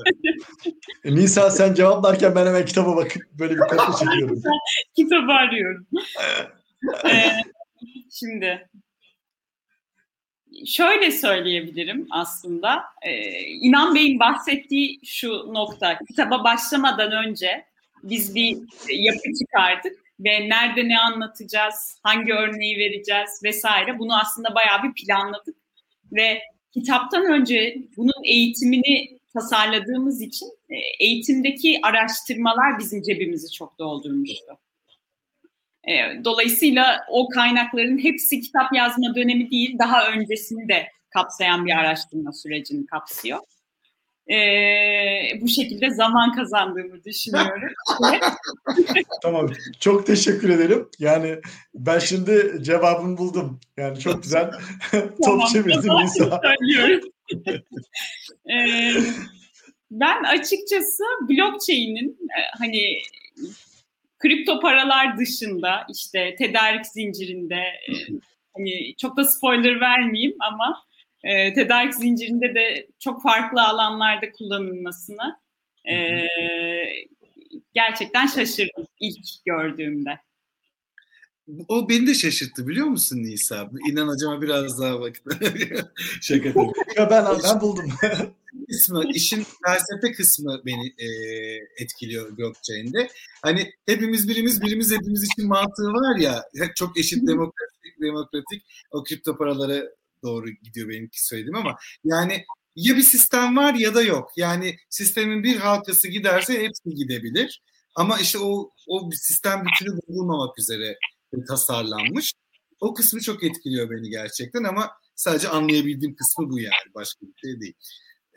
Nisa 1.06 1.50
sen 1.50 1.74
cevaplarken 1.74 2.36
ben 2.36 2.46
hemen 2.46 2.66
kitaba 2.66 2.96
bakıp 2.96 3.22
böyle 3.40 3.56
bir 3.56 3.60
kopya 3.60 3.94
çekiyorum. 4.00 4.42
Kitabı 4.96 5.32
arıyorum. 5.32 5.88
ee, 7.06 7.30
şimdi 8.12 8.70
şöyle 10.66 11.12
söyleyebilirim 11.12 12.08
aslında. 12.10 12.84
Ee, 13.02 13.42
İnan 13.42 13.96
Bey'in 13.96 14.20
bahsettiği 14.20 15.00
şu 15.04 15.30
nokta. 15.54 16.00
Kitaba 16.08 16.44
başlamadan 16.44 17.12
önce 17.12 17.66
biz 18.04 18.36
bir 18.36 18.58
yapı 18.90 19.34
çıkardık 19.40 20.00
ve 20.20 20.50
nerede 20.50 20.88
ne 20.88 21.00
anlatacağız, 21.00 22.00
hangi 22.04 22.34
örneği 22.34 22.78
vereceğiz 22.78 23.30
vesaire. 23.44 24.00
Bunu 24.00 24.20
aslında 24.20 24.56
bayağı 24.56 24.84
bir 24.84 25.04
planladık 25.04 25.56
ve 26.12 26.42
kitaptan 26.74 27.26
önce 27.26 27.78
bunun 27.98 28.24
eğitimini 28.26 29.18
tasarladığımız 29.34 30.22
için 30.22 30.48
e, 30.70 30.76
eğitimdeki 31.00 31.80
araştırmalar 31.84 32.80
bizim 32.80 33.02
cebimizi 33.02 33.52
çok 33.52 33.80
doldurmuştu. 33.80 34.58
E, 35.88 36.24
dolayısıyla 36.26 37.06
o 37.10 37.30
kaynakların 37.30 38.04
hepsi 38.04 38.42
kitap 38.42 38.74
yazma 38.74 39.16
dönemi 39.16 39.52
değil, 39.52 39.80
daha 39.80 40.08
öncesini 40.12 40.70
de 40.70 40.88
kapsayan 41.10 41.66
bir 41.66 41.72
araştırma 41.72 42.32
sürecini 42.32 42.86
kapsıyor. 42.86 43.40
Ee, 44.30 45.42
bu 45.42 45.48
şekilde 45.48 45.90
zaman 45.90 46.36
kazandığımı 46.36 47.04
düşünüyorum. 47.04 47.74
tamam. 49.22 49.50
Çok 49.80 50.08
teşekkür 50.08 50.50
ederim. 50.50 50.90
Yani 51.00 51.40
ben 51.74 52.00
şimdi 52.00 52.58
cevabımı 52.62 53.18
buldum. 53.18 53.60
Yani 53.78 54.00
çok 54.00 54.24
güzel. 54.24 54.52
Top 55.26 55.48
çevirdim 55.54 55.94
Nisa. 56.04 56.42
ee, 58.50 58.94
ben 59.92 60.24
açıkçası 60.24 61.04
blockchain'in 61.30 62.10
e, 62.10 62.40
hani 62.58 63.02
kripto 64.20 64.60
paralar 64.60 65.18
dışında 65.18 65.88
işte 65.96 66.36
tedarik 66.38 66.86
zincirinde 66.86 67.56
e, 67.56 67.94
hani 68.58 68.96
çok 68.98 69.18
da 69.18 69.24
spoiler 69.24 69.82
vermeyeyim 69.82 70.36
ama 70.40 70.84
e, 71.24 71.54
tedarik 71.54 71.94
zincirinde 71.94 72.56
de 72.56 72.88
çok 73.00 73.24
farklı 73.24 73.64
alanlarda 73.64 74.32
kullanılmasını 74.32 75.40
e, 75.92 76.26
gerçekten 77.74 78.28
şaşırdım 78.28 78.88
ilk 79.00 79.26
gördüğümde. 79.46 80.20
O 81.68 81.90
beni 81.90 82.08
de 82.08 82.14
şaşırttı 82.14 82.68
biliyor 82.68 82.88
musun 82.88 83.18
Nisa? 83.18 83.70
İnan 83.90 84.08
hocama 84.08 84.42
biraz 84.42 84.82
daha 84.82 85.00
vakit. 85.00 85.24
Şaka 86.22 86.54
tabii. 86.54 86.72
Ya 86.98 87.10
ben, 87.10 87.26
ben 87.44 87.62
buldum. 87.62 87.86
kısmı, 88.70 89.04
işin 89.14 89.46
felsefe 89.66 90.12
kısmı 90.12 90.62
beni 90.66 90.88
e, 90.98 91.08
etkiliyor 91.78 92.38
blockchain'de. 92.38 93.10
Hani 93.42 93.74
hepimiz 93.86 94.30
birimiz, 94.30 94.62
birimiz 94.62 94.92
hepimiz 94.92 95.24
için 95.24 95.48
mantığı 95.48 95.94
var 95.94 96.20
ya, 96.20 96.44
çok 96.76 97.00
eşit 97.00 97.28
demokratik, 97.28 98.02
demokratik 98.02 98.64
o 98.92 99.04
kripto 99.04 99.38
paralara 99.38 99.84
doğru 100.24 100.50
gidiyor 100.50 100.90
benimki 100.90 101.26
söylediğim 101.26 101.56
ama 101.56 101.76
yani 102.04 102.46
ya 102.76 102.98
bir 102.98 103.02
sistem 103.02 103.58
var 103.58 103.74
ya 103.74 103.96
da 103.96 104.02
yok. 104.02 104.32
Yani 104.38 104.78
sistemin 104.90 105.44
bir 105.44 105.56
halkası 105.58 106.08
giderse 106.08 106.64
hepsi 106.64 106.96
gidebilir. 106.96 107.62
Ama 107.96 108.20
işte 108.20 108.40
o 108.40 108.72
o 108.88 109.12
sistem 109.12 109.66
bütünü 109.66 110.00
bulmamak 110.08 110.60
üzere 110.60 110.98
tasarlanmış. 111.48 112.34
O 112.80 112.94
kısmı 112.94 113.22
çok 113.22 113.44
etkiliyor 113.44 113.90
beni 113.90 114.10
gerçekten 114.10 114.64
ama 114.64 114.92
sadece 115.16 115.50
anlayabildiğim 115.50 116.16
kısmı 116.16 116.50
bu 116.50 116.60
yani. 116.60 116.94
Başka 116.96 117.26
bir 117.26 117.48
şey 117.48 117.62
değil. 117.62 117.74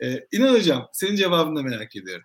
Ee, 0.03 0.27
İnan 0.31 0.53
Hocam 0.53 0.87
senin 0.93 1.15
cevabını 1.15 1.55
da 1.59 1.63
merak 1.63 1.95
ediyorum. 1.95 2.23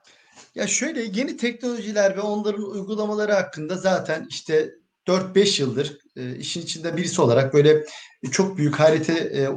Ya 0.55 0.67
şöyle 0.67 1.03
yeni 1.03 1.37
teknolojiler 1.37 2.17
ve 2.17 2.21
onların 2.21 2.71
uygulamaları 2.71 3.33
hakkında 3.33 3.77
zaten 3.77 4.27
işte 4.31 4.71
4-5 5.07 5.61
yıldır 5.63 5.99
e, 6.17 6.37
işin 6.37 6.63
içinde 6.63 6.97
birisi 6.97 7.23
olarak 7.23 7.55
böyle 7.55 7.85
çok 8.31 8.59
büyük 8.59 8.81
hayrete 8.81 9.13
e, 9.13 9.49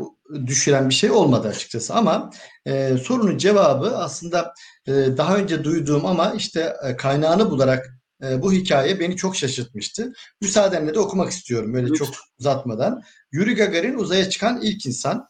düşüren 0.48 0.90
bir 0.90 0.94
şey 0.94 1.12
olmadı 1.12 1.48
açıkçası. 1.48 1.94
Ama 1.94 2.30
e, 2.66 2.98
sorunun 2.98 3.38
cevabı 3.38 3.98
aslında 3.98 4.54
e, 4.88 4.92
daha 4.92 5.38
önce 5.38 5.64
duyduğum 5.64 6.06
ama 6.06 6.34
işte 6.34 6.74
e, 6.84 6.96
kaynağını 6.96 7.50
bularak 7.52 8.00
e, 8.24 8.42
bu 8.42 8.54
hikaye 8.54 9.00
beni 9.00 9.16
çok 9.16 9.36
şaşırtmıştı. 9.36 10.14
Müsaadenle 10.42 10.94
de 10.94 11.00
okumak 11.00 11.32
istiyorum 11.32 11.74
böyle 11.74 11.94
çok 11.94 12.10
uzatmadan. 12.40 13.02
Yuri 13.32 13.56
Gagarin 13.56 13.98
uzaya 13.98 14.30
çıkan 14.30 14.62
ilk 14.62 14.86
insan. 14.86 15.30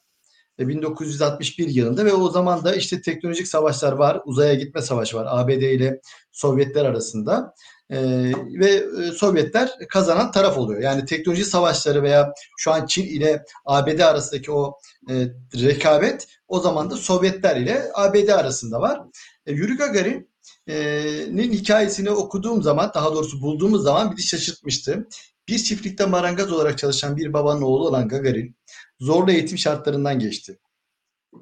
1961 0.68 1.68
yılında 1.68 2.05
ve 2.05 2.14
o 2.14 2.30
zaman 2.30 2.64
da 2.64 2.76
işte 2.76 3.01
teknolojik 3.01 3.47
savaşlar 3.47 3.91
var. 3.91 4.22
Uzaya 4.26 4.53
gitme 4.53 4.82
savaşı 4.82 5.18
var 5.18 5.28
ABD 5.30 5.62
ile 5.62 6.01
Sovyetler 6.32 6.86
arasında. 6.86 7.53
Ee, 7.91 8.32
ve 8.60 8.70
e, 8.70 9.12
Sovyetler 9.12 9.70
kazanan 9.89 10.32
taraf 10.32 10.57
oluyor. 10.57 10.82
Yani 10.82 11.05
teknoloji 11.05 11.45
savaşları 11.45 12.03
veya 12.03 12.34
şu 12.57 12.72
an 12.72 12.86
Çin 12.86 13.05
ile 13.05 13.43
ABD 13.66 13.99
arasındaki 13.99 14.51
o 14.51 14.78
e, 15.10 15.14
rekabet 15.55 16.28
o 16.47 16.60
zaman 16.60 16.91
da 16.91 16.95
Sovyetler 16.95 17.55
ile 17.55 17.91
ABD 17.93 18.28
arasında 18.28 18.82
var. 18.82 19.01
E, 19.45 19.53
Yuri 19.53 19.76
Gagarin'in 19.76 21.51
hikayesini 21.51 22.10
okuduğum 22.12 22.64
zaman 22.64 22.91
daha 22.95 23.14
doğrusu 23.14 23.41
bulduğumuz 23.41 23.84
zaman 23.84 24.18
bir 24.18 24.22
şaşırtmıştı. 24.22 25.07
Bir 25.47 25.57
çiftlikte 25.57 26.05
marangoz 26.05 26.51
olarak 26.51 26.78
çalışan 26.78 27.18
bir 27.18 27.34
babanın 27.34 27.62
oğlu 27.62 27.88
olan 27.88 28.07
Gagarin 28.07 28.55
zorlu 29.00 29.32
eğitim 29.32 29.58
şartlarından 29.58 30.20
geçti. 30.20 30.60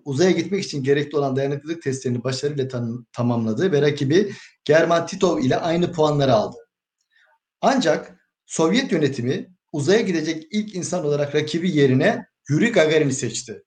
Uzaya 0.06 0.32
gitmek 0.32 0.64
için 0.64 0.84
gerekli 0.84 1.18
olan 1.18 1.36
dayanıklılık 1.36 1.82
testlerini 1.82 2.24
başarıyla 2.24 2.68
tam, 2.68 3.06
tamamladı 3.14 3.72
ve 3.72 3.82
rakibi 3.82 4.34
German 4.66 5.06
Titov 5.08 5.40
ile 5.40 5.58
aynı 5.58 5.92
puanları 5.92 6.34
aldı. 6.34 6.58
Ancak 7.62 8.18
Sovyet 8.46 8.92
yönetimi 8.92 9.54
uzaya 9.72 10.02
gidecek 10.02 10.48
ilk 10.52 10.76
insan 10.76 11.06
olarak 11.06 11.36
rakibi 11.36 11.72
yerine 11.72 12.26
Yuri 12.50 12.72
Gagarin'i 12.72 13.14
seçti. 13.14 13.64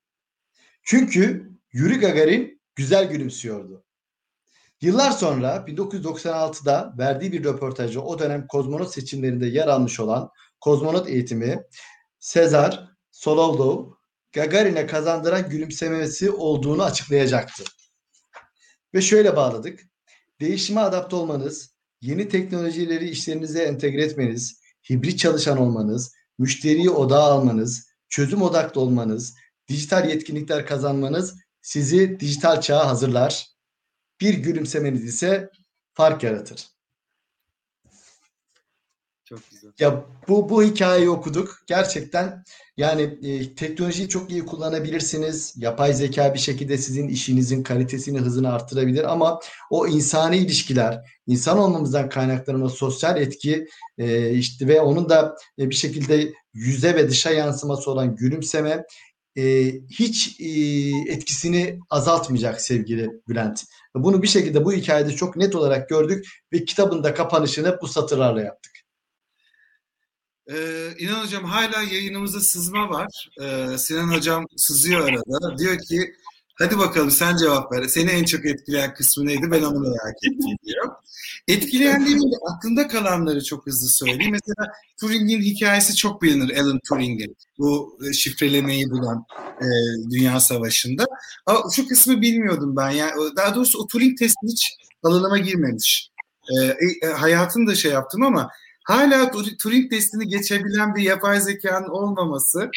Çünkü 0.82 1.50
Yuri 1.72 1.98
Gagarin 1.98 2.60
güzel 2.74 3.10
gülümsüyordu. 3.10 3.84
Yıllar 4.80 5.10
sonra 5.10 5.56
1996'da 5.56 6.94
verdiği 6.98 7.32
bir 7.32 7.44
röportajda 7.44 8.00
o 8.00 8.18
dönem 8.18 8.46
kozmonot 8.46 8.94
seçimlerinde 8.94 9.46
yer 9.46 9.68
almış 9.68 10.00
olan 10.00 10.30
kozmonot 10.60 11.08
eğitimi 11.08 11.62
Sezar 12.18 12.90
Solovdov 13.10 13.90
Gagarin'e 14.32 14.86
kazandıran 14.86 15.48
gülümsemesi 15.48 16.30
olduğunu 16.30 16.82
açıklayacaktı. 16.82 17.64
Ve 18.94 19.02
şöyle 19.02 19.36
bağladık. 19.36 19.80
Değişime 20.40 20.80
adapte 20.80 21.16
olmanız, 21.16 21.74
yeni 22.00 22.28
teknolojileri 22.28 23.08
işlerinize 23.08 23.62
entegre 23.62 24.04
etmeniz, 24.04 24.60
hibrit 24.90 25.18
çalışan 25.18 25.58
olmanız, 25.58 26.12
müşteriyi 26.38 26.90
odağa 26.90 27.22
almanız, 27.22 27.86
çözüm 28.08 28.42
odaklı 28.42 28.80
olmanız, 28.80 29.34
dijital 29.68 30.08
yetkinlikler 30.08 30.66
kazanmanız 30.66 31.34
sizi 31.62 32.20
dijital 32.20 32.60
çağa 32.60 32.86
hazırlar. 32.86 33.46
Bir 34.20 34.34
gülümsemeniz 34.34 35.04
ise 35.04 35.50
fark 35.94 36.22
yaratır. 36.22 36.66
Çok 39.30 39.50
güzel. 39.50 39.70
Ya 39.78 40.04
bu 40.28 40.48
bu 40.48 40.62
hikayeyi 40.62 41.10
okuduk. 41.10 41.58
Gerçekten 41.66 42.44
yani 42.76 43.02
e, 43.22 43.54
teknolojiyi 43.54 44.08
çok 44.08 44.30
iyi 44.30 44.46
kullanabilirsiniz. 44.46 45.54
Yapay 45.56 45.94
zeka 45.94 46.34
bir 46.34 46.38
şekilde 46.38 46.78
sizin 46.78 47.08
işinizin 47.08 47.62
kalitesini, 47.62 48.18
hızını 48.18 48.52
arttırabilir 48.52 49.12
ama 49.12 49.40
o 49.70 49.86
insani 49.86 50.36
ilişkiler, 50.36 51.00
insan 51.26 51.58
olmamızdan 51.58 52.08
kaynaklanan 52.08 52.62
o 52.62 52.68
sosyal 52.68 53.16
etki 53.16 53.66
e, 53.98 54.30
işte 54.30 54.68
ve 54.68 54.80
onun 54.80 55.08
da 55.08 55.36
e, 55.58 55.70
bir 55.70 55.74
şekilde 55.74 56.32
yüze 56.54 56.94
ve 56.94 57.08
dışa 57.08 57.30
yansıması 57.30 57.90
olan 57.90 58.16
gülümseme 58.16 58.84
e, 59.36 59.72
hiç 59.90 60.40
e, 60.40 60.48
etkisini 61.12 61.78
azaltmayacak 61.90 62.60
sevgili 62.60 63.10
Bülent. 63.28 63.64
Bunu 63.94 64.22
bir 64.22 64.28
şekilde 64.28 64.64
bu 64.64 64.72
hikayede 64.72 65.12
çok 65.12 65.36
net 65.36 65.54
olarak 65.54 65.88
gördük 65.88 66.26
ve 66.52 66.64
kitabın 66.64 67.04
da 67.04 67.14
kapanışını 67.14 67.78
bu 67.82 67.88
satırlarla 67.88 68.42
yaptık. 68.42 68.79
Ee, 70.52 70.88
İnan 70.98 71.24
Hocam 71.24 71.44
hala 71.44 71.82
yayınımızda 71.82 72.40
sızma 72.40 72.90
var. 72.90 73.28
Ee, 73.42 73.78
Sinan 73.78 74.16
Hocam 74.16 74.46
sızıyor 74.56 75.08
arada. 75.08 75.58
Diyor 75.58 75.78
ki 75.78 76.14
hadi 76.54 76.78
bakalım 76.78 77.10
sen 77.10 77.36
cevap 77.36 77.72
ver. 77.72 77.84
Seni 77.84 78.10
en 78.10 78.24
çok 78.24 78.46
etkileyen 78.46 78.94
kısmı 78.94 79.26
neydi? 79.26 79.50
Ben 79.50 79.62
onu 79.62 79.80
merak 79.80 80.16
ettim 80.22 80.56
diyor. 80.64 80.88
Etkileyen 81.48 82.06
değil 82.06 82.16
de 82.16 82.36
aklında 82.54 82.88
kalanları 82.88 83.44
çok 83.44 83.66
hızlı 83.66 83.88
söyleyeyim. 83.88 84.32
Mesela 84.32 84.72
Turing'in 85.00 85.40
hikayesi 85.40 85.96
çok 85.96 86.22
bilinir 86.22 86.56
Alan 86.56 86.80
Turing'in. 86.88 87.36
Bu 87.58 87.98
e, 88.08 88.12
şifrelemeyi 88.12 88.90
bulan 88.90 89.24
e, 89.60 89.66
Dünya 90.10 90.40
Savaşı'nda. 90.40 91.04
Ama 91.46 91.62
şu 91.76 91.88
kısmı 91.88 92.20
bilmiyordum 92.20 92.76
ben. 92.76 92.90
Yani 92.90 93.12
daha 93.36 93.54
doğrusu 93.54 93.78
o 93.78 93.86
Turing 93.86 94.18
testi 94.18 94.46
hiç 94.48 94.76
alanıma 95.02 95.38
girmemiş. 95.38 96.10
E, 96.50 96.64
e, 97.06 97.10
hayatını 97.12 97.66
da 97.66 97.74
şey 97.74 97.92
yaptım 97.92 98.22
ama 98.22 98.50
hala 98.84 99.30
Turing 99.58 99.90
testini 99.90 100.28
geçebilen 100.28 100.94
bir 100.94 101.02
yapay 101.02 101.40
zekanın 101.40 101.88
olmaması 101.88 102.70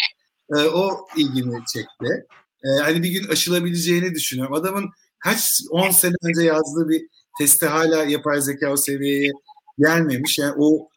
e, 0.50 0.56
o 0.56 1.08
ilgimi 1.18 1.64
çekti. 1.74 2.26
E, 2.64 2.68
hani 2.84 3.04
bir 3.04 3.10
gün 3.10 3.28
aşılabileceğini 3.28 4.16
düşünüyorum. 4.16 4.54
Adamın 4.54 4.90
kaç 5.20 5.62
10 5.72 5.90
sene 5.90 6.16
önce 6.24 6.42
yazdığı 6.42 6.90
bir 6.90 7.08
testi 7.38 7.66
hala 7.66 8.04
yapay 8.04 8.42
zeka 8.42 8.72
o 8.72 8.78
seviyeye 8.78 9.32
gelmemiş. 9.80 10.40
Yani 10.40 10.54
o 10.58 10.90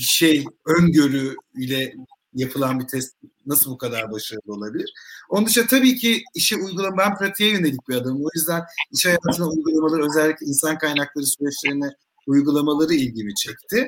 şey 0.00 0.44
öngörü 0.66 1.36
ile 1.56 1.94
yapılan 2.34 2.80
bir 2.80 2.86
test 2.86 3.16
nasıl 3.46 3.70
bu 3.70 3.78
kadar 3.78 4.12
başarılı 4.12 4.54
olabilir? 4.54 4.92
Onun 5.28 5.46
dışında 5.46 5.66
tabii 5.66 5.96
ki 5.96 6.22
işe 6.34 6.56
uygulama, 6.56 6.96
ben 6.98 7.16
pratiğe 7.18 7.50
yönelik 7.50 7.88
bir 7.88 7.94
adamım. 7.94 8.24
O 8.24 8.28
yüzden 8.34 8.62
iş 8.92 9.06
hayatına 9.06 9.48
uygulamaları 9.48 10.06
özellikle 10.06 10.46
insan 10.46 10.78
kaynakları 10.78 11.26
süreçlerine 11.26 11.90
uygulamaları 12.26 12.94
ilgimi 12.94 13.34
çekti. 13.34 13.86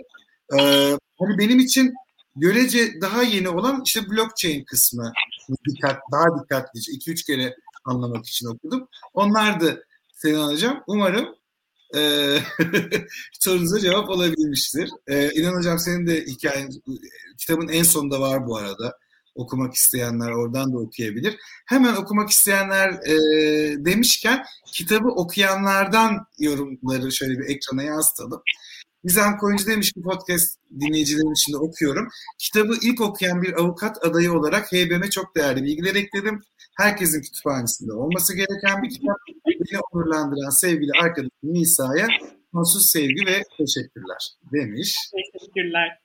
Ee, 0.53 0.99
hani 1.18 1.38
benim 1.38 1.59
için 1.59 1.94
görece 2.36 3.01
daha 3.01 3.22
yeni 3.22 3.49
olan 3.49 3.82
işte 3.84 4.01
blockchain 4.11 4.64
kısmı 4.64 5.12
dikkat, 5.68 6.01
daha 6.12 6.42
dikkatlice 6.42 6.92
2-3 6.92 7.26
kere 7.26 7.57
anlamak 7.84 8.26
için 8.26 8.46
okudum. 8.46 8.88
Onlar 9.14 9.61
da 9.61 9.76
seni 10.14 10.36
alacağım. 10.36 10.82
Umarım 10.86 11.38
e, 11.96 12.01
sorunuza 13.40 13.80
cevap 13.80 14.09
olabilmiştir. 14.11 14.90
E, 15.07 15.30
İnan 15.32 15.55
Hocam 15.55 15.78
senin 15.78 16.07
de 16.07 16.24
hikayen 16.24 16.70
kitabın 17.38 17.68
en 17.68 17.82
sonunda 17.82 18.20
var 18.20 18.46
bu 18.46 18.57
arada. 18.57 18.99
Okumak 19.34 19.74
isteyenler 19.74 20.30
oradan 20.30 20.72
da 20.72 20.78
okuyabilir. 20.78 21.36
Hemen 21.66 21.96
okumak 21.96 22.30
isteyenler 22.30 22.88
e, 22.88 23.16
demişken 23.84 24.44
kitabı 24.72 25.09
okuyanlardan 25.09 26.26
yorumları 26.38 27.12
şöyle 27.12 27.38
bir 27.38 27.49
ekrana 27.49 27.82
yansıtalım. 27.82 28.42
Gizem 29.05 29.36
Koyuncu 29.36 29.66
demiş 29.66 29.92
ki 29.92 30.03
podcast 30.03 30.59
dinleyicilerim 30.80 31.32
için 31.32 31.53
de 31.53 31.57
okuyorum. 31.57 32.09
Kitabı 32.38 32.74
ilk 32.82 33.01
okuyan 33.01 33.42
bir 33.42 33.53
avukat 33.61 34.05
adayı 34.05 34.32
olarak 34.32 34.72
HBM'e 34.72 35.11
çok 35.11 35.36
değerli 35.36 35.62
bilgiler 35.62 35.94
ekledim. 35.94 36.42
Herkesin 36.76 37.22
kütüphanesinde 37.22 37.92
olması 37.92 38.36
gereken 38.36 38.82
bir 38.82 38.90
kitap. 38.90 39.16
Beni 39.46 39.80
onurlandıran 39.92 40.51
sevgili 40.51 40.90
arkadaşım 41.03 41.30
Nisa'ya 41.42 42.09
sonsuz 42.55 42.86
sevgi 42.86 43.26
ve 43.26 43.42
teşekkürler 43.59 44.28
demiş. 44.53 44.96
Teşekkürler. 45.32 45.99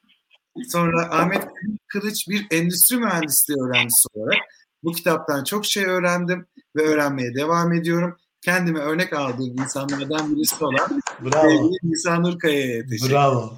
Sonra 0.69 1.09
Ahmet 1.11 1.47
Kılıç 1.87 2.27
bir 2.29 2.47
endüstri 2.51 2.97
mühendisliği 2.97 3.59
öğrencisi 3.59 4.07
olarak 4.13 4.39
bu 4.83 4.91
kitaptan 4.91 5.43
çok 5.43 5.65
şey 5.65 5.85
öğrendim 5.85 6.45
ve 6.75 6.81
öğrenmeye 6.81 7.35
devam 7.35 7.73
ediyorum 7.73 8.17
kendime 8.45 8.79
örnek 8.79 9.13
aldığım 9.13 9.61
insanlardan 9.61 10.35
birisi 10.35 10.65
olan 10.65 11.01
Bravo. 11.21 11.71
Nisa 11.83 12.19
Nurkaya'ya 12.19 12.85
teşekkür 12.85 13.13
Bravo. 13.13 13.53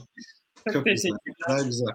Çok, 0.66 0.74
Çok 0.74 0.86
güzel. 0.86 1.12
güzel. 1.66 1.88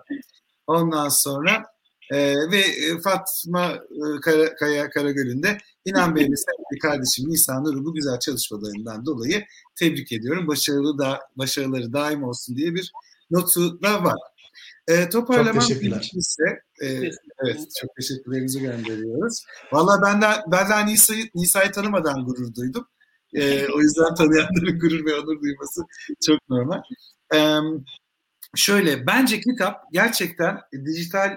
Ondan 0.67 1.09
sonra 1.09 1.65
e, 2.11 2.35
ve 2.51 2.59
e, 2.59 3.01
Fatma 3.05 3.73
e, 3.73 4.21
Kara, 4.21 4.55
Kaya 4.55 4.91
Karagöl'ün 4.91 5.43
de 5.43 5.59
İnan 5.85 6.17
Bey'le 6.17 6.25
sevgili 6.25 6.79
kardeşim 6.83 7.31
Nisa 7.31 7.61
Nur'u 7.61 7.85
bu 7.85 7.95
güzel 7.95 8.19
çalışmalarından 8.19 9.07
dolayı 9.07 9.45
tebrik 9.77 10.13
ediyorum. 10.13 10.49
Başarılı 10.49 10.99
da 10.99 11.21
başarıları 11.37 11.93
daim 11.93 12.25
olsun 12.25 12.57
diye 12.57 12.75
bir 12.75 12.93
notu 13.31 13.83
da 13.83 14.05
var. 14.05 14.19
E, 14.89 15.09
toparlamam 15.09 15.69
gerekirse 15.69 16.45
e, 16.81 16.89
evet 17.45 17.61
çok 17.81 17.97
teşekkürlerimizi 17.97 18.61
gönderiyoruz. 18.61 19.45
Valla 19.73 20.03
ben 20.03 20.23
de 20.23 20.27
ben 20.47 20.71
de 20.71 20.93
Nisa'yı 20.93 21.31
Nisa'yı 21.35 21.73
tanımadan 21.73 22.25
gurur 22.25 22.55
duydum. 22.55 22.87
E, 23.35 23.69
o 23.69 23.81
yüzden 23.81 24.15
tanıyanların 24.15 24.79
gurur 24.79 25.07
ve 25.07 25.15
onur 25.15 25.43
duyması 25.43 25.81
çok 26.27 26.49
normal. 26.49 26.83
E, 27.35 27.59
şöyle 28.57 29.07
bence 29.07 29.41
kitap 29.41 29.93
gerçekten 29.93 30.59
dijital 30.87 31.37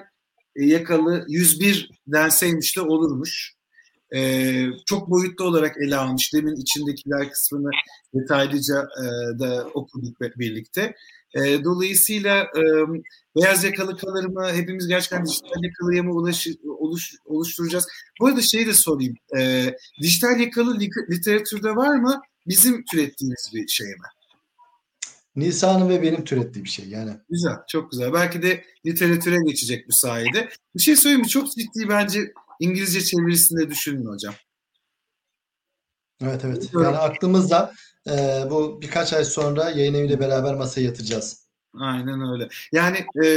yakalı 0.55 1.25
101 1.27 1.89
denseymiş 2.07 2.77
de 2.77 2.81
olurmuş. 2.81 3.53
Ee, 4.15 4.65
çok 4.85 5.09
boyutlu 5.09 5.45
olarak 5.45 5.77
ele 5.77 5.95
almış. 5.95 6.33
Demin 6.33 6.55
içindekiler 6.55 7.29
kısmını 7.31 7.69
detaylıca 8.13 8.87
e, 8.99 9.39
da 9.39 9.67
okuduk 9.73 10.21
birlikte. 10.21 10.95
E, 11.35 11.63
dolayısıyla 11.63 12.43
e, 12.43 12.61
beyaz 13.35 13.63
yakalı 13.63 13.97
kalır 13.97 14.25
mı? 14.25 14.51
Hepimiz 14.53 14.87
gerçekten 14.87 15.25
dijital 15.25 15.63
yakalıya 15.63 16.03
mı 16.03 16.13
ulaş, 16.13 16.47
oluş, 16.79 17.15
oluşturacağız? 17.25 17.87
Bu 18.19 18.27
arada 18.27 18.41
şeyi 18.41 18.67
de 18.67 18.73
sorayım. 18.73 19.15
E, 19.37 19.69
dijital 20.01 20.39
yakalı 20.39 20.79
literatürde 21.11 21.75
var 21.75 21.95
mı? 21.95 22.21
Bizim 22.47 22.85
türettiğimiz 22.85 23.51
bir 23.53 23.67
şey 23.67 23.87
mi? 23.87 24.07
Nisa'nın 25.35 25.89
ve 25.89 26.01
benim 26.01 26.23
türettiğim 26.23 26.65
bir 26.65 26.69
şey 26.69 26.87
yani. 26.87 27.11
Güzel, 27.29 27.55
çok 27.67 27.91
güzel. 27.91 28.13
Belki 28.13 28.41
de 28.41 28.63
literatüre 28.85 29.37
geçecek 29.45 29.87
bu 29.87 29.91
sayede. 29.91 30.49
Bir 30.75 30.81
şey 30.81 30.95
söyleyeyim 30.95 31.21
mi? 31.21 31.27
Çok 31.27 31.51
ciddi 31.51 31.89
bence 31.89 32.33
İngilizce 32.59 33.01
çevirisinde 33.01 33.69
düşünün 33.69 34.05
hocam. 34.05 34.33
Evet 36.23 36.45
evet. 36.45 36.69
Yani 36.73 36.97
aklımızda 36.97 37.73
e, 38.07 38.43
bu 38.49 38.81
birkaç 38.81 39.13
ay 39.13 39.25
sonra 39.25 39.69
yayın 39.69 39.93
eviyle 39.93 40.19
beraber 40.19 40.55
masaya 40.55 40.81
yatıracağız. 40.81 41.43
Aynen 41.79 42.31
öyle. 42.33 42.49
Yani 42.71 42.97
e, 43.25 43.27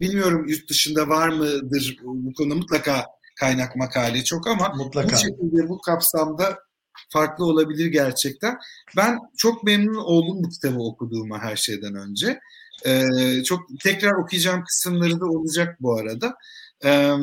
bilmiyorum 0.00 0.48
yurt 0.48 0.70
dışında 0.70 1.08
var 1.08 1.28
mıdır 1.28 1.98
bu 2.02 2.32
konuda 2.32 2.54
mutlaka 2.54 3.06
kaynak 3.40 3.76
makale 3.76 4.24
çok 4.24 4.46
ama 4.46 4.68
mutlaka. 4.68 5.16
bu 5.16 5.20
şekilde 5.20 5.68
bu 5.68 5.80
kapsamda 5.80 6.58
farklı 7.08 7.44
olabilir 7.44 7.86
gerçekten. 7.86 8.58
Ben 8.96 9.18
çok 9.36 9.64
memnun 9.64 9.94
oldum 9.94 10.44
bu 10.44 10.48
kitabı 10.48 10.82
okuduğuma 10.82 11.38
her 11.38 11.56
şeyden 11.56 11.94
önce. 11.94 12.40
Ee, 12.86 13.42
çok 13.44 13.60
tekrar 13.82 14.12
okuyacağım 14.12 14.64
kısımları 14.64 15.20
da 15.20 15.26
olacak 15.26 15.76
bu 15.80 15.98
arada. 15.98 16.34
Ee, 16.84 17.14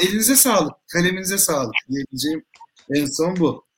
elinize 0.00 0.36
sağlık, 0.36 0.74
kaleminize 0.92 1.38
sağlık 1.38 1.74
diyebileceğim 1.88 2.44
en 2.94 3.06
son 3.06 3.36
bu. 3.36 3.69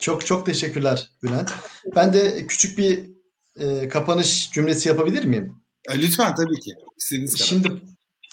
Çok 0.00 0.26
çok 0.26 0.46
teşekkürler 0.46 1.10
Bülent. 1.22 1.52
Ben 1.96 2.12
de 2.12 2.46
küçük 2.46 2.78
bir 2.78 3.10
e, 3.56 3.88
kapanış 3.88 4.50
cümlesi 4.52 4.88
yapabilir 4.88 5.24
miyim? 5.24 5.56
E, 5.90 5.98
lütfen 5.98 6.34
tabii 6.34 6.60
ki. 6.60 6.70
İstediğiniz 6.98 7.34
kadar. 7.34 7.44
Şimdi 7.44 7.82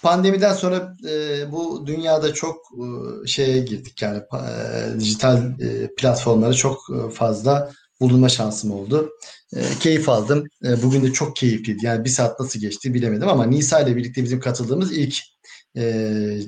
pandemiden 0.03 0.53
sonra 0.53 0.95
e, 1.09 1.51
bu 1.51 1.87
dünyada 1.87 2.33
çok 2.33 2.55
e, 2.55 3.27
şeye 3.27 3.59
girdik 3.59 4.01
yani 4.01 4.17
e, 4.17 4.99
dijital 4.99 5.59
e, 5.59 5.95
platformlara 5.97 6.53
çok 6.53 6.79
e, 6.89 7.09
fazla 7.09 7.71
bulunma 8.01 8.29
şansım 8.29 8.71
oldu. 8.71 9.09
E, 9.55 9.61
keyif 9.79 10.09
aldım. 10.09 10.43
E, 10.65 10.83
bugün 10.83 11.03
de 11.03 11.13
çok 11.13 11.35
keyifliydi. 11.35 11.85
Yani 11.85 12.05
bir 12.05 12.09
saat 12.09 12.39
nasıl 12.39 12.59
geçti 12.59 12.93
bilemedim 12.93 13.27
ama 13.27 13.45
Nisa 13.45 13.79
ile 13.79 13.95
birlikte 13.95 14.23
bizim 14.23 14.39
katıldığımız 14.39 14.97
ilk 14.97 15.17
e, 15.77 15.83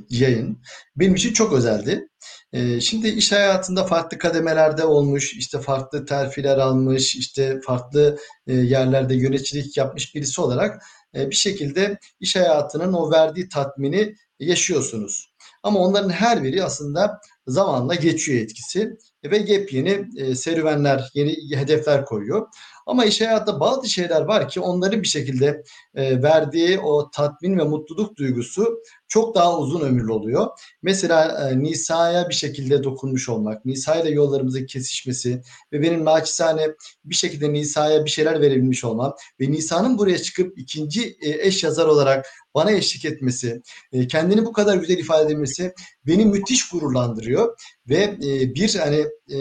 yayın 0.10 0.62
benim 0.96 1.16
için 1.16 1.34
çok 1.34 1.54
özeldi. 1.54 2.08
E, 2.54 2.82
şimdi 2.82 3.08
iş 3.08 3.32
hayatında 3.32 3.86
farklı 3.86 4.18
kademelerde 4.18 4.86
olmuş, 4.86 5.34
işte 5.34 5.60
farklı 5.60 6.06
terfiler 6.06 6.58
almış, 6.58 7.16
işte 7.16 7.60
farklı 7.66 8.18
e, 8.48 8.54
yerlerde 8.54 9.16
yöneticilik 9.16 9.78
yapmış 9.78 10.16
birisi 10.16 10.42
olarak 10.42 10.84
e, 11.16 11.30
bir 11.30 11.36
şekilde 11.36 11.98
iş 12.20 12.36
hayatının 12.36 12.94
o 12.94 13.12
verdiği 13.12 13.50
tatmini 13.50 14.16
yaşıyorsunuz. 14.40 15.34
Ama 15.64 15.80
onların 15.80 16.10
her 16.10 16.44
biri 16.44 16.64
aslında 16.64 17.20
zamanla 17.50 17.96
geçiyor 17.96 18.42
etkisi 18.42 18.98
ve 19.26 19.38
yepyeni 19.38 20.08
e, 20.18 20.36
serüvenler, 20.36 21.12
yeni 21.14 21.36
hedefler 21.56 22.06
koyuyor. 22.06 22.48
Ama 22.90 23.06
iş 23.06 23.22
hayatta 23.22 23.60
bazı 23.60 23.90
şeyler 23.90 24.22
var 24.22 24.50
ki 24.50 24.60
onların 24.60 25.02
bir 25.02 25.08
şekilde 25.08 25.64
e, 25.96 26.24
verdiği 26.24 26.80
o 26.80 27.12
tatmin 27.12 27.60
ve 27.60 27.64
mutluluk 27.64 28.18
duygusu 28.18 28.80
çok 29.08 29.36
daha 29.36 29.58
uzun 29.58 29.82
ömürlü 29.82 30.12
oluyor. 30.12 30.48
Mesela 30.82 31.50
e, 31.50 31.60
Nisa'ya 31.60 32.30
bir 32.30 32.34
şekilde 32.34 32.84
dokunmuş 32.84 33.30
olmak, 33.30 33.66
Nisa 33.66 33.96
ile 33.96 34.10
yollarımızın 34.10 34.66
kesişmesi 34.66 35.42
ve 35.74 35.82
benim 35.82 36.06
naçizane 36.06 36.68
bir 37.06 37.16
şekilde 37.16 37.54
Nisa'ya 37.54 38.06
bir 38.06 38.10
şeyler 38.10 38.42
verebilmiş 38.42 38.84
olmam 38.84 39.16
ve 39.40 39.52
Nisa'nın 39.52 39.98
buraya 39.98 40.18
çıkıp 40.18 40.58
ikinci 40.58 41.18
e, 41.22 41.48
eş 41.48 41.64
yazar 41.64 41.86
olarak 41.86 42.26
bana 42.56 42.72
eşlik 42.72 43.06
etmesi, 43.06 43.62
e, 43.92 44.08
kendini 44.08 44.46
bu 44.46 44.54
kadar 44.54 44.76
güzel 44.76 44.98
ifade 44.98 45.34
etmesi 45.34 45.74
beni 46.08 46.26
müthiş 46.26 46.70
gururlandırıyor 46.70 47.58
ve 47.90 48.18
e, 48.24 48.56
bir 48.56 48.76
hani 48.76 49.06
e, 49.30 49.38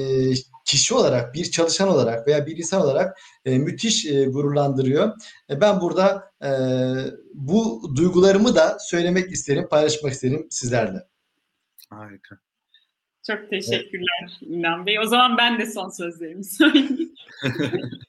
kişi 0.69 0.95
olarak, 0.95 1.35
bir 1.35 1.51
çalışan 1.51 1.89
olarak 1.89 2.27
veya 2.27 2.47
bir 2.47 2.57
insan 2.57 2.83
olarak 2.83 3.19
e, 3.45 3.59
müthiş 3.59 4.07
e, 4.07 4.25
gururlandırıyor. 4.25 5.13
E, 5.51 5.61
ben 5.61 5.81
burada 5.81 6.33
e, 6.45 6.51
bu 7.35 7.91
duygularımı 7.97 8.55
da 8.55 8.77
söylemek 8.81 9.33
isterim, 9.33 9.69
paylaşmak 9.71 10.13
isterim 10.13 10.47
sizlerle. 10.51 10.99
Harika. 11.91 12.39
Çok 13.27 13.51
teşekkürler 13.51 14.21
evet. 14.23 14.43
İnan 14.43 14.87
Bey. 14.87 14.99
O 14.99 15.05
zaman 15.05 15.39
ben 15.39 15.59
de 15.59 15.67
son 15.67 15.89
sözlerimi 15.89 16.45
söyleyeyim. 16.45 17.15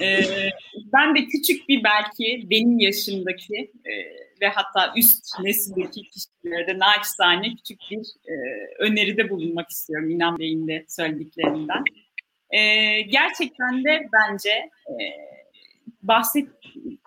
ee, 0.00 0.50
ben 0.92 1.16
de 1.16 1.24
küçük 1.24 1.68
bir 1.68 1.84
belki 1.84 2.46
benim 2.50 2.78
yaşımdaki 2.78 3.72
e, 3.84 3.92
ve 4.40 4.48
hatta 4.48 4.92
üst 4.96 5.24
nesildeki 5.42 6.02
kişilere 6.02 6.66
de 6.66 6.78
naçizane 6.78 7.54
küçük 7.56 7.80
bir 7.90 7.98
e, 8.32 8.34
öneride 8.78 9.30
bulunmak 9.30 9.70
istiyorum 9.70 10.10
İnan 10.10 10.38
Bey'in 10.38 10.68
de 10.68 10.84
söylediklerinden. 10.88 11.84
E, 12.50 13.00
gerçekten 13.00 13.84
de 13.84 14.08
bence 14.12 14.50
e, 14.50 14.94
bahset 16.02 16.48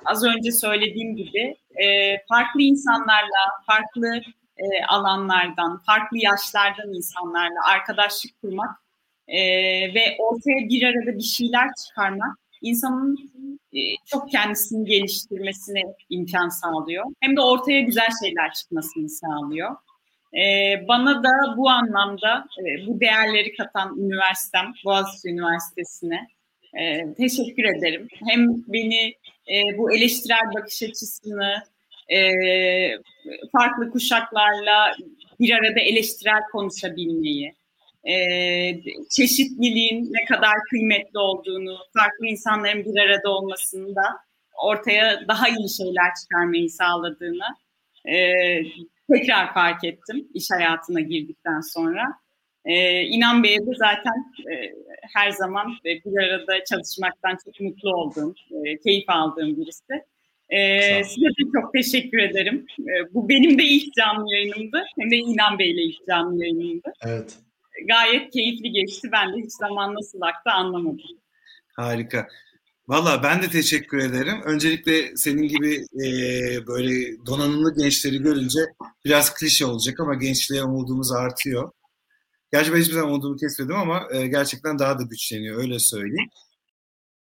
az 0.05 0.23
önce 0.23 0.51
söylediğim 0.51 1.15
gibi 1.15 1.55
e, 1.83 2.17
farklı 2.27 2.61
insanlarla, 2.61 3.43
farklı 3.65 4.21
e, 4.57 4.85
alanlardan, 4.87 5.81
farklı 5.85 6.17
yaşlardan 6.17 6.93
insanlarla 6.93 7.59
arkadaşlık 7.73 8.41
kurmak 8.41 8.79
e, 9.27 9.39
ve 9.93 10.15
ortaya 10.19 10.69
bir 10.69 10.83
arada 10.83 11.17
bir 11.17 11.23
şeyler 11.23 11.69
çıkarmak 11.87 12.37
insanın 12.61 13.17
e, 13.73 13.79
çok 14.05 14.31
kendisini 14.31 14.85
geliştirmesine 14.85 15.81
imkan 16.09 16.49
sağlıyor. 16.49 17.05
Hem 17.21 17.37
de 17.37 17.41
ortaya 17.41 17.81
güzel 17.81 18.09
şeyler 18.23 18.53
çıkmasını 18.53 19.09
sağlıyor. 19.09 19.75
E, 20.33 20.43
bana 20.87 21.23
da 21.23 21.57
bu 21.57 21.69
anlamda 21.69 22.45
e, 22.59 22.87
bu 22.87 22.99
değerleri 22.99 23.55
katan 23.55 23.97
üniversitem, 23.97 24.73
Boğaziçi 24.85 25.29
Üniversitesi'ne 25.29 26.27
teşekkür 27.17 27.63
ederim. 27.63 28.07
Hem 28.27 28.47
beni 28.67 29.13
bu 29.77 29.95
eleştirel 29.95 30.53
bakış 30.55 30.83
açısını 30.83 31.63
farklı 33.51 33.91
kuşaklarla 33.91 34.95
bir 35.39 35.53
arada 35.53 35.79
eleştirel 35.79 36.41
konuşabilmeyi, 36.51 37.53
e, 38.03 38.13
çeşitliliğin 39.09 40.13
ne 40.13 40.25
kadar 40.25 40.53
kıymetli 40.69 41.19
olduğunu, 41.19 41.77
farklı 41.97 42.27
insanların 42.27 42.85
bir 42.85 42.99
arada 42.99 43.29
olmasını 43.29 43.95
da 43.95 44.19
ortaya 44.63 45.27
daha 45.27 45.49
iyi 45.49 45.69
şeyler 45.69 46.09
çıkarmayı 46.21 46.69
sağladığını 46.69 47.47
e, 48.05 48.33
tekrar 49.11 49.53
fark 49.53 49.83
ettim 49.83 50.27
iş 50.33 50.51
hayatına 50.51 50.99
girdikten 50.99 51.61
sonra. 51.61 52.03
E, 52.65 53.01
İnan 53.01 53.43
Bey'e 53.43 53.59
de 53.59 53.71
zaten 53.77 54.25
e, 54.51 54.73
her 55.13 55.31
zaman 55.31 55.73
bir 55.85 56.17
arada 56.17 56.63
çalışmaktan 56.63 57.37
çok 57.45 57.59
mutlu 57.59 57.95
olduğum, 57.95 58.35
e, 58.65 58.77
keyif 58.77 59.09
aldığım 59.09 59.57
birisi. 59.57 60.03
E, 60.49 61.03
size 61.03 61.25
de 61.25 61.51
çok 61.61 61.73
teşekkür 61.73 62.19
ederim. 62.19 62.65
E, 62.79 63.13
bu 63.13 63.29
benim 63.29 63.59
de 63.59 63.63
ilk 63.63 63.93
canlı 63.93 64.33
yayınımdı. 64.33 64.85
Hem 64.99 65.11
de 65.11 65.15
İnan 65.15 65.59
Bey'le 65.59 65.83
ilk 65.83 66.07
canlı 66.07 66.43
yayınımdı. 66.43 66.93
Evet 67.05 67.37
gayet 67.87 68.33
keyifli 68.33 68.71
geçti. 68.71 69.09
Ben 69.11 69.33
de 69.33 69.37
hiç 69.45 69.51
zaman 69.51 69.95
nasıl 69.95 70.21
aktı 70.21 70.51
anlamadım. 70.51 71.07
Harika. 71.75 72.27
Valla 72.87 73.23
ben 73.23 73.41
de 73.41 73.49
teşekkür 73.49 73.97
ederim. 73.97 74.41
Öncelikle 74.45 75.15
senin 75.15 75.47
gibi 75.47 75.75
e, 75.75 76.07
böyle 76.67 77.25
donanımlı 77.25 77.75
gençleri 77.75 78.17
görünce 78.17 78.59
biraz 79.05 79.33
klişe 79.33 79.65
olacak 79.65 79.99
ama 79.99 80.15
gençliğe 80.15 80.63
umudumuz 80.63 81.11
artıyor. 81.11 81.71
Gerçi 82.51 82.73
ben 82.73 82.79
hiçbir 82.79 82.93
zaman 82.93 83.09
umudumu 83.09 83.35
kesmedim 83.35 83.75
ama 83.75 84.07
e, 84.11 84.27
gerçekten 84.27 84.79
daha 84.79 84.99
da 84.99 85.03
güçleniyor 85.03 85.57
öyle 85.57 85.79
söyleyeyim. 85.79 86.29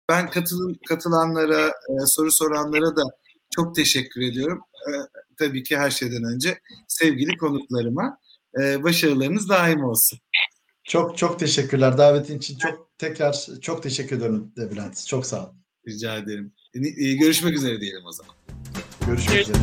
Ben 0.08 0.30
katılım, 0.30 0.78
katılanlara, 0.88 1.68
e, 1.68 2.06
soru 2.06 2.32
soranlara 2.32 2.96
da 2.96 3.02
çok 3.50 3.74
teşekkür 3.74 4.20
ediyorum. 4.20 4.60
E, 4.88 4.90
tabii 5.38 5.62
ki 5.62 5.76
her 5.76 5.90
şeyden 5.90 6.24
önce 6.24 6.58
sevgili 6.88 7.36
konuklarıma. 7.36 8.18
E, 8.60 8.82
başarılarınız 8.82 9.48
daim 9.48 9.84
olsun. 9.84 10.18
Çok 10.84 11.18
çok 11.18 11.38
teşekkürler 11.38 11.98
davetin 11.98 12.38
için. 12.38 12.58
Çok 12.58 12.98
tekrar 12.98 13.46
çok 13.60 13.82
teşekkür 13.82 14.16
ederim 14.16 14.52
de 14.56 14.70
Bülent. 14.70 15.06
Çok 15.06 15.26
sağ 15.26 15.46
ol. 15.46 15.50
Rica 15.88 16.16
ederim. 16.16 16.52
Görüşmek 17.20 17.54
üzere 17.54 17.80
diyelim 17.80 18.06
o 18.06 18.12
zaman. 18.12 18.34
Görüşmek 19.06 19.40
üzere. 19.40 19.58